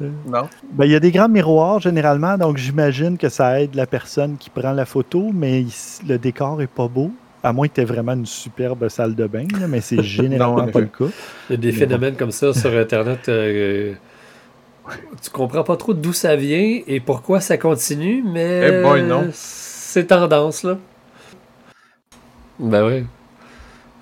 Non. 0.00 0.48
Ben, 0.72 0.84
il 0.86 0.92
y 0.92 0.94
a 0.94 1.00
des 1.00 1.10
grands 1.10 1.28
miroirs 1.28 1.80
généralement, 1.80 2.38
donc 2.38 2.56
j'imagine 2.56 3.18
que 3.18 3.28
ça 3.28 3.60
aide 3.60 3.74
la 3.74 3.86
personne 3.86 4.36
qui 4.38 4.50
prend 4.50 4.72
la 4.72 4.86
photo, 4.86 5.30
mais 5.32 5.64
le 6.06 6.18
décor 6.18 6.62
est 6.62 6.66
pas 6.66 6.88
beau. 6.88 7.10
À 7.42 7.52
moins 7.52 7.68
que 7.68 7.74
tu 7.74 7.80
aies 7.80 7.86
vraiment 7.86 8.12
une 8.12 8.26
superbe 8.26 8.88
salle 8.88 9.14
de 9.14 9.26
bain, 9.26 9.46
mais 9.68 9.80
c'est 9.80 10.02
généralement 10.02 10.66
pas 10.66 10.80
le 10.80 10.86
cas. 10.86 11.06
Il 11.48 11.52
y 11.52 11.54
a 11.54 11.56
des 11.56 11.72
phénomènes 11.72 12.14
comme 12.14 12.32
ça 12.32 12.52
sur 12.52 12.70
Internet. 12.74 13.28
Euh, 13.28 13.94
tu 15.22 15.30
comprends 15.30 15.64
pas 15.64 15.76
trop 15.76 15.94
d'où 15.94 16.12
ça 16.12 16.36
vient 16.36 16.80
et 16.86 17.00
pourquoi 17.00 17.40
ça 17.40 17.56
continue, 17.56 18.22
mais 18.26 18.82
eh 18.84 19.30
c'est 19.32 20.06
tendance 20.06 20.62
là. 20.62 20.76
Ben 22.58 22.86
oui. 22.86 23.04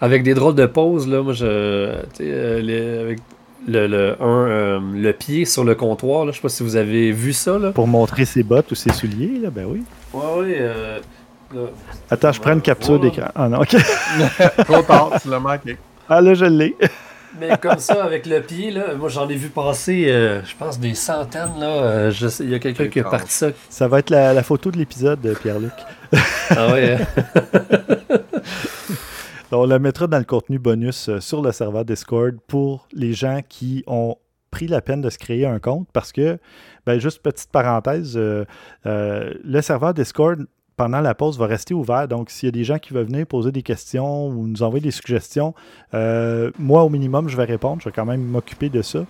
Avec 0.01 0.23
des 0.23 0.35
drôles 0.35 0.55
de 0.55 0.67
poses, 0.67 1.09
là, 1.09 1.23
moi 1.23 1.33
je. 1.33 1.47
Euh, 1.47 2.61
les, 2.61 2.99
avec 2.99 3.19
le, 3.66 4.16
un, 4.21 4.47
euh, 4.49 4.81
le 4.94 5.12
pied 5.12 5.44
sur 5.44 5.64
le 5.64 5.75
comptoir. 5.75 6.25
Là. 6.25 6.33
Je 6.33 6.37
sais 6.37 6.42
pas 6.42 6.49
si 6.49 6.62
vous 6.62 6.77
avez 6.77 7.12
vu 7.12 7.33
ça. 7.33 7.59
Là. 7.59 7.73
Pour 7.73 7.88
montrer 7.88 8.25
ses 8.25 8.42
bottes 8.42 8.71
ou 8.71 8.75
ses 8.75 8.92
souliers, 8.92 9.38
là, 9.42 9.51
ben 9.51 9.66
oui. 9.66 9.83
Ouais, 10.12 10.23
oui. 10.38 10.55
Euh, 10.59 10.99
Attends, 12.11 12.33
je 12.33 12.40
prends 12.40 12.53
une 12.53 12.61
capture 12.61 13.01
d'écran. 13.01 13.29
Ah 13.35 13.49
non, 13.49 13.61
ok. 13.61 13.77
Trop 14.66 14.83
tard, 14.83 15.12
tu 15.21 15.31
l'as 15.31 15.40
manqué. 15.40 15.77
Ah 16.09 16.21
là, 16.21 16.35
je 16.35 16.44
l'ai. 16.44 16.77
Mais 17.40 17.57
comme 17.61 17.79
ça, 17.79 18.05
avec 18.05 18.27
le 18.27 18.40
pied, 18.40 18.71
là, 18.71 18.94
moi 18.99 19.09
j'en 19.09 19.29
ai 19.29 19.35
vu 19.35 19.49
passer, 19.49 20.07
euh, 20.09 20.42
je 20.44 20.55
pense, 20.57 20.79
des 20.79 20.94
centaines. 20.94 21.59
Là, 21.61 22.11
il 22.40 22.51
y 22.51 22.55
a 22.55 22.59
quelqu'un 22.59 22.88
qui 22.88 23.01
a 23.01 23.05
parti 23.05 23.33
ça. 23.33 23.49
Ça 23.71 23.87
va 23.88 24.01
être 24.01 24.11
la, 24.11 24.33
la 24.35 24.42
photo 24.42 24.71
de 24.71 24.79
l'épisode, 24.79 25.21
Pierre-Luc. 25.40 25.73
ah 26.51 26.73
ouais. 26.73 26.99
On 29.51 29.65
la 29.65 29.79
mettra 29.79 30.07
dans 30.07 30.19
le 30.19 30.25
contenu 30.25 30.59
bonus 30.59 31.09
euh, 31.09 31.21
sur 31.21 31.41
le 31.41 31.53
serveur 31.53 31.87
Discord 31.87 32.37
pour 32.46 32.87
les 32.92 33.15
gens 33.15 33.40
qui 33.49 33.83
ont 33.87 34.17
pris 34.51 34.67
la 34.67 34.83
peine 34.83 35.01
de 35.01 35.09
se 35.09 35.17
créer 35.17 35.46
un 35.46 35.59
compte 35.59 35.88
parce 35.94 36.13
que, 36.13 36.38
ben, 36.85 36.99
juste 36.99 37.23
petite 37.23 37.51
parenthèse, 37.51 38.15
euh, 38.17 38.44
euh, 38.85 39.33
le 39.42 39.63
serveur 39.63 39.94
Discord 39.94 40.46
pendant 40.77 41.01
la 41.01 41.15
pause 41.15 41.38
va 41.38 41.46
rester 41.46 41.73
ouvert. 41.73 42.09
Donc, 42.09 42.29
s'il 42.29 42.46
y 42.46 42.51
a 42.51 42.53
des 42.53 42.63
gens 42.63 42.79
qui 42.79 42.92
veulent 42.92 43.07
venir 43.07 43.27
poser 43.27 43.51
des 43.51 43.63
questions 43.63 44.29
ou 44.29 44.46
nous 44.46 44.63
envoyer 44.63 44.83
des 44.83 44.90
suggestions, 44.90 45.55
moi, 45.92 46.85
au 46.85 46.88
minimum, 46.88 47.29
je 47.29 47.37
vais 47.37 47.44
répondre. 47.44 47.81
Je 47.81 47.87
vais 47.87 47.92
quand 47.92 48.05
même 48.05 48.23
m'occuper 48.23 48.69
de 48.69 48.81
ça. 48.83 49.01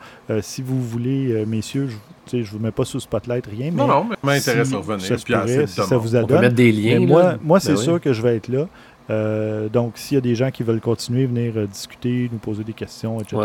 si 0.41 0.63
vous 0.63 0.81
voulez, 0.81 1.45
messieurs, 1.45 1.91
je 2.33 2.39
ne 2.39 2.45
vous 2.45 2.59
mets 2.59 2.71
pas 2.71 2.85
sous 2.85 3.01
spotlight, 3.01 3.47
rien. 3.47 3.71
non, 3.71 3.87
non, 3.87 4.07
mais 4.09 4.35
m'intéresse 4.35 4.69
si, 4.69 4.75
à 4.75 4.79
revenir. 4.79 5.69
Ça, 5.69 5.97
vous 5.97 6.17
adonne. 6.17 6.25
On 6.25 6.35
peut 6.37 6.41
mettre 6.41 6.55
des 6.55 6.73
liens. 6.73 7.01
moi, 7.01 7.35
moi 7.43 7.61
c'est 7.61 7.75
ben 7.75 7.83
sûr 7.83 8.01
que 8.01 8.13
je 8.13 8.23
vais 8.23 8.37
être 8.37 8.49
là. 8.49 8.67
Euh, 9.11 9.69
donc, 9.69 9.97
s'il 9.97 10.17
y 10.17 10.19
a 10.19 10.21
des 10.21 10.35
gens 10.35 10.51
qui 10.51 10.63
veulent 10.63 10.81
continuer, 10.81 11.27
venir 11.27 11.53
euh, 11.57 11.67
discuter, 11.67 12.29
nous 12.31 12.39
poser 12.39 12.65
des 12.65 12.73
questions, 12.73 13.21
etc. 13.21 13.39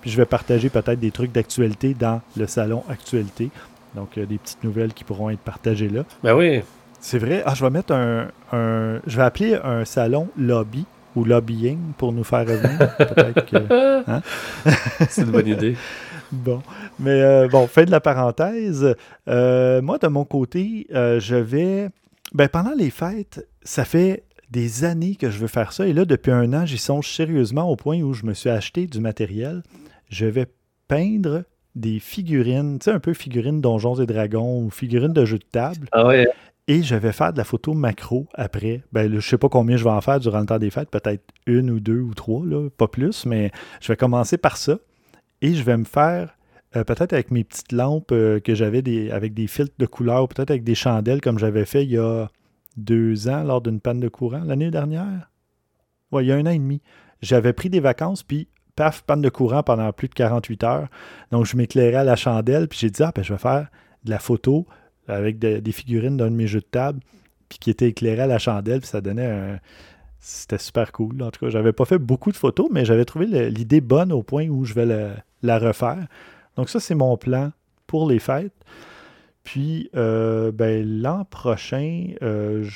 Puis 0.00 0.10
je 0.10 0.16
vais 0.16 0.26
partager 0.26 0.70
peut-être 0.70 1.00
des 1.00 1.10
trucs 1.10 1.32
d'actualité 1.32 1.94
dans 1.94 2.20
le 2.36 2.46
salon 2.46 2.84
actualité. 2.88 3.50
Donc, 3.94 4.16
euh, 4.16 4.26
des 4.26 4.38
petites 4.38 4.62
nouvelles 4.62 4.92
qui 4.92 5.04
pourront 5.04 5.30
être 5.30 5.40
partagées 5.40 5.88
là. 5.88 6.02
Ben 6.22 6.34
oui. 6.34 6.62
C'est 7.00 7.18
vrai. 7.18 7.42
Ah, 7.46 7.54
je 7.54 7.64
vais 7.64 7.70
mettre 7.70 7.92
un, 7.92 8.28
Je 8.52 9.16
vais 9.16 9.22
appeler 9.22 9.58
un 9.62 9.84
salon 9.84 10.28
lobby 10.36 10.84
ou 11.16 11.24
lobbying 11.24 11.78
pour 11.96 12.12
nous 12.12 12.24
faire 12.24 12.46
revenir. 12.46 12.96
Peut-être 12.98 13.46
que. 13.46 14.10
Hein? 14.10 14.22
C'est 15.08 15.22
une 15.22 15.30
bonne 15.30 15.48
idée. 15.48 15.76
Bon, 16.30 16.60
mais 17.00 17.22
euh, 17.22 17.48
bon, 17.48 17.66
fin 17.66 17.84
de 17.84 17.90
la 17.90 18.00
parenthèse. 18.00 18.94
Moi, 19.26 19.96
de 19.96 20.08
mon 20.08 20.26
côté, 20.26 20.86
je 20.90 21.36
vais. 21.36 21.88
Ben, 22.34 22.50
pendant 22.50 22.74
les 22.76 22.90
fêtes, 22.90 23.46
ça 23.62 23.86
fait 23.86 24.24
des 24.50 24.84
années 24.84 25.16
que 25.16 25.30
je 25.30 25.38
veux 25.38 25.46
faire 25.46 25.72
ça. 25.72 25.86
Et 25.86 25.92
là, 25.92 26.04
depuis 26.04 26.30
un 26.30 26.52
an, 26.52 26.66
j'y 26.66 26.78
songe 26.78 27.08
sérieusement 27.08 27.70
au 27.70 27.76
point 27.76 28.00
où 28.00 28.14
je 28.14 28.24
me 28.24 28.34
suis 28.34 28.50
acheté 28.50 28.86
du 28.86 29.00
matériel. 29.00 29.62
Je 30.08 30.26
vais 30.26 30.46
peindre 30.88 31.44
des 31.74 31.98
figurines, 32.00 32.78
tu 32.78 32.84
sais, 32.84 32.90
un 32.90 33.00
peu 33.00 33.14
figurines 33.14 33.60
Donjons 33.60 33.96
et 33.96 34.06
Dragons 34.06 34.62
ou 34.62 34.70
figurines 34.70 35.12
de 35.12 35.24
jeux 35.24 35.38
de 35.38 35.44
table. 35.44 35.88
Ah 35.92 36.06
ouais. 36.06 36.28
Et 36.66 36.82
je 36.82 36.94
vais 36.94 37.12
faire 37.12 37.32
de 37.32 37.38
la 37.38 37.44
photo 37.44 37.72
macro 37.72 38.26
après. 38.34 38.82
Ben, 38.92 39.08
je 39.08 39.16
ne 39.16 39.20
sais 39.20 39.38
pas 39.38 39.48
combien 39.48 39.76
je 39.76 39.84
vais 39.84 39.90
en 39.90 40.02
faire 40.02 40.20
durant 40.20 40.40
le 40.40 40.46
temps 40.46 40.58
des 40.58 40.70
fêtes, 40.70 40.90
peut-être 40.90 41.22
une 41.46 41.70
ou 41.70 41.80
deux 41.80 42.00
ou 42.00 42.12
trois, 42.12 42.44
là, 42.44 42.68
pas 42.76 42.88
plus, 42.88 43.24
mais 43.24 43.52
je 43.80 43.88
vais 43.88 43.96
commencer 43.96 44.36
par 44.36 44.58
ça. 44.58 44.78
Et 45.40 45.54
je 45.54 45.62
vais 45.62 45.76
me 45.76 45.84
faire, 45.84 46.36
euh, 46.76 46.84
peut-être 46.84 47.14
avec 47.14 47.30
mes 47.30 47.44
petites 47.44 47.72
lampes 47.72 48.12
euh, 48.12 48.38
que 48.40 48.54
j'avais 48.54 48.82
des, 48.82 49.10
avec 49.10 49.32
des 49.32 49.46
filtres 49.46 49.76
de 49.78 49.86
couleur, 49.86 50.28
peut-être 50.28 50.50
avec 50.50 50.64
des 50.64 50.74
chandelles 50.74 51.22
comme 51.22 51.38
j'avais 51.38 51.64
fait 51.64 51.84
il 51.84 51.92
y 51.92 51.98
a 51.98 52.28
deux 52.78 53.28
ans 53.28 53.42
lors 53.44 53.60
d'une 53.60 53.80
panne 53.80 54.00
de 54.00 54.08
courant, 54.08 54.42
l'année 54.44 54.70
dernière? 54.70 55.30
Oui, 56.12 56.24
il 56.24 56.28
y 56.28 56.32
a 56.32 56.36
un 56.36 56.46
an 56.46 56.50
et 56.50 56.58
demi. 56.58 56.80
J'avais 57.20 57.52
pris 57.52 57.68
des 57.70 57.80
vacances, 57.80 58.22
puis 58.22 58.48
paf, 58.76 59.02
panne 59.02 59.20
de 59.22 59.28
courant 59.28 59.62
pendant 59.62 59.92
plus 59.92 60.08
de 60.08 60.14
48 60.14 60.64
heures. 60.64 60.88
Donc, 61.30 61.46
je 61.46 61.56
m'éclairais 61.56 61.96
à 61.96 62.04
la 62.04 62.16
chandelle, 62.16 62.68
puis 62.68 62.78
j'ai 62.78 62.90
dit, 62.90 63.02
ah, 63.02 63.12
ben, 63.14 63.22
je 63.22 63.32
vais 63.32 63.38
faire 63.38 63.68
de 64.04 64.10
la 64.10 64.18
photo 64.18 64.66
avec 65.08 65.38
des 65.38 65.72
figurines 65.72 66.16
d'un 66.16 66.30
de 66.30 66.36
mes 66.36 66.46
jeux 66.46 66.60
de 66.60 66.66
table, 66.66 67.00
puis 67.48 67.58
qui 67.58 67.70
était 67.70 67.88
éclairé 67.88 68.22
à 68.22 68.26
la 68.26 68.38
chandelle, 68.38 68.80
puis 68.80 68.88
ça 68.88 69.00
donnait 69.00 69.26
un, 69.26 69.58
c'était 70.20 70.58
super 70.58 70.92
cool. 70.92 71.22
En 71.22 71.30
tout 71.30 71.44
cas, 71.44 71.50
j'avais 71.50 71.72
pas 71.72 71.84
fait 71.84 71.98
beaucoup 71.98 72.32
de 72.32 72.36
photos, 72.36 72.68
mais 72.70 72.84
j'avais 72.84 73.04
trouvé 73.04 73.26
l'idée 73.50 73.80
bonne 73.80 74.12
au 74.12 74.22
point 74.22 74.48
où 74.48 74.64
je 74.64 74.74
vais 74.74 74.86
la, 75.42 75.58
refaire. 75.58 76.06
Donc 76.56 76.68
ça, 76.68 76.80
c'est 76.80 76.94
mon 76.94 77.16
plan 77.16 77.52
pour 77.86 78.08
les 78.08 78.18
fêtes. 78.18 78.52
Puis 79.48 79.88
euh, 79.96 80.52
ben, 80.52 80.86
l'an 81.00 81.24
prochain, 81.24 82.12
euh, 82.22 82.68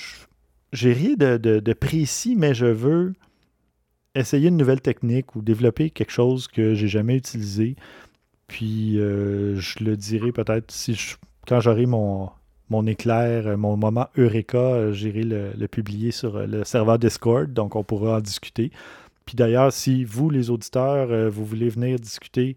j'ai 0.72 0.92
rien 0.94 1.16
de, 1.16 1.72
précis, 1.74 2.34
mais 2.34 2.54
je 2.54 2.64
veux 2.64 3.12
essayer 4.14 4.48
une 4.48 4.56
nouvelle 4.56 4.80
technique 4.80 5.36
ou 5.36 5.42
développer 5.42 5.90
quelque 5.90 6.12
chose 6.12 6.48
que 6.48 6.74
j'ai 6.74 6.88
jamais 6.88 7.16
utilisé. 7.16 7.76
Puis 8.46 8.98
euh, 8.98 9.56
je 9.56 9.84
le 9.84 9.96
dirai 9.98 10.32
peut-être 10.32 10.70
si 10.70 10.98
quand 11.46 11.60
j'aurai 11.60 11.84
mon, 11.84 12.30
mon 12.72 12.86
éclair, 12.86 13.46
euh, 13.46 13.56
mon 13.56 13.76
moment 13.76 14.08
Eureka, 14.16 14.58
euh, 14.58 14.92
j'irai 14.92 15.24
le, 15.24 15.66
publier 15.68 16.10
sur 16.10 16.36
euh, 16.36 16.46
le 16.46 16.64
serveur 16.64 16.98
Discord, 16.98 17.52
donc 17.52 17.76
on 17.76 17.84
pourra 17.84 18.16
en 18.16 18.20
discuter. 18.20 18.72
Puis 19.26 19.36
d'ailleurs, 19.36 19.72
si 19.72 20.04
vous, 20.04 20.30
les 20.30 20.48
auditeurs, 20.50 21.30
vous 21.30 21.44
voulez 21.44 21.68
venir 21.68 21.96
discuter 21.98 22.56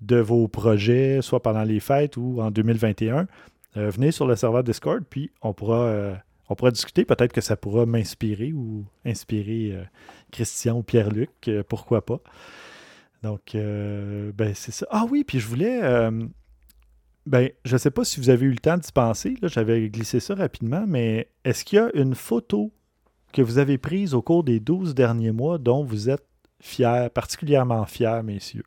de 0.00 0.16
vos 0.16 0.48
projets, 0.48 1.20
soit 1.20 1.42
pendant 1.42 1.62
les 1.62 1.80
fêtes 1.80 2.16
ou 2.16 2.40
en 2.40 2.50
2021, 2.50 3.26
venez 3.76 4.10
sur 4.10 4.26
le 4.26 4.34
serveur 4.34 4.64
Discord, 4.64 5.04
puis 5.08 5.30
on 5.42 5.52
pourra, 5.52 6.18
on 6.48 6.54
pourra 6.54 6.70
discuter. 6.70 7.04
Peut-être 7.04 7.32
que 7.32 7.40
ça 7.40 7.56
pourra 7.56 7.86
m'inspirer 7.86 8.52
ou 8.52 8.84
inspirer 9.04 9.78
Christian 10.32 10.78
ou 10.78 10.82
Pierre-Luc, 10.82 11.50
pourquoi 11.68 12.04
pas. 12.04 12.20
Donc, 13.22 13.52
ben 13.54 14.54
c'est 14.54 14.72
ça. 14.72 14.86
Ah 14.90 15.04
oui, 15.10 15.24
puis 15.24 15.40
je 15.40 15.46
voulais 15.46 15.80
ben, 17.26 17.50
je 17.64 17.74
ne 17.74 17.78
sais 17.78 17.90
pas 17.90 18.04
si 18.04 18.20
vous 18.20 18.30
avez 18.30 18.46
eu 18.46 18.50
le 18.50 18.58
temps 18.58 18.76
d'y 18.76 18.92
penser. 18.92 19.34
J'avais 19.42 19.88
glissé 19.90 20.20
ça 20.20 20.36
rapidement, 20.36 20.84
mais 20.86 21.28
est-ce 21.44 21.64
qu'il 21.64 21.76
y 21.76 21.80
a 21.80 21.90
une 21.94 22.14
photo 22.14 22.72
que 23.32 23.42
vous 23.42 23.58
avez 23.58 23.78
prise 23.78 24.14
au 24.14 24.22
cours 24.22 24.44
des 24.44 24.60
12 24.60 24.94
derniers 24.94 25.32
mois 25.32 25.58
dont 25.58 25.82
vous 25.82 26.08
êtes 26.08 26.24
fier, 26.60 27.10
particulièrement 27.10 27.84
fier, 27.84 28.22
messieurs? 28.22 28.64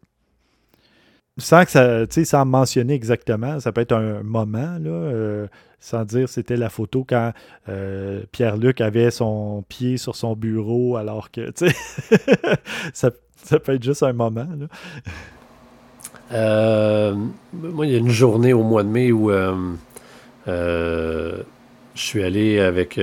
Sans 1.39 1.65
que 1.65 1.71
ça, 1.71 2.05
sans 2.25 2.45
mentionner 2.45 2.93
exactement, 2.93 3.59
ça 3.59 3.71
peut 3.71 3.81
être 3.81 3.93
un 3.93 4.23
moment, 4.23 4.77
là, 4.79 4.89
euh, 4.89 5.47
sans 5.79 6.03
dire 6.03 6.27
c'était 6.27 6.57
la 6.57 6.69
photo 6.69 7.05
quand 7.07 7.31
euh, 7.69 8.21
Pierre-Luc 8.31 8.81
avait 8.81 9.11
son 9.11 9.63
pied 9.67 9.97
sur 9.97 10.15
son 10.15 10.35
bureau 10.35 10.97
alors 10.97 11.31
que, 11.31 11.51
ça, 12.93 13.11
ça 13.43 13.59
peut 13.59 13.73
être 13.73 13.83
juste 13.83 14.03
un 14.03 14.13
moment. 14.13 14.47
Là. 14.57 14.67
Euh, 16.31 17.15
moi, 17.53 17.85
il 17.87 17.91
y 17.91 17.95
a 17.95 17.99
une 17.99 18.09
journée 18.09 18.53
au 18.53 18.63
mois 18.63 18.83
de 18.83 18.89
mai 18.89 19.11
où 19.11 19.31
euh, 19.31 19.55
je 20.47 22.01
suis 22.01 22.23
allé 22.23 22.59
avec, 22.59 22.99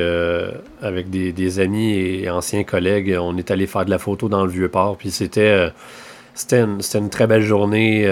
avec 0.81 1.11
des, 1.11 1.59
amis 1.59 1.93
et 1.95 2.31
anciens 2.31 2.63
collègues. 2.63 3.17
On 3.21 3.37
est 3.37 3.51
allé 3.51 3.67
faire 3.67 3.85
de 3.85 3.91
la 3.91 3.99
photo 3.99 4.29
dans 4.29 4.45
le 4.45 4.51
Vieux-Port. 4.51 4.97
Puis 4.97 5.11
c'était. 5.11 5.71
C'était 6.37 6.61
une, 6.61 7.11
très 7.11 7.27
belle 7.27 7.43
journée 7.43 8.09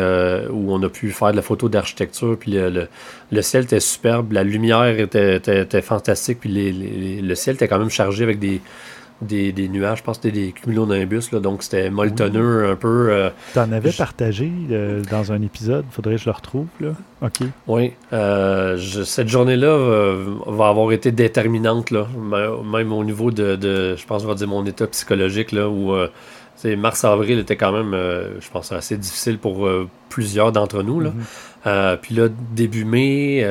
où 0.50 0.72
on 0.72 0.82
a 0.82 0.88
pu 0.88 1.10
faire 1.10 1.30
de 1.30 1.36
la 1.36 1.42
photo 1.42 1.68
d'architecture. 1.68 2.36
Puis 2.38 2.52
le, 2.52 3.42
ciel 3.42 3.64
était 3.64 3.80
superbe, 3.80 4.32
la 4.32 4.42
lumière 4.42 4.98
était, 4.98 5.82
fantastique. 5.82 6.40
Puis 6.40 7.20
le 7.22 7.34
ciel 7.34 7.54
était 7.54 7.68
quand 7.68 7.78
même 7.78 7.90
chargé 7.90 8.24
avec 8.24 8.38
des, 8.38 8.60
des, 9.24 9.68
nuages. 9.68 9.98
Je 9.98 10.02
pense 10.02 10.18
que 10.18 10.28
c'était 10.28 10.40
des 10.40 10.52
cumulonimbus, 10.52 11.30
là, 11.32 11.40
donc 11.40 11.62
c'était 11.62 11.90
molletonneux 11.90 12.70
un 12.70 12.76
peu. 12.76 13.08
Euh, 13.10 13.30
tu 13.52 13.58
en 13.58 13.72
avais 13.72 13.92
partagé 13.92 14.50
euh, 14.70 15.02
dans 15.10 15.32
un 15.32 15.42
épisode, 15.42 15.84
faudrait 15.90 16.16
que 16.16 16.20
je 16.20 16.26
le 16.26 16.32
retrouve. 16.32 16.66
Là. 16.80 16.90
OK. 17.22 17.46
Oui. 17.66 17.92
Euh, 18.12 18.78
cette 18.78 19.28
journée-là 19.28 20.16
va 20.46 20.68
avoir 20.68 20.92
été 20.92 21.12
déterminante, 21.12 21.90
là, 21.90 22.06
même 22.64 22.92
au 22.92 23.04
niveau 23.04 23.30
de, 23.30 23.56
je 23.96 24.06
pense, 24.06 24.24
on 24.24 24.28
va 24.28 24.34
dire 24.34 24.48
mon 24.48 24.64
état 24.66 24.86
psychologique, 24.86 25.52
là, 25.52 25.68
où 25.68 25.94
mars-avril 26.64 27.38
était 27.38 27.56
quand 27.56 27.72
même, 27.72 27.92
je 27.92 28.50
pense, 28.50 28.72
assez 28.72 28.96
difficile 28.96 29.38
pour 29.38 29.68
plusieurs 30.08 30.52
d'entre 30.52 30.82
nous. 30.82 31.00
Là. 31.00 31.12
Mm-hmm. 31.66 31.96
puis 31.98 32.14
là, 32.14 32.28
début 32.54 32.84
mai, 32.84 33.44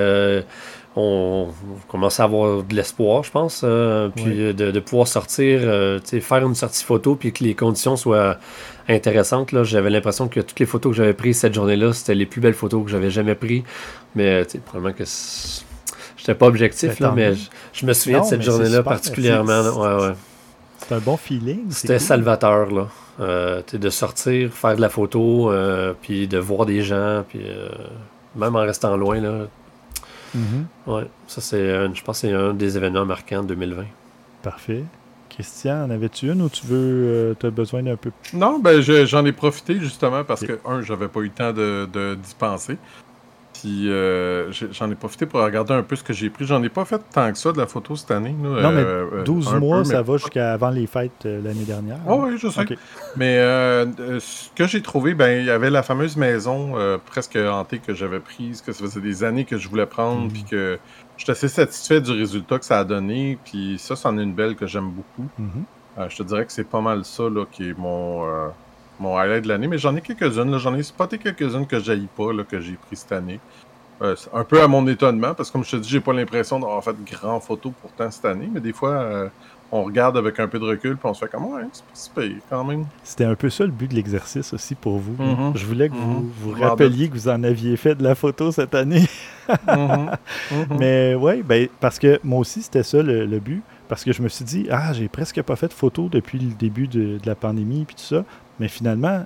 on, 0.96 1.48
commençait 1.88 2.22
à 2.22 2.26
avoir 2.26 2.64
de 2.64 2.76
l'espoir, 2.76 3.24
je 3.24 3.32
pense. 3.32 3.62
Euh, 3.64 4.10
puis 4.10 4.54
de, 4.54 4.80
pouvoir 4.80 5.08
sortir, 5.08 5.62
euh, 5.64 6.00
faire 6.00 6.46
une 6.46 6.56
sortie 6.56 6.84
photo, 6.84 7.16
puis 7.16 7.32
que 7.34 7.44
les 7.44 7.56
conditions 7.56 7.96
soient 7.96 8.38
intéressantes. 8.88 9.52
Là. 9.52 9.64
J'avais 9.64 9.90
l'impression 9.90 10.28
que 10.28 10.40
toutes 10.40 10.60
les 10.60 10.66
photos 10.66 10.92
que 10.92 10.98
j'avais 10.98 11.14
prises 11.14 11.38
cette 11.38 11.54
journée-là, 11.54 11.94
c'était 11.94 12.16
les 12.16 12.26
plus 12.26 12.42
belles 12.42 12.54
photos 12.54 12.84
que 12.84 12.92
j'avais 12.92 13.10
jamais 13.10 13.36
prises. 13.36 13.64
Mais 14.16 14.46
probablement 14.66 14.94
que 14.94 15.04
j'étais 16.18 16.36
pas 16.36 16.46
objectif, 16.46 17.00
là, 17.00 17.12
mais 17.16 17.34
je, 17.74 17.86
me 17.86 17.94
souviens 17.94 18.22
de 18.22 18.26
cette 18.26 18.44
journée-là 18.44 18.84
particulièrement. 18.84 19.62
Ouais, 19.62 20.04
ouais. 20.08 20.14
C'est 20.88 20.96
un 20.96 21.00
bon 21.00 21.18
feeling. 21.18 21.72
C'était 21.72 22.00
salvateur, 22.00 22.72
là. 22.72 22.88
Euh, 23.20 23.62
de 23.72 23.90
sortir, 23.90 24.52
faire 24.52 24.76
de 24.76 24.82
la 24.82 24.90
photo, 24.90 25.52
puis 26.02 26.28
de 26.28 26.38
voir 26.38 26.66
des 26.66 26.82
gens, 26.82 27.24
puis 27.28 27.42
même 28.36 28.56
en 28.56 28.62
restant 28.62 28.98
loin, 28.98 29.20
là. 29.20 29.48
Ouais, 30.88 31.08
ça 31.28 31.42
c'est, 31.42 31.94
je 31.94 32.04
pense 32.04 32.22
que 32.22 32.28
c'est 32.28 32.34
un 32.34 32.54
des 32.54 32.76
événements 32.76 33.06
marquants 33.06 33.44
de 33.44 33.50
2020. 33.50 33.86
Parfait. 34.42 34.84
Christian, 35.34 35.86
en 35.86 35.90
avais-tu 35.90 36.32
une 36.32 36.42
ou 36.44 36.50
tu 36.50 36.66
veux, 36.66 36.78
euh, 36.78 37.34
tu 37.40 37.48
as 37.48 37.50
besoin 37.50 37.82
d'un 37.82 37.96
peu? 37.96 38.12
Non, 38.34 38.60
ben 38.60 38.82
j'en 38.82 39.26
ai 39.26 39.32
profité 39.32 39.80
justement 39.80 40.24
parce 40.24 40.42
que, 40.46 40.60
un, 40.66 40.82
j'avais 40.82 41.08
pas 41.08 41.22
eu 41.22 41.26
le 41.26 41.30
temps 41.30 41.52
de, 41.52 41.88
de, 41.92 42.16
d'y 42.16 42.36
penser. 42.36 42.78
Puis 43.64 43.90
euh, 43.90 44.52
j'en 44.52 44.92
ai 44.92 44.96
profité 44.96 45.26
pour 45.26 45.40
regarder 45.40 45.74
un 45.74 45.84
peu 45.84 45.96
ce 45.96 46.04
que 46.04 46.12
j'ai 46.12 46.30
pris. 46.30 46.46
J'en 46.46 46.62
ai 46.64 46.68
pas 46.68 46.84
fait 46.84 47.02
tant 47.14 47.32
que 47.32 47.38
ça 47.38 47.54
de 47.54 47.58
la 47.58 47.66
photo 47.66 47.96
cette 47.96 48.12
année. 48.12 48.36
non, 48.38 48.72
mais 48.74 49.24
12 49.24 49.54
euh, 49.54 49.60
mois, 49.60 49.86
ça 49.86 50.02
va 50.02 50.18
jusqu'à 50.18 50.52
avant 50.52 50.70
les 50.70 50.86
fêtes 50.86 51.24
l'année 51.24 51.64
dernière. 51.64 52.00
Oh, 52.06 52.26
oui, 52.26 52.38
je 52.38 52.50
sais. 52.50 52.66
Mais 53.16 53.38
ce 54.20 54.50
que 54.54 54.68
j'ai 54.68 54.82
trouvé, 54.82 55.14
ben 55.14 55.40
il 55.40 55.46
y 55.46 55.50
avait 55.50 55.70
la 55.70 55.82
fameuse 55.82 56.18
maison 56.18 56.74
presque 57.06 57.38
hantée 57.38 57.80
que 57.80 57.94
j'avais 57.94 58.20
prise, 58.20 58.62
que 58.62 58.74
ça 58.74 58.84
faisait 58.84 59.00
des 59.00 59.24
années 59.24 59.46
que 59.46 59.58
je 59.58 59.70
voulais 59.70 59.86
prendre, 59.86 60.30
puis 60.30 60.42
mm. 60.42 60.50
que 60.50 60.80
j'étais 61.16 61.32
assez 61.32 61.48
satisfait 61.48 62.02
du 62.02 62.12
résultat 62.12 62.60
que 62.60 62.66
ça 62.66 62.80
a 62.80 62.84
donné. 62.84 63.38
Puis 63.46 63.78
ça, 63.80 63.96
c'en 63.96 64.18
est 64.18 64.24
une 64.24 64.34
belle 64.34 64.58
que 64.58 64.68
j'aime 64.68 64.92
beaucoup. 64.92 65.30
Mm-hmm. 65.40 66.10
je 66.10 66.18
te 66.18 66.24
dirais 66.24 66.46
que 66.46 66.52
c'est 66.52 66.68
pas 66.68 66.82
mal 66.82 67.06
ça 67.06 67.30
là, 67.30 67.46
qui 67.50 67.70
est 67.70 67.78
mon 67.78 68.26
mon 69.00 69.18
highlight 69.18 69.44
de 69.44 69.50
l'année, 69.50 69.68
mais 69.68 69.78
j'en 69.78 69.96
ai 69.96 70.02
quelques-unes. 70.02 70.58
J'en 70.58 70.76
ai 70.76 70.84
spoté 70.84 71.18
quelques-unes 71.18 71.68
que 71.68 71.80
je 71.80 71.94
pas, 72.16 72.34
là, 72.34 72.44
que 72.44 72.60
j'ai 72.60 72.74
pris 72.74 72.96
cette 72.96 73.12
année. 73.12 73.40
Euh, 74.02 74.16
un 74.34 74.44
peu 74.44 74.62
à 74.62 74.68
mon 74.68 74.86
étonnement, 74.88 75.34
parce 75.34 75.50
que 75.50 75.54
comme 75.54 75.64
je 75.64 75.72
te 75.72 75.76
dis, 75.78 75.90
j'ai 75.90 76.02
pas 76.02 76.14
l'impression 76.14 76.60
d'avoir 76.60 76.84
fait 76.84 76.94
de 76.94 77.10
grandes 77.10 77.42
photos 77.42 77.72
pourtant 77.82 78.10
cette 78.12 78.26
année, 78.26 78.50
mais 78.52 78.60
des 78.60 78.74
fois, 78.74 78.90
euh, 78.90 79.30
on 79.72 79.84
regarde 79.84 80.18
avec 80.18 80.40
un 80.40 80.48
peu 80.48 80.60
de 80.60 80.66
recul, 80.66 80.98
puis 80.98 81.10
on 81.10 81.14
se 81.14 81.24
fait 81.24 81.32
comme, 81.32 81.46
ouais, 81.46 81.64
c'est 81.94 82.12
pas 82.12 82.22
quand 82.50 82.64
même. 82.64 82.86
C'était 83.04 83.24
un 83.24 83.36
peu 83.36 83.50
ça 83.50 83.66
le 83.66 83.72
but 83.72 83.90
de 83.90 83.96
l'exercice 83.96 84.54
aussi 84.54 84.76
pour 84.76 84.98
vous. 84.98 85.16
Mm-hmm. 85.24 85.58
Je 85.58 85.66
voulais 85.66 85.90
que 85.90 85.96
vous 85.96 86.22
mm-hmm. 86.22 86.30
vous 86.42 86.52
rappeliez 86.52 87.08
que 87.08 87.14
vous 87.14 87.30
en 87.30 87.44
aviez 87.44 87.78
fait 87.78 87.96
de 87.96 88.04
la 88.04 88.16
photo 88.16 88.52
cette 88.52 88.76
année. 88.76 89.06
Mm-hmm. 89.48 90.18
Mais 90.80 91.16
ouais, 91.16 91.42
ben, 91.44 91.70
parce 91.80 91.98
que 91.98 92.20
moi 92.24 92.40
aussi, 92.40 92.62
c'était 92.62 92.84
ça 92.84 93.02
le, 93.02 93.40
but. 93.40 93.64
Parce 93.88 94.04
que 94.04 94.12
je 94.12 94.22
me 94.22 94.28
suis 94.28 94.46
dit, 94.46 94.68
ah, 94.72 94.92
j'ai 94.94 95.08
presque 95.08 95.42
pas 95.42 95.56
fait 95.56 95.68
de 95.68 95.74
photos 95.74 96.10
depuis 96.10 96.40
le 96.40 96.54
début 96.54 96.88
de, 96.88 97.20
de 97.20 97.26
la 97.26 97.36
pandémie, 97.36 97.86
puis 97.86 97.96
tout 97.96 98.04
ça. 98.04 98.26
Mais 98.60 98.68
finalement, 98.68 99.26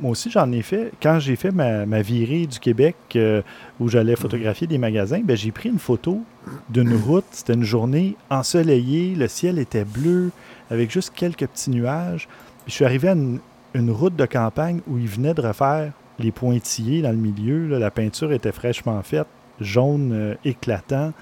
moi 0.00 0.12
aussi, 0.12 0.30
j'en 0.30 0.50
ai 0.52 0.62
fait. 0.62 0.92
Quand 1.02 1.18
j'ai 1.18 1.36
fait 1.36 1.50
ma, 1.50 2.02
virée 2.02 2.46
du 2.46 2.58
Québec 2.58 2.96
euh, 3.16 3.42
où 3.78 3.88
j'allais 3.88 4.16
photographier 4.16 4.66
des 4.66 4.78
magasins, 4.78 5.20
ben, 5.22 5.36
j'ai 5.36 5.50
pris 5.50 5.68
une 5.68 5.78
photo 5.78 6.22
d'une 6.68 6.94
route. 6.94 7.24
C'était 7.32 7.54
une 7.54 7.64
journée 7.64 8.16
ensoleillée, 8.30 9.14
le 9.14 9.28
ciel 9.28 9.58
était 9.58 9.84
bleu, 9.84 10.30
avec 10.70 10.90
juste 10.90 11.12
quelques 11.14 11.46
petits 11.46 11.70
nuages. 11.70 12.28
je 12.66 12.72
suis 12.72 12.84
arrivé 12.84 13.08
à 13.08 13.12
une, 13.12 13.90
route 13.90 14.16
de 14.16 14.26
campagne 14.26 14.80
où 14.88 14.98
ils 14.98 15.08
venaient 15.08 15.34
de 15.34 15.42
refaire 15.42 15.92
les 16.18 16.32
pointillés 16.32 17.02
dans 17.02 17.10
le 17.10 17.16
milieu. 17.16 17.78
La 17.78 17.90
peinture 17.90 18.32
était 18.32 18.52
fraîchement 18.52 19.02
faite, 19.02 19.26
jaune 19.60 20.12
euh, 20.12 20.34
éclatant. 20.44 21.12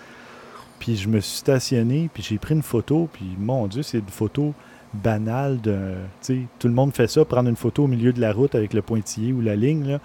Puis 0.78 0.96
je 0.96 1.08
me 1.08 1.20
suis 1.20 1.38
stationné, 1.38 2.08
puis 2.12 2.22
j'ai 2.22 2.38
pris 2.38 2.54
une 2.54 2.62
photo, 2.62 3.08
puis 3.12 3.26
mon 3.38 3.66
Dieu, 3.66 3.82
c'est 3.82 3.98
une 3.98 4.08
photo 4.08 4.54
banale 4.94 5.60
de. 5.60 5.94
Tout 6.58 6.68
le 6.68 6.74
monde 6.74 6.94
fait 6.94 7.08
ça, 7.08 7.24
prendre 7.24 7.48
une 7.48 7.56
photo 7.56 7.84
au 7.84 7.86
milieu 7.86 8.12
de 8.12 8.20
la 8.20 8.32
route 8.32 8.54
avec 8.54 8.72
le 8.72 8.82
pointillé 8.82 9.32
ou 9.32 9.40
la 9.40 9.56
ligne. 9.56 9.86
Là. 9.86 9.98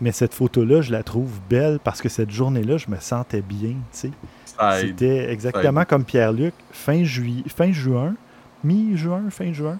Mais 0.00 0.12
cette 0.12 0.34
photo-là, 0.34 0.80
je 0.80 0.90
la 0.90 1.02
trouve 1.02 1.30
belle 1.48 1.78
parce 1.82 2.00
que 2.02 2.08
cette 2.08 2.30
journée-là, 2.30 2.78
je 2.78 2.90
me 2.90 2.96
sentais 2.98 3.42
bien. 3.42 3.74
C'était 3.92 5.30
exactement 5.30 5.84
comme 5.84 6.04
Pierre-Luc, 6.04 6.54
fin, 6.70 7.04
fin 7.48 7.72
juin, 7.72 8.14
mi-juin, 8.64 9.30
fin 9.30 9.52
juin. 9.52 9.78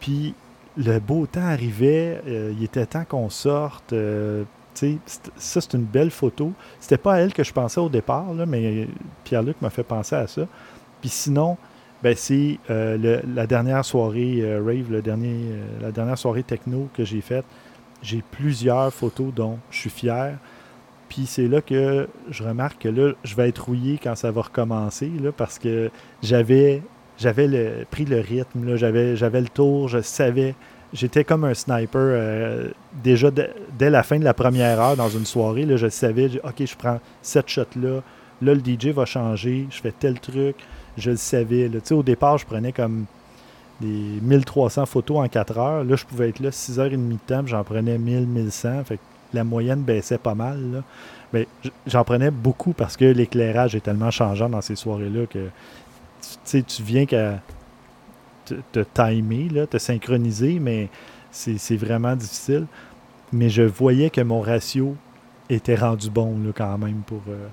Puis 0.00 0.34
le 0.76 0.98
beau 1.00 1.26
temps 1.26 1.46
arrivait, 1.46 2.22
euh, 2.26 2.52
il 2.56 2.64
était 2.64 2.86
temps 2.86 3.04
qu'on 3.04 3.30
sorte. 3.30 3.92
Euh, 3.92 4.44
ça, 4.74 5.60
c'est 5.60 5.74
une 5.74 5.84
belle 5.84 6.10
photo. 6.10 6.52
C'était 6.78 6.98
pas 6.98 7.14
à 7.14 7.18
elle 7.18 7.32
que 7.32 7.42
je 7.42 7.52
pensais 7.52 7.80
au 7.80 7.88
départ, 7.88 8.32
là, 8.32 8.46
mais 8.46 8.86
Pierre-Luc 9.24 9.60
m'a 9.60 9.70
fait 9.70 9.82
penser 9.82 10.14
à 10.14 10.28
ça. 10.28 10.42
Puis 11.00 11.10
sinon, 11.10 11.56
ben, 12.02 12.14
c'est 12.16 12.58
euh, 12.70 13.20
la 13.34 13.46
dernière 13.46 13.84
soirée 13.84 14.38
euh, 14.40 14.62
rave, 14.64 14.90
le 14.90 15.02
euh, 15.06 15.60
la 15.82 15.90
dernière 15.90 16.16
soirée 16.16 16.44
techno 16.44 16.88
que 16.94 17.04
j'ai 17.04 17.20
faite. 17.20 17.44
J'ai 18.02 18.22
plusieurs 18.30 18.92
photos 18.92 19.34
dont 19.34 19.58
je 19.70 19.78
suis 19.78 19.90
fier. 19.90 20.38
Puis 21.08 21.26
c'est 21.26 21.48
là 21.48 21.60
que 21.60 22.08
je 22.30 22.44
remarque 22.44 22.82
que 22.82 22.88
là, 22.88 23.12
je 23.24 23.34
vais 23.34 23.48
être 23.48 23.64
rouillé 23.64 23.98
quand 24.00 24.14
ça 24.14 24.30
va 24.30 24.42
recommencer, 24.42 25.10
là, 25.20 25.32
parce 25.32 25.58
que 25.58 25.90
j'avais 26.22 26.82
j'avais 27.18 27.84
pris 27.90 28.04
le 28.04 28.20
rythme, 28.20 28.76
j'avais, 28.76 29.14
le 29.16 29.48
tour, 29.48 29.88
je 29.88 30.00
savais 30.00 30.54
j'étais 30.92 31.24
comme 31.24 31.44
un 31.44 31.54
sniper. 31.54 32.70
Déjà, 33.02 33.30
dès 33.30 33.90
la 33.90 34.02
fin 34.04 34.18
de 34.18 34.24
la 34.24 34.34
première 34.34 34.80
heure 34.80 34.96
dans 34.96 35.08
une 35.08 35.26
soirée, 35.26 35.64
là, 35.64 35.76
je 35.76 35.88
savais, 35.88 36.30
OK, 36.44 36.64
je 36.64 36.76
prends 36.76 37.00
cette 37.22 37.48
shot-là. 37.48 38.02
Là, 38.40 38.54
le 38.54 38.60
DJ 38.60 38.88
va 38.88 39.04
changer. 39.04 39.66
Je 39.70 39.80
fais 39.80 39.92
tel 39.92 40.20
truc. 40.20 40.56
Je 40.98 41.10
le 41.10 41.16
savais. 41.16 41.70
Au 41.92 42.02
départ, 42.02 42.38
je 42.38 42.44
prenais 42.44 42.72
comme 42.72 43.06
des 43.80 44.18
1300 44.22 44.86
photos 44.86 45.18
en 45.18 45.28
4 45.28 45.58
heures. 45.58 45.84
Là, 45.84 45.96
je 45.96 46.04
pouvais 46.04 46.28
être 46.30 46.40
là 46.40 46.50
6 46.50 46.78
h 46.78 46.88
30 46.88 47.08
de 47.08 47.16
temps, 47.26 47.46
j'en 47.46 47.64
prenais 47.64 47.96
1000, 47.96 48.26
1100. 48.26 48.84
Fait 48.84 48.98
la 49.32 49.44
moyenne 49.44 49.82
baissait 49.82 50.18
pas 50.18 50.34
mal. 50.34 50.82
Mais 51.32 51.46
j'en 51.86 52.04
prenais 52.04 52.30
beaucoup 52.30 52.72
parce 52.72 52.96
que 52.96 53.04
l'éclairage 53.04 53.74
est 53.74 53.80
tellement 53.80 54.10
changeant 54.10 54.48
dans 54.48 54.62
ces 54.62 54.76
soirées-là 54.76 55.26
que 55.26 55.48
tu 56.44 56.82
viens 56.82 57.06
qu'à 57.06 57.40
te, 58.46 58.80
timer, 58.94 59.66
te 59.66 59.78
synchroniser, 59.78 60.58
mais 60.58 60.88
c'est 61.30 61.76
vraiment 61.76 62.16
difficile. 62.16 62.66
Mais 63.32 63.50
je 63.50 63.62
voyais 63.62 64.08
que 64.08 64.22
mon 64.22 64.40
ratio 64.40 64.96
était 65.50 65.74
rendu 65.74 66.10
bon 66.10 66.36
quand 66.54 66.78
même 66.78 67.02
pour. 67.06 67.20
Euh, 67.28 67.48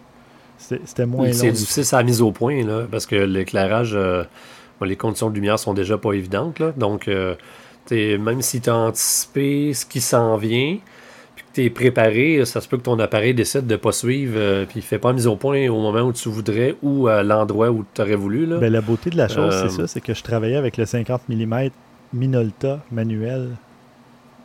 c'était 0.58 1.06
moins 1.06 1.28
long. 1.28 1.34
C'est 1.34 1.52
difficile, 1.52 1.86
ça 1.86 1.98
a 1.98 2.04
mise 2.04 2.22
au 2.22 2.32
point, 2.32 2.64
là, 2.64 2.86
parce 2.90 3.06
que 3.06 3.16
l'éclairage, 3.16 3.92
euh, 3.94 4.24
les 4.82 4.96
conditions 4.96 5.30
de 5.30 5.36
lumière 5.36 5.60
sont 5.60 5.74
déjà 5.74 5.98
pas 5.98 6.14
évidentes. 6.14 6.60
Là, 6.60 6.74
donc, 6.76 7.08
euh, 7.08 7.36
même 7.92 8.42
si 8.42 8.62
tu 8.62 8.70
as 8.70 8.76
anticipé 8.76 9.74
ce 9.74 9.86
qui 9.86 10.02
s'en 10.02 10.38
vient, 10.38 10.78
tu 11.54 11.64
es 11.64 11.70
préparé, 11.70 12.44
ça 12.46 12.60
se 12.60 12.68
peut 12.68 12.78
que 12.78 12.84
ton 12.84 13.00
appareil 13.00 13.34
décide 13.34 13.68
de 13.68 13.74
ne 13.74 13.78
pas 13.78 13.92
suivre, 13.92 14.34
euh, 14.38 14.66
puis 14.66 14.80
il 14.80 14.84
ne 14.84 14.86
fait 14.86 15.00
pas 15.00 15.14
mise 15.14 15.28
au 15.28 15.36
point 15.36 15.70
au 15.70 15.80
moment 15.80 16.02
où 16.02 16.14
tu 16.14 16.30
voudrais 16.30 16.76
ou 16.82 17.08
à 17.08 17.24
l'endroit 17.24 17.70
où 17.70 17.86
tu 17.94 18.02
aurais 18.02 18.16
voulu. 18.16 18.46
Là. 18.46 18.58
Ben, 18.58 18.72
la 18.72 18.82
beauté 18.82 19.10
de 19.10 19.18
la 19.18 19.28
chose, 19.28 19.56
c'est 19.62 19.70
ça, 19.70 19.88
c'est 19.88 20.02
que 20.02 20.14
je 20.14 20.24
travaillais 20.24 20.58
avec 20.58 20.78
le 20.78 20.86
50 20.86 21.30
mm 21.30 21.70
Minolta 22.14 22.80
manuel. 22.92 23.50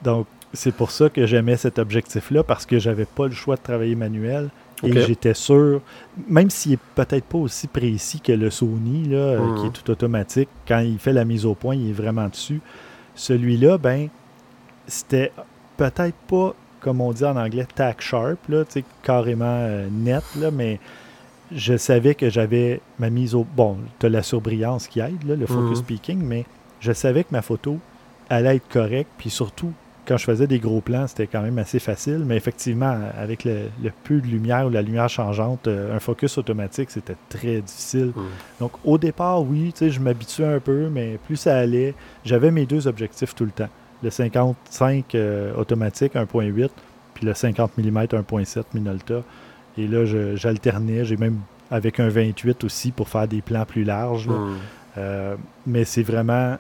Donc, 0.03 0.27
c'est 0.53 0.75
pour 0.75 0.91
ça 0.91 1.09
que 1.09 1.27
j'aimais 1.27 1.57
cet 1.57 1.79
objectif-là, 1.79 2.43
parce 2.43 2.67
que 2.67 2.79
j'avais 2.79 3.05
pas 3.05 3.27
le 3.27 3.35
choix 3.35 3.57
de 3.57 3.63
travailler 3.63 3.95
manuel. 3.95 4.49
Et 4.83 4.93
j'étais 5.03 5.35
sûr, 5.35 5.81
même 6.29 6.51
s'il 6.51 6.75
est 6.75 6.81
peut-être 6.95 7.25
pas 7.25 7.39
aussi 7.39 7.67
précis 7.67 8.21
que 8.21 8.33
le 8.33 8.51
Sony, 8.51 9.09
là, 9.09 9.19
euh, 9.19 9.55
qui 9.57 9.63
est 9.63 9.65
mhm. 9.67 9.73
tout 9.73 9.91
automatique, 9.91 10.49
quand 10.67 10.81
il 10.81 10.99
fait 10.99 11.13
la 11.13 11.25
mise 11.25 11.45
au 11.45 11.55
point, 11.55 11.75
il 11.75 11.91
est 11.91 11.95
vraiment 11.95 12.29
dessus. 12.29 12.61
Celui-là, 13.15 13.79
ben, 13.79 14.09
c'était 14.87 15.33
peut-être 15.77 16.17
pas 16.29 16.55
comme 16.81 17.01
on 17.01 17.13
dit 17.13 17.25
en 17.25 17.37
anglais, 17.37 17.67
tack 17.75 18.01
sharp, 18.01 18.49
là, 18.49 18.65
carrément 19.03 19.45
euh, 19.45 19.89
net, 19.91 20.25
là, 20.37 20.51
mais 20.51 20.81
je 21.53 21.77
savais 21.77 22.15
que 22.15 22.31
j'avais 22.31 22.81
ma 22.99 23.11
mise 23.11 23.35
au. 23.35 23.45
Bon, 23.45 23.77
tu 23.99 24.07
as 24.07 24.09
la 24.09 24.23
surbrillance 24.23 24.89
qui 24.89 25.01
aide, 25.01 25.23
là, 25.25 25.37
le 25.37 25.47
focus 25.47 25.81
mhm. 25.81 25.85
peaking, 25.85 26.23
mais 26.23 26.45
je 26.81 26.93
savais 26.93 27.25
que 27.25 27.33
ma 27.33 27.43
photo 27.43 27.79
allait 28.29 28.57
être 28.57 28.69
correcte, 28.69 29.11
puis 29.19 29.31
surtout, 29.31 29.73
quand 30.11 30.17
je 30.17 30.25
faisais 30.25 30.49
des 30.49 30.59
gros 30.59 30.81
plans, 30.81 31.07
c'était 31.07 31.29
quand 31.29 31.41
même 31.41 31.59
assez 31.59 31.79
facile, 31.79 32.25
mais 32.27 32.37
effectivement, 32.37 32.99
avec 33.17 33.45
le, 33.45 33.69
peu 34.03 34.21
de 34.21 34.27
lumière 34.27 34.67
ou 34.67 34.71
la 34.71 34.83
lumière 34.83 35.09
changeante, 35.09 35.69
euh, 35.69 35.95
un 35.95 36.01
focus 36.01 36.37
automatique, 36.37 36.91
c'était 36.91 37.15
très 37.29 37.61
difficile. 37.61 38.13
Mhm. 38.17 38.25
Donc, 38.59 38.73
au 38.85 38.99
départ, 38.99 39.41
oui, 39.43 39.73
je 39.81 40.01
m'habituais 40.01 40.47
un 40.57 40.59
peu, 40.59 40.89
mais 40.89 41.17
plus 41.27 41.37
ça 41.37 41.57
allait, 41.57 41.95
j'avais 42.25 42.51
mes 42.51 42.67
deux 42.67 42.89
objectifs 42.89 43.37
tout 43.37 43.45
le 43.45 43.53
temps 43.53 43.69
le 44.03 44.11
55 44.11 45.15
euh, 45.15 45.55
automatique 45.55 46.15
1.8, 46.15 46.71
puis 47.15 47.27
le 47.27 47.35
50 47.35 47.79
mm 47.79 47.99
1.7 48.07 48.65
Minolta. 48.75 49.23
Et 49.79 49.87
là, 49.87 50.05
j'alternais. 50.35 51.05
J'ai 51.05 51.17
même 51.17 51.39
avec 51.71 52.01
un 52.01 52.09
28 52.09 52.65
aussi 52.65 52.91
pour 52.91 53.09
faire 53.09 53.29
des 53.29 53.43
plans 53.43 53.65
plus 53.65 53.85
larges. 53.85 54.29
Hmm. 54.29 54.57
Euh, 54.99 55.37
mais 55.67 55.85
c'est 55.85 56.03
vraiment. 56.03 56.57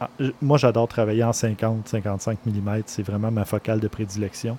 Ah, 0.00 0.08
moi, 0.40 0.56
j'adore 0.56 0.88
travailler 0.88 1.22
en 1.24 1.32
50-55 1.32 2.36
mm. 2.46 2.82
C'est 2.86 3.02
vraiment 3.02 3.30
ma 3.30 3.44
focale 3.44 3.80
de 3.80 3.88
prédilection. 3.88 4.56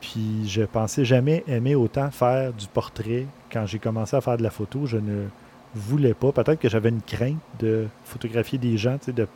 Puis 0.00 0.48
je 0.48 0.62
pensais 0.62 1.04
jamais 1.04 1.44
aimer 1.46 1.74
autant 1.74 2.10
faire 2.10 2.52
du 2.52 2.66
portrait. 2.66 3.26
Quand 3.52 3.66
j'ai 3.66 3.78
commencé 3.78 4.16
à 4.16 4.20
faire 4.20 4.38
de 4.38 4.42
la 4.42 4.50
photo, 4.50 4.86
je 4.86 4.96
ne 4.96 5.26
voulais 5.74 6.14
pas. 6.14 6.32
Peut-être 6.32 6.58
que 6.58 6.68
j'avais 6.68 6.88
une 6.88 7.02
crainte 7.02 7.38
de 7.58 7.86
photographier 8.04 8.58
des 8.58 8.78
gens, 8.78 8.98
de 9.06 9.26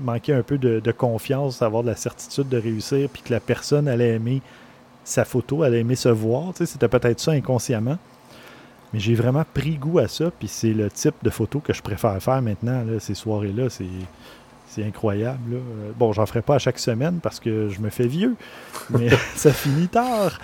manquer 0.00 0.32
un 0.34 0.42
peu 0.42 0.58
de, 0.58 0.92
confiance, 0.92 1.62
avoir 1.62 1.82
de 1.84 1.88
la 1.88 1.96
certitude 1.96 2.48
de 2.48 2.58
réussir, 2.58 3.08
puis 3.10 3.22
que 3.22 3.32
la 3.32 3.40
personne 3.40 3.86
allait 3.86 4.14
aimer 4.14 4.42
sa 5.04 5.24
photo, 5.24 5.62
allait 5.62 5.80
aimer 5.80 5.94
se 5.94 6.08
voir. 6.08 6.52
C'était 6.54 6.88
peut-être 6.88 7.20
ça 7.20 7.32
inconsciemment. 7.32 7.98
Mais 8.92 9.00
j'ai 9.00 9.14
vraiment 9.14 9.44
pris 9.54 9.76
goût 9.76 9.98
à 9.98 10.08
ça, 10.08 10.30
puis 10.30 10.48
c'est 10.48 10.72
le 10.72 10.90
type 10.90 11.14
de 11.22 11.30
photo 11.30 11.60
que 11.60 11.72
je 11.72 11.82
préfère 11.82 12.20
faire 12.22 12.40
maintenant, 12.40 12.82
ces 12.98 13.14
soirées-là. 13.14 13.68
Incroyable. 14.78 15.58
Bon, 15.98 16.12
j'en 16.12 16.26
ferai 16.26 16.42
pas 16.42 16.56
à 16.56 16.58
chaque 16.58 16.78
semaine 16.78 17.20
parce 17.22 17.40
que 17.40 17.68
je 17.68 17.80
me 17.80 17.90
fais 17.90 18.06
vieux, 18.06 18.36
mais 18.90 19.08
ça 19.34 19.52
finit 19.52 19.88
tard. 19.88 20.38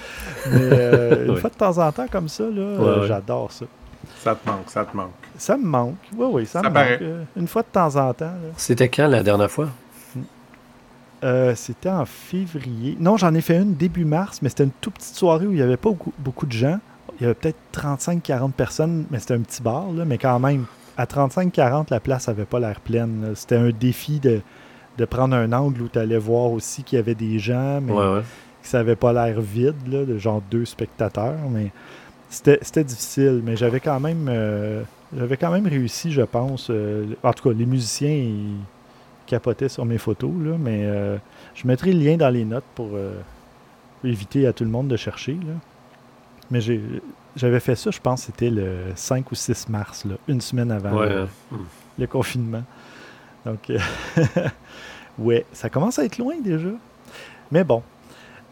Mais 0.50 0.58
euh, 0.60 1.26
une 1.26 1.36
fois 1.36 1.50
de 1.50 1.56
temps 1.56 1.78
en 1.78 1.92
temps 1.92 2.06
comme 2.10 2.28
ça, 2.28 2.44
j'adore 3.06 3.52
ça. 3.52 3.66
Ça 4.18 4.34
te 4.34 4.48
manque, 4.48 4.70
ça 4.70 4.84
te 4.84 4.96
manque. 4.96 5.12
Ça 5.38 5.56
me 5.56 5.64
manque. 5.64 5.96
Oui, 6.16 6.26
oui, 6.30 6.46
ça, 6.46 6.62
me 6.62 6.68
manque. 6.68 7.02
Euh, 7.02 7.24
une 7.36 7.48
fois 7.48 7.62
de 7.62 7.68
temps 7.68 7.96
en 7.96 8.12
temps. 8.12 8.32
C'était 8.56 8.88
quand 8.88 9.06
la 9.06 9.22
dernière 9.22 9.50
fois? 9.50 9.68
Euh, 11.24 11.54
c'était 11.54 11.88
en 11.88 12.04
février. 12.04 12.96
Non, 13.00 13.16
j'en 13.16 13.34
ai 13.34 13.40
fait 13.40 13.56
une 13.56 13.74
début 13.74 14.04
mars, 14.04 14.42
mais 14.42 14.50
c'était 14.50 14.64
une 14.64 14.72
toute 14.80 14.94
petite 14.94 15.14
soirée 15.14 15.46
où 15.46 15.52
il 15.52 15.56
n'y 15.56 15.62
avait 15.62 15.78
pas 15.78 15.90
beaucoup, 16.18 16.46
de 16.46 16.52
gens. 16.52 16.78
Il 17.18 17.22
y 17.22 17.24
avait 17.24 17.34
peut-être 17.34 17.58
35-40 17.72 18.52
personnes, 18.52 19.06
mais 19.10 19.20
c'était 19.20 19.34
un 19.34 19.40
petit 19.40 19.62
bar, 19.62 19.90
là, 19.92 20.04
mais 20.04 20.18
quand 20.18 20.38
même, 20.38 20.66
à 20.96 21.04
35-40, 21.06 21.86
la 21.90 22.00
place 22.00 22.28
n'avait 22.28 22.44
pas 22.44 22.60
l'air 22.60 22.80
pleine. 22.80 23.32
C'était 23.34 23.56
un 23.56 23.70
défi 23.70 24.20
de, 24.20 24.40
prendre 25.06 25.34
un 25.34 25.52
angle 25.52 25.82
où 25.82 25.88
tu 25.88 25.98
allais 25.98 26.18
voir 26.18 26.52
aussi 26.52 26.82
qu'il 26.82 26.96
y 26.96 26.98
avait 27.00 27.14
des 27.14 27.38
gens, 27.38 27.80
mais 27.80 27.92
que 27.92 28.68
ça 28.68 28.78
n'avait 28.78 28.96
pas 28.96 29.12
l'air 29.12 29.40
vide, 29.40 29.76
là, 29.90 30.04
de 30.04 30.18
genre 30.18 30.42
deux 30.50 30.64
spectateurs. 30.64 31.36
Mais 31.50 31.72
c'était 32.30 32.84
difficile, 32.84 33.42
mais 33.44 33.56
j'avais 33.56 33.80
quand 33.80 34.00
même 34.00 34.26
euh, 34.28 34.82
j'avais 35.16 35.36
quand 35.36 35.50
même 35.50 35.66
réussi, 35.66 36.12
je 36.12 36.22
pense. 36.22 36.68
Euh, 36.70 37.06
en 37.22 37.32
tout 37.32 37.48
cas, 37.48 37.54
les 37.56 37.66
musiciens 37.66 38.10
ils 38.10 38.56
capotaient 39.26 39.68
sur 39.68 39.84
mes 39.84 39.98
photos, 39.98 40.32
là, 40.42 40.56
mais 40.58 40.84
euh, 40.84 41.16
je 41.54 41.66
mettrai 41.66 41.92
le 41.92 42.00
lien 42.00 42.16
dans 42.16 42.30
les 42.30 42.44
notes 42.44 42.64
pour 42.74 42.90
éviter 44.02 44.46
à 44.46 44.52
tout 44.52 44.64
le 44.64 44.70
monde 44.70 44.88
de 44.88 44.96
chercher. 44.96 45.34
Là. 45.34 45.54
Mais 46.50 46.60
j'avais 47.36 47.60
fait 47.60 47.74
ça, 47.74 47.90
je 47.90 48.00
pense, 48.00 48.22
c'était 48.22 48.50
le 48.50 48.92
5 48.94 49.30
ou 49.30 49.34
6 49.34 49.68
mars, 49.68 50.04
là, 50.04 50.14
une 50.28 50.40
semaine 50.40 50.70
avant 50.70 51.00
le, 51.00 51.26
le, 51.98 52.06
confinement. 52.06 52.62
Donc, 53.44 53.70
ouais, 55.18 55.44
ça 55.52 55.68
commence 55.68 55.98
à 55.98 56.04
être 56.04 56.18
loin 56.18 56.34
déjà. 56.42 56.70
Mais 57.50 57.64
bon, 57.64 57.82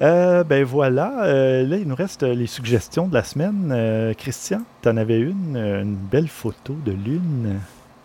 euh, 0.02 0.42
ben 0.42 0.64
voilà, 0.64 1.24
euh, 1.24 1.66
là 1.66 1.76
il 1.76 1.86
nous 1.86 1.94
reste 1.94 2.24
les 2.24 2.46
suggestions 2.46 3.06
de 3.06 3.14
la 3.14 3.22
semaine. 3.22 3.70
Euh, 3.70 4.14
Christian, 4.14 4.62
tu 4.82 4.88
en 4.88 4.96
avais 4.96 5.20
une, 5.20 5.56
une 5.56 5.94
belle 5.94 6.28
photo 6.28 6.76
de 6.84 6.92
lune. 6.92 7.60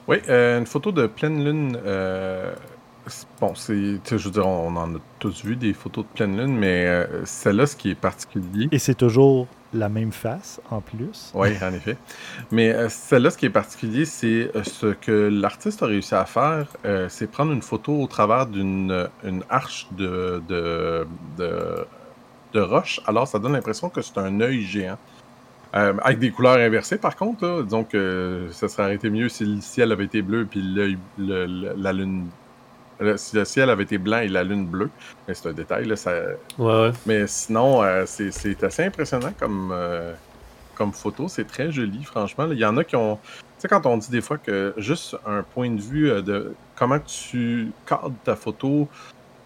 Oui, 0.07 0.17
une 0.27 0.67
photo 0.67 0.91
de 0.91 1.07
pleine 1.07 1.43
lune 1.43 1.77
bon, 3.39 3.55
c'est, 3.55 3.99
je 4.05 4.15
veux 4.15 4.31
dire, 4.31 4.47
on 4.47 4.75
en 4.75 4.95
a 4.95 4.99
tous 5.19 5.43
vu 5.43 5.55
des 5.55 5.73
photos 5.73 6.05
de 6.05 6.09
pleine 6.09 6.37
lune, 6.37 6.57
mais 6.57 6.85
euh, 6.85 7.25
celle-là, 7.25 7.65
ce 7.65 7.75
qui 7.75 7.91
est 7.91 7.95
particulier. 7.95 8.67
Et 8.71 8.79
c'est 8.79 8.95
toujours 8.95 9.47
la 9.73 9.89
même 9.89 10.11
face 10.11 10.61
en 10.71 10.81
plus. 10.81 11.31
Oui, 11.33 11.49
en 11.61 11.73
effet. 11.73 11.97
Mais 12.51 12.71
euh, 12.71 12.89
celle-là, 12.89 13.31
ce 13.31 13.37
qui 13.37 13.45
est 13.45 13.51
particulier, 13.51 14.05
c'est 14.05 14.51
euh, 14.55 14.63
ce 14.63 14.87
que 14.87 15.29
l'artiste 15.31 15.83
a 15.83 15.87
réussi 15.87 16.15
à 16.15 16.25
faire, 16.25 16.67
c'est 17.09 17.29
prendre 17.29 17.51
une 17.51 17.61
photo 17.61 17.93
au 17.93 18.07
travers 18.07 18.47
d'une 18.47 19.09
une 19.23 19.43
arche 19.49 19.87
de, 19.91 20.41
de, 20.47 21.05
de, 22.53 22.59
roche. 22.59 23.01
Alors, 23.05 23.27
ça 23.27 23.37
donne 23.39 23.53
l'impression 23.53 23.89
que 23.89 24.01
c'est 24.01 24.17
un 24.17 24.41
œil 24.41 24.61
géant. 24.63 24.97
avec 25.73 26.17
des 26.17 26.31
couleurs 26.31 26.57
inversées, 26.57 26.97
par 26.97 27.15
contre, 27.15 27.45
là, 27.45 27.61
disons 27.61 27.83
que 27.83 28.47
ça 28.51 28.67
serait 28.67 28.83
arrêté 28.83 29.09
mieux 29.11 29.29
si 29.29 29.45
le 29.45 29.61
ciel 29.61 29.91
avait 29.91 30.05
été 30.05 30.23
bleu 30.23 30.47
puis 30.49 30.61
l'œil, 30.61 30.97
la 31.19 31.93
lune 31.93 32.27
si 33.17 33.35
le 33.35 33.45
ciel 33.45 33.69
avait 33.69 33.83
été 33.83 33.97
blanc 33.97 34.19
et 34.19 34.27
la 34.27 34.43
lune 34.43 34.65
bleue, 34.65 34.89
mais 35.27 35.33
c'est 35.33 35.49
un 35.49 35.53
détail, 35.53 35.85
là, 35.85 35.95
ça... 35.95 36.13
Mais 37.05 37.27
sinon, 37.27 37.83
euh, 37.83 38.03
c'est 38.05 38.63
assez 38.63 38.83
impressionnant 38.83 39.33
comme, 39.39 39.71
euh, 39.71 40.13
comme 40.75 40.93
photo. 40.93 41.27
C'est 41.27 41.45
très 41.45 41.71
joli, 41.71 42.03
franchement. 42.03 42.47
Il 42.51 42.57
y 42.57 42.65
en 42.65 42.77
a 42.77 42.83
qui 42.83 42.95
ont... 42.95 43.17
Tu 43.17 43.61
sais, 43.61 43.67
quand 43.67 43.85
on 43.85 43.97
dit 43.97 44.09
des 44.09 44.21
fois 44.21 44.37
que 44.37 44.73
juste 44.77 45.15
un 45.25 45.43
point 45.43 45.69
de 45.71 45.81
vue 45.81 46.11
euh, 46.11 46.21
de 46.21 46.53
comment 46.75 46.99
tu 46.99 47.71
cadres 47.85 48.13
ta 48.23 48.35
photo 48.35 48.87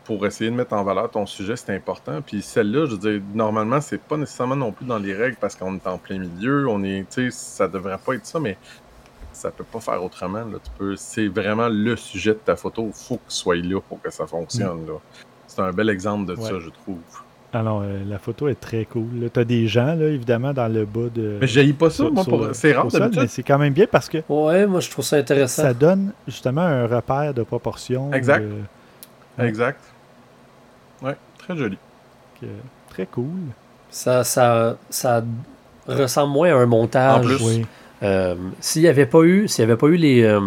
pour 0.04 0.26
essayer 0.26 0.50
de 0.50 0.56
mettre 0.56 0.74
en 0.74 0.84
valeur 0.84 1.10
ton 1.10 1.26
sujet, 1.26 1.56
c'est 1.56 1.74
important. 1.74 2.22
Puis 2.22 2.42
celle-là, 2.42 2.86
je 2.86 2.92
veux 2.92 2.98
dire, 2.98 3.22
normalement, 3.34 3.80
c'est 3.80 4.02
pas 4.02 4.18
nécessairement 4.18 4.56
non 4.56 4.72
plus 4.72 4.86
dans 4.86 4.98
les 4.98 5.14
règles 5.14 5.38
parce 5.40 5.56
qu'on 5.56 5.76
est 5.76 5.88
en 5.88 5.98
plein 5.98 6.20
milieu. 6.20 6.68
On 6.68 6.84
est, 6.84 7.06
tu 7.10 7.30
sais, 7.30 7.32
ça 7.32 7.68
devrait 7.68 7.98
pas 7.98 8.16
être 8.16 8.26
ça, 8.26 8.40
mais 8.40 8.58
ça 9.34 9.52
peut 9.52 9.64
pas 9.64 9.80
faire 9.80 10.04
autrement. 10.04 10.40
Là. 10.40 10.58
Tu 10.64 10.72
peux, 10.78 10.96
c'est 10.96 11.28
vraiment 11.28 11.68
le 11.70 11.96
sujet 11.96 12.34
de 12.34 12.40
ta 12.40 12.56
photo. 12.56 12.88
Il 12.88 12.94
faut 12.94 13.18
qu'il 13.18 13.24
soit 13.28 13.56
là 13.56 13.80
pour 13.82 14.02
que 14.02 14.12
ça 14.12 14.28
fonctionne. 14.28 14.86
Là. 14.88 14.94
C'est 15.48 15.62
un 15.62 15.72
bel 15.72 15.90
exemple 15.90 16.34
de 16.34 16.36
ça, 16.40 16.60
je 16.60 16.70
trouve. 16.70 17.00
Alors, 17.54 17.82
euh, 17.84 18.04
la 18.08 18.18
photo 18.18 18.48
est 18.48 18.60
très 18.60 18.86
cool. 18.86 19.30
Tu 19.34 19.40
as 19.40 19.44
des 19.44 19.68
gens, 19.68 19.94
là, 19.96 20.08
évidemment, 20.08 20.54
dans 20.54 20.72
le 20.72 20.86
bas 20.86 21.10
de. 21.14 21.38
Mais 21.42 21.48
j'ai 21.48 21.74
pas 21.74 21.90
ça, 21.90 22.10
moi, 22.10 22.24
pour... 22.24 22.48
c'est 22.54 22.72
rare 22.72 22.88
Mais 23.14 23.28
c'est 23.28 23.44
quand 23.44 23.58
même 23.58 23.74
bien 23.74 23.88
parce 23.92 24.08
que. 24.08 24.20
Ouais, 24.30 24.66
moi, 24.66 24.80
je 24.80 24.90
trouve 24.90 25.04
ça 25.04 25.18
intéressant. 25.18 25.64
Ça 25.64 25.74
donne 25.74 26.14
justement 26.28 26.62
un 26.62 26.88
repère 26.88 27.34
de 27.34 27.44
proportion. 27.44 28.14
Exact. 28.14 28.46
Exact. 29.38 29.82
Ouais, 31.02 31.18
très 31.38 31.58
joli. 31.58 31.78
très 32.90 33.06
cool. 33.08 33.26
Ça, 33.90 34.24
ça, 34.24 34.78
ça 34.90 35.22
ressemble 35.88 36.32
moins 36.32 36.52
à 36.52 36.56
un 36.56 36.66
montage. 36.66 37.26
En 37.26 37.28
plus. 37.28 37.66
Euh, 38.04 38.36
s'il 38.60 38.82
n'y 38.82 38.88
avait 38.88 39.06
pas 39.06 39.22
eu, 39.22 39.48
s'il 39.48 39.64
avait 39.64 39.78
pas 39.78 39.88
eu 39.88 39.96
les, 39.96 40.24
euh, 40.24 40.40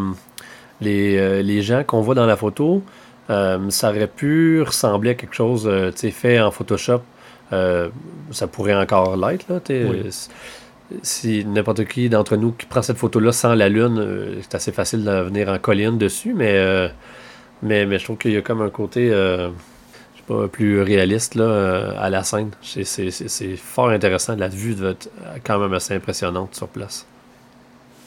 les, 0.81 1.17
euh, 1.17 1.43
les, 1.43 1.63
gens 1.63 1.85
qu'on 1.85 2.01
voit 2.01 2.15
dans 2.15 2.27
la 2.27 2.37
photo, 2.37 2.83
ça 3.29 3.91
aurait 3.91 4.09
pu 4.09 4.61
ressembler 4.63 5.11
à 5.11 5.15
quelque 5.15 5.35
chose 5.35 5.71
fait 5.95 6.41
en 6.41 6.51
Photoshop. 6.51 7.01
ça 7.51 8.47
pourrait 8.51 8.75
encore 8.75 9.17
l'être. 9.17 9.47
Si 11.03 11.45
n'importe 11.47 11.87
qui 11.87 12.11
d'entre 12.11 12.37
nous 12.37 12.53
qui 12.53 12.67
prend 12.67 12.83
cette 12.83 12.99
photo-là 12.99 13.33
sans 13.33 13.55
la 13.55 13.71
lune, 13.71 14.37
c'est 14.43 14.55
assez 14.57 14.73
facile 14.73 15.05
de 15.05 15.11
venir 15.11 15.49
en 15.49 15.59
colline 15.59 15.97
dessus, 15.97 16.35
mais, 16.35 16.91
mais, 17.63 17.87
mais 17.87 17.99
je 17.99 18.05
trouve 18.05 18.19
qu'il 18.19 18.33
y 18.33 18.37
a 18.37 18.43
comme 18.43 18.61
un 18.61 18.69
côté 18.69 19.11
pas, 20.27 20.49
plus 20.49 20.83
réaliste 20.83 21.35
là, 21.37 21.95
à 21.99 22.11
la 22.11 22.25
scène. 22.25 22.51
C'est 22.61 23.57
fort 23.57 23.89
intéressant. 23.89 24.37
La 24.37 24.49
vue 24.49 24.75
va 24.75 24.91
être 24.91 25.09
quand 25.45 25.59
même 25.59 25.73
assez 25.73 25.95
impressionnante 25.95 26.55
sur 26.55 26.69
place. 26.69 27.07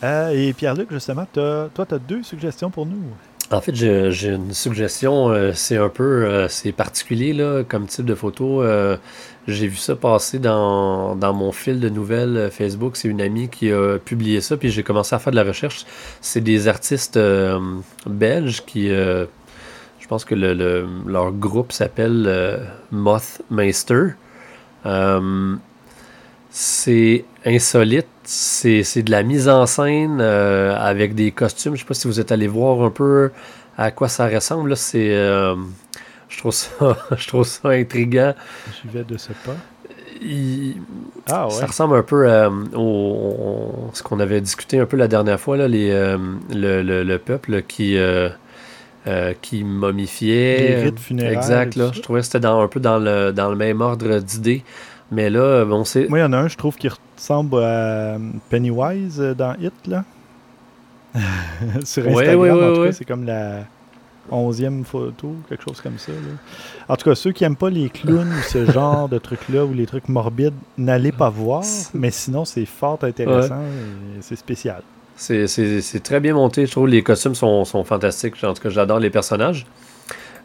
Euh, 0.03 0.29
et 0.29 0.53
Pierre-Luc, 0.53 0.91
justement, 0.91 1.25
toi, 1.33 1.69
tu 1.75 1.93
as 1.93 1.99
deux 1.99 2.23
suggestions 2.23 2.69
pour 2.69 2.85
nous. 2.85 3.01
En 3.49 3.61
fait, 3.61 3.73
j'ai 3.73 4.29
une 4.29 4.53
suggestion, 4.53 5.29
euh, 5.29 5.53
c'est 5.53 5.77
un 5.77 5.87
peu 5.87 6.25
euh, 6.25 6.49
c'est 6.49 6.73
particulier 6.73 7.31
là, 7.31 7.63
comme 7.63 7.87
type 7.87 8.05
de 8.05 8.13
photo. 8.13 8.61
j'ai 9.47 9.67
vu 9.67 9.77
ça 9.77 9.95
passer 9.95 10.37
dans, 10.37 11.15
mon 11.15 11.53
fil 11.53 11.79
de 11.79 11.87
nouvelles 11.87 12.49
Facebook. 12.51 12.97
C'est 12.97 13.07
une 13.07 13.21
amie 13.21 13.47
qui 13.47 13.71
a 13.71 13.97
publié 13.99 14.41
ça, 14.41 14.57
puis 14.57 14.69
j'ai 14.69 14.83
commencé 14.83 15.15
à 15.15 15.19
faire 15.19 15.31
de 15.31 15.37
la 15.37 15.45
recherche. 15.45 15.85
C'est 16.19 16.41
des 16.41 16.67
artistes 16.67 17.17
belges 18.05 18.65
qui, 18.65 18.89
je 18.89 20.07
pense 20.09 20.25
que 20.25 20.35
leur 20.35 21.31
groupe 21.31 21.71
s'appelle 21.71 22.67
Mothmeister. 22.91 24.09
c'est 26.49 27.25
insolite 27.45 28.07
c'est 28.27 29.03
de 29.03 29.11
la 29.11 29.23
mise 29.23 29.47
en 29.47 29.65
scène 29.65 30.19
euh, 30.19 30.75
avec 30.77 31.15
des 31.15 31.31
costumes. 31.31 31.75
Je 31.75 31.79
sais 31.79 31.85
pas 31.85 31.93
si 31.93 32.07
vous 32.07 32.19
êtes 32.19 32.33
allé 32.33 32.47
voir 32.47 32.81
un 32.81 32.91
peu 32.91 33.31
à 33.77 33.89
quoi 33.91 34.09
ça 34.09 34.27
ressemble. 34.27 34.75
C'est, 34.75 35.15
euh, 35.15 35.55
je 36.27 36.37
trouve 36.37 36.51
ça, 36.51 36.97
je 37.17 37.27
trouve 37.27 37.45
ça 37.45 37.69
intriguant. 37.69 38.33
Je 38.83 38.97
vais 38.97 39.05
de 39.05 39.17
ce 39.17 39.29
pas. 39.29 39.55
Ah, 41.29 41.47
ça 41.49 41.67
ressemble 41.67 41.95
un 41.95 42.03
peu 42.03 42.29
à 42.29 42.51
au, 42.75 43.91
ce 43.93 44.03
qu'on 44.03 44.19
avait 44.19 44.41
discuté 44.41 44.79
un 44.79 44.85
peu 44.85 44.97
la 44.97 45.07
dernière 45.07 45.39
fois, 45.39 45.55
là, 45.55 45.69
les, 45.69 45.91
euh, 45.91 46.17
le, 46.49 47.17
peuple 47.17 47.61
qui, 47.61 47.97
qui 49.41 49.63
momifiait. 49.63 50.57
Les 50.57 50.75
rites 50.83 50.99
funéraires. 50.99 51.37
Exact. 51.37 51.75
Là, 51.75 51.91
je 51.93 52.01
trouvais 52.01 52.19
que 52.19 52.25
c'était 52.25 52.41
dans, 52.41 52.59
un 52.61 52.67
peu 52.67 52.81
dans 52.81 52.97
le, 52.97 53.31
dans 53.31 53.49
le 53.49 53.55
même 53.55 53.79
ordre 53.79 54.19
d'idées. 54.19 54.63
Mais 55.11 55.29
là, 55.29 55.63
bon, 55.65 55.83
c'est. 55.83 56.09
Moi, 56.09 56.19
il 56.19 56.21
y 56.21 56.25
en 56.25 56.33
a 56.33 56.37
un, 56.37 56.47
je 56.47 56.57
trouve, 56.57 56.75
qui 56.75 56.89
ressemble 56.89 57.63
à 57.63 58.17
Pennywise 58.49 59.19
euh, 59.21 59.33
dans 59.33 59.55
Hit, 59.59 59.73
là. 59.87 60.03
Sur 61.85 62.07
Instagram, 62.07 62.63
en 62.63 62.75
tout 62.75 62.83
cas, 62.83 62.91
c'est 62.91 63.05
comme 63.05 63.25
la 63.25 63.61
onzième 64.29 64.83
photo, 64.83 65.35
quelque 65.47 65.63
chose 65.63 65.81
comme 65.81 65.97
ça. 65.97 66.11
En 66.89 66.95
tout 66.95 67.09
cas, 67.09 67.15
ceux 67.15 67.31
qui 67.31 67.43
n'aiment 67.43 67.55
pas 67.55 67.69
les 67.69 67.89
clowns 67.89 68.27
ou 68.27 68.41
ce 68.43 68.65
genre 68.71 69.07
de 69.07 69.17
trucs-là, 69.17 69.65
ou 69.65 69.73
les 69.73 69.85
trucs 69.85 70.09
morbides, 70.09 70.53
n'allez 70.77 71.11
pas 71.11 71.29
voir. 71.29 71.63
Mais 71.93 72.11
sinon, 72.11 72.45
c'est 72.45 72.65
fort 72.65 72.99
intéressant 73.03 73.61
et 74.17 74.21
c'est 74.21 74.35
spécial. 74.35 74.81
C'est 75.15 76.03
très 76.03 76.19
bien 76.19 76.33
monté. 76.33 76.65
Je 76.65 76.71
trouve 76.71 76.87
les 76.87 77.01
costumes 77.01 77.35
sont, 77.35 77.65
sont 77.65 77.83
fantastiques. 77.83 78.43
En 78.43 78.53
tout 78.53 78.61
cas, 78.61 78.69
j'adore 78.69 78.99
les 78.99 79.09
personnages. 79.09 79.65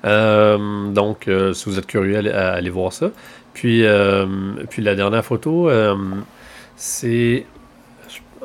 Euh, 0.05 0.91
donc, 0.91 1.29
euh, 1.29 1.53
si 1.53 1.69
vous 1.69 1.79
êtes 1.79 1.87
curieux, 1.87 2.17
allez, 2.17 2.31
allez 2.31 2.71
voir 2.71 2.93
ça. 2.93 3.11
Puis, 3.55 3.85
euh, 3.85 4.27
puis 4.71 4.83
la 4.83 4.95
dernière 4.95 5.25
photo, 5.25 5.69
euh, 5.69 5.97
c'est. 6.77 7.47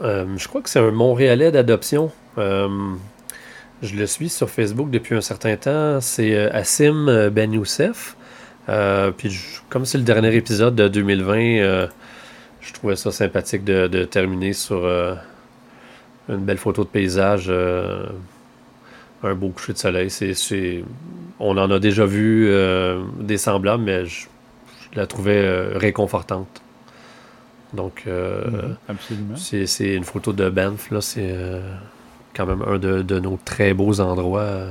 Euh, 0.02 0.26
je 0.38 0.48
crois 0.48 0.62
que 0.62 0.70
c'est 0.70 0.80
un 0.80 0.92
Montréalais 0.92 1.52
d'adoption. 1.52 2.12
je 2.38 3.96
le 3.96 4.06
suis 4.06 4.30
sur 4.30 4.50
Facebook 4.50 4.90
depuis 4.90 5.16
un 5.16 5.22
certain 5.22 5.56
temps. 5.56 6.02
C'est 6.02 6.36
Assim 6.52 7.08
Ben 7.32 7.54
Youssef. 7.54 8.16
puis 9.18 9.36
comme 9.70 9.86
c'est 9.86 9.98
le 9.98 10.04
dernier 10.04 10.36
épisode 10.36 10.76
de 10.76 10.88
2020, 10.88 11.88
je 12.62 12.74
trouvais 12.74 12.96
ça 12.96 13.12
sympathique 13.12 13.64
de, 13.64 14.04
terminer 14.04 14.54
sur 14.54 14.86
une 16.30 16.38
belle 16.38 16.58
photo 16.58 16.84
de 16.84 16.90
paysage 16.90 17.52
un 19.24 19.34
beau 19.34 19.50
coucher 19.50 19.74
de 19.74 19.80
soleil. 19.80 20.12
C'est, 20.12 20.84
on 21.40 21.58
en 21.58 21.72
a 21.72 21.80
déjà 21.80 22.06
vu 22.06 22.52
des 23.20 23.38
semblables, 23.38 23.84
mais 23.84 24.06
je, 24.06 24.28
je 24.98 25.02
la 25.02 25.08
trouvais 25.08 25.38
euh, 25.38 25.78
réconfortante. 25.78 26.64
Donc, 27.74 28.06
euh, 28.08 28.74
mhm, 28.90 29.36
c'est 29.38 29.94
une 29.94 30.06
photo 30.06 30.34
de 30.34 30.50
Banff. 30.50 30.92
C'est 31.02 31.22
euh, 31.22 31.62
quand 32.36 32.48
même 32.48 32.64
un 32.64 32.80
de, 32.80 33.20
nos 33.20 33.38
très 33.46 33.76
beaux 33.76 34.00
endroits 34.00 34.70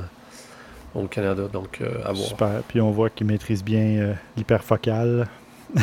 au 0.93 1.03
Canada. 1.03 1.43
Donc, 1.53 1.81
à 2.03 2.11
voir. 2.11 2.27
Super. 2.27 2.61
Puis 2.67 2.81
on 2.81 2.91
voit 2.91 3.09
qu'il 3.09 3.25
maîtrise 3.27 3.63
bien 3.63 4.15
l'hyperfocal. 4.35 5.29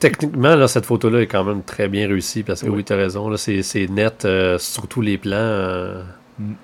techniquement, 0.00 0.56
là, 0.56 0.66
cette 0.66 0.86
photo-là 0.86 1.20
est 1.20 1.26
quand 1.28 1.44
même 1.44 1.62
très 1.62 1.86
bien 1.86 2.08
réussie 2.08 2.42
parce 2.42 2.62
que 2.62 2.68
oui, 2.68 2.82
tu 2.82 2.92
as 2.92 2.96
raison. 2.96 3.36
C'est 3.36 3.86
net 3.88 4.26
sur 4.58 4.88
tous 4.88 5.02
les 5.02 5.16
plans. 5.16 6.02
Mm. 6.40 6.54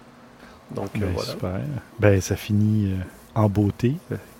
Donc, 0.74 0.90
ben, 0.98 1.10
voilà. 1.14 1.30
Super. 1.30 1.60
Ben, 2.00 2.20
ça 2.20 2.34
finit 2.34 2.94
en 3.36 3.48
beauté. 3.48 3.94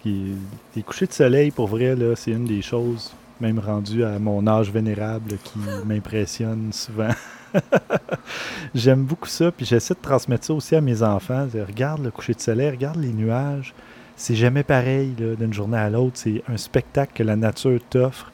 Les 0.04 0.82
couchers 0.82 1.06
de 1.06 1.12
soleil, 1.12 1.50
pour 1.50 1.68
vrai, 1.68 1.94
là, 1.96 2.14
c'est 2.16 2.32
une 2.32 2.44
des 2.44 2.62
choses, 2.62 3.12
même 3.40 3.58
rendue 3.58 4.04
à 4.04 4.18
mon 4.18 4.46
âge 4.46 4.70
vénérable, 4.70 5.36
qui 5.42 5.58
m'impressionne 5.86 6.72
souvent. 6.72 7.14
J'aime 8.74 9.04
beaucoup 9.04 9.28
ça, 9.28 9.50
puis 9.52 9.64
j'essaie 9.64 9.94
de 9.94 10.00
transmettre 10.00 10.44
ça 10.44 10.54
aussi 10.54 10.74
à 10.74 10.80
mes 10.80 11.02
enfants. 11.02 11.46
Regarde 11.54 12.02
le 12.02 12.10
coucher 12.10 12.34
de 12.34 12.40
soleil, 12.40 12.70
regarde 12.70 13.00
les 13.00 13.12
nuages. 13.12 13.74
C'est 14.16 14.36
jamais 14.36 14.62
pareil 14.62 15.14
d'une 15.16 15.52
journée 15.52 15.78
à 15.78 15.90
l'autre. 15.90 16.12
C'est 16.14 16.42
un 16.48 16.56
spectacle 16.56 17.12
que 17.14 17.22
la 17.22 17.36
nature 17.36 17.80
t'offre. 17.90 18.30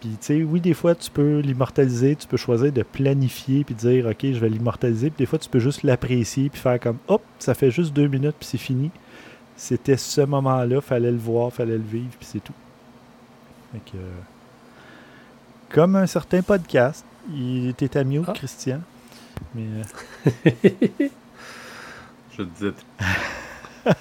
Puis, 0.00 0.10
tu 0.10 0.16
sais, 0.20 0.42
oui, 0.42 0.60
des 0.60 0.74
fois, 0.74 0.94
tu 0.94 1.10
peux 1.10 1.40
l'immortaliser, 1.40 2.14
tu 2.16 2.26
peux 2.26 2.36
choisir 2.36 2.70
de 2.72 2.82
planifier, 2.82 3.64
puis 3.64 3.74
dire, 3.74 4.06
OK, 4.06 4.18
je 4.22 4.38
vais 4.38 4.50
l'immortaliser. 4.50 5.08
Puis, 5.08 5.18
des 5.18 5.26
fois, 5.26 5.38
tu 5.38 5.48
peux 5.48 5.60
juste 5.60 5.82
l'apprécier, 5.82 6.50
puis 6.50 6.60
faire 6.60 6.78
comme, 6.78 6.98
hop, 7.08 7.22
ça 7.38 7.54
fait 7.54 7.70
juste 7.70 7.94
deux 7.94 8.08
minutes, 8.08 8.36
puis 8.38 8.46
c'est 8.46 8.58
fini. 8.58 8.90
C'était 9.56 9.96
ce 9.96 10.20
moment-là, 10.22 10.80
fallait 10.80 11.10
le 11.12 11.16
voir, 11.18 11.52
fallait 11.52 11.76
le 11.78 11.82
vivre, 11.84 12.10
puis 12.18 12.26
c'est 12.30 12.42
tout. 12.42 12.52
Euh, 13.94 13.98
comme 15.70 15.96
un 15.96 16.06
certain 16.06 16.42
podcast, 16.42 17.04
il 17.34 17.68
était 17.68 17.96
à 17.98 18.04
mieux, 18.04 18.22
ah. 18.26 18.32
Christian. 18.32 18.80
Mais. 19.54 19.66
Euh, 20.46 21.08
Je 22.36 22.42
disais. 22.42 22.72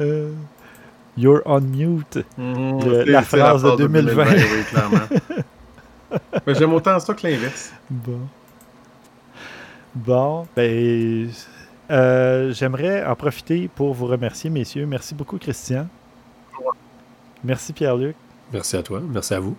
Euh, 0.00 0.32
you're 1.16 1.42
on 1.44 1.60
mute. 1.60 2.18
Mhm, 2.38 2.82
Le- 2.84 3.04
la 3.04 3.20
phrase 3.22 3.62
de 3.62 3.76
2020. 3.76 4.24
oui, 4.32 4.64
clairement. 4.70 4.98
Mais 6.46 6.54
j'aime 6.54 6.72
autant 6.72 6.98
ça 6.98 7.12
que 7.12 7.26
l'inverse. 7.26 7.70
Bon. 7.90 8.20
Bon, 9.94 10.46
ben, 10.56 11.28
euh, 11.90 12.52
j'aimerais 12.52 13.04
en 13.04 13.16
profiter 13.16 13.68
pour 13.68 13.94
vous 13.94 14.06
remercier, 14.06 14.50
messieurs. 14.50 14.86
Merci 14.86 15.14
beaucoup, 15.14 15.38
Christian. 15.38 15.86
Merci, 17.42 17.72
Pierre-Luc. 17.72 18.16
Merci 18.52 18.76
à 18.76 18.82
toi. 18.82 19.00
Merci 19.00 19.34
à 19.34 19.40
vous. 19.40 19.56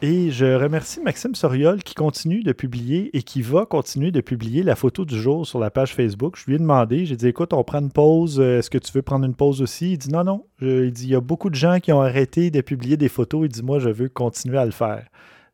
Et 0.00 0.30
je 0.30 0.46
remercie 0.54 1.00
Maxime 1.00 1.34
Soriol 1.34 1.82
qui 1.82 1.94
continue 1.94 2.44
de 2.44 2.52
publier 2.52 3.10
et 3.16 3.22
qui 3.22 3.42
va 3.42 3.66
continuer 3.66 4.12
de 4.12 4.20
publier 4.20 4.62
la 4.62 4.76
photo 4.76 5.04
du 5.04 5.20
jour 5.20 5.44
sur 5.44 5.58
la 5.58 5.70
page 5.70 5.92
Facebook. 5.92 6.36
Je 6.36 6.44
lui 6.46 6.54
ai 6.54 6.58
demandé, 6.58 7.04
j'ai 7.04 7.16
dit 7.16 7.26
écoute, 7.26 7.52
on 7.52 7.64
prend 7.64 7.80
une 7.80 7.90
pause, 7.90 8.38
euh, 8.38 8.60
est-ce 8.60 8.70
que 8.70 8.78
tu 8.78 8.92
veux 8.92 9.02
prendre 9.02 9.26
une 9.26 9.34
pause 9.34 9.60
aussi? 9.60 9.92
Il 9.94 9.98
dit 9.98 10.10
non, 10.10 10.22
non. 10.22 10.44
Il 10.60 10.92
dit 10.92 11.04
il 11.04 11.10
y 11.10 11.16
a 11.16 11.20
beaucoup 11.20 11.50
de 11.50 11.56
gens 11.56 11.80
qui 11.80 11.92
ont 11.92 12.00
arrêté 12.00 12.52
de 12.52 12.60
publier 12.60 12.96
des 12.96 13.08
photos. 13.08 13.46
Il 13.46 13.48
dit 13.48 13.62
moi, 13.64 13.80
je 13.80 13.90
veux 13.90 14.08
continuer 14.08 14.58
à 14.58 14.64
le 14.64 14.70
faire. 14.70 15.04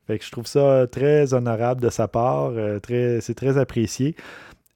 Fait 0.06 0.18
que 0.18 0.24
je 0.24 0.30
trouve 0.30 0.46
ça 0.46 0.86
très 0.86 1.32
honorable 1.32 1.80
de 1.80 1.88
sa 1.88 2.08
part, 2.08 2.50
euh, 2.50 2.78
très, 2.78 3.22
c'est 3.22 3.34
très 3.34 3.56
apprécié. 3.56 4.14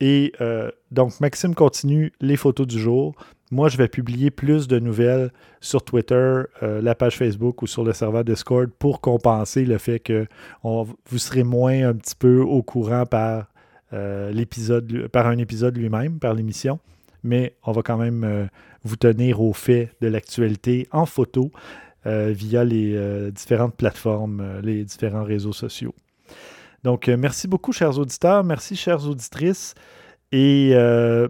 Et 0.01 0.32
euh, 0.40 0.70
donc, 0.90 1.18
Maxime 1.20 1.55
continue 1.55 2.12
les 2.20 2.36
photos 2.36 2.66
du 2.66 2.78
jour. 2.78 3.14
Moi, 3.51 3.68
je 3.68 3.76
vais 3.76 3.88
publier 3.88 4.30
plus 4.30 4.68
de 4.68 4.78
nouvelles 4.78 5.32
sur 5.61 5.82
Twitter, 5.82 6.42
euh, 6.62 6.82
la 6.82 6.94
page 6.94 7.16
Facebook 7.16 7.62
ou 7.62 7.66
sur 7.66 7.82
le 7.82 7.92
serveur 7.92 8.24
Discord 8.24 8.70
pour 8.78 9.01
compenser 9.01 9.64
le 9.64 9.78
fait 9.78 9.99
que 9.99 10.26
vous 10.62 11.18
serez 11.18 11.44
moins 11.44 11.88
un 11.88 11.94
petit 11.94 12.14
peu 12.14 12.40
au 12.40 12.62
courant 12.62 13.07
par 13.07 13.46
euh, 13.94 14.30
l'épisode, 14.30 15.09
par 15.09 15.26
un 15.26 15.38
épisode 15.38 15.76
lui-même, 15.76 16.18
par 16.18 16.34
l'émission. 16.34 16.78
Mais 17.24 17.55
on 17.64 17.72
va 17.72 17.82
quand 17.82 17.96
même 17.96 18.49
vous 18.84 18.96
tenir 18.96 19.40
au 19.40 19.53
fait 19.53 19.90
de 20.01 20.07
l'actualité 20.07 20.86
en 20.92 21.05
photo 21.05 21.51
via 22.05 22.64
les 22.64 23.30
différentes 23.32 23.74
plateformes, 23.74 24.61
les 24.62 24.84
différents 24.84 25.24
réseaux 25.24 25.53
sociaux. 25.53 25.94
Donc, 26.85 27.09
euh, 27.09 27.16
merci 27.16 27.49
beaucoup, 27.49 27.72
chers 27.72 27.99
auditeurs. 27.99 28.45
Merci, 28.45 28.76
chères 28.76 29.07
auditrices. 29.07 29.74
Et 30.33 30.70
euh, 30.74 31.29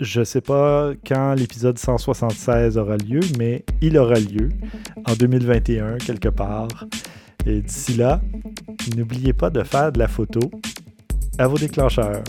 je 0.00 0.20
ne 0.20 0.24
sais 0.24 0.40
pas 0.40 0.92
quand 1.06 1.34
l'épisode 1.34 1.78
176 1.78 2.78
aura 2.78 2.96
lieu, 2.96 3.20
mais 3.38 3.64
il 3.80 3.98
aura 3.98 4.20
lieu 4.20 4.50
en 5.06 5.14
2021, 5.14 5.98
quelque 5.98 6.28
part. 6.28 6.86
Et 7.46 7.62
d'ici 7.62 7.94
là, 7.94 8.20
n'oubliez 8.96 9.32
pas 9.32 9.50
de 9.50 9.62
faire 9.62 9.92
de 9.92 9.98
la 9.98 10.08
photo 10.08 10.40
à 11.38 11.46
vos 11.46 11.58
déclencheurs. 11.58 12.22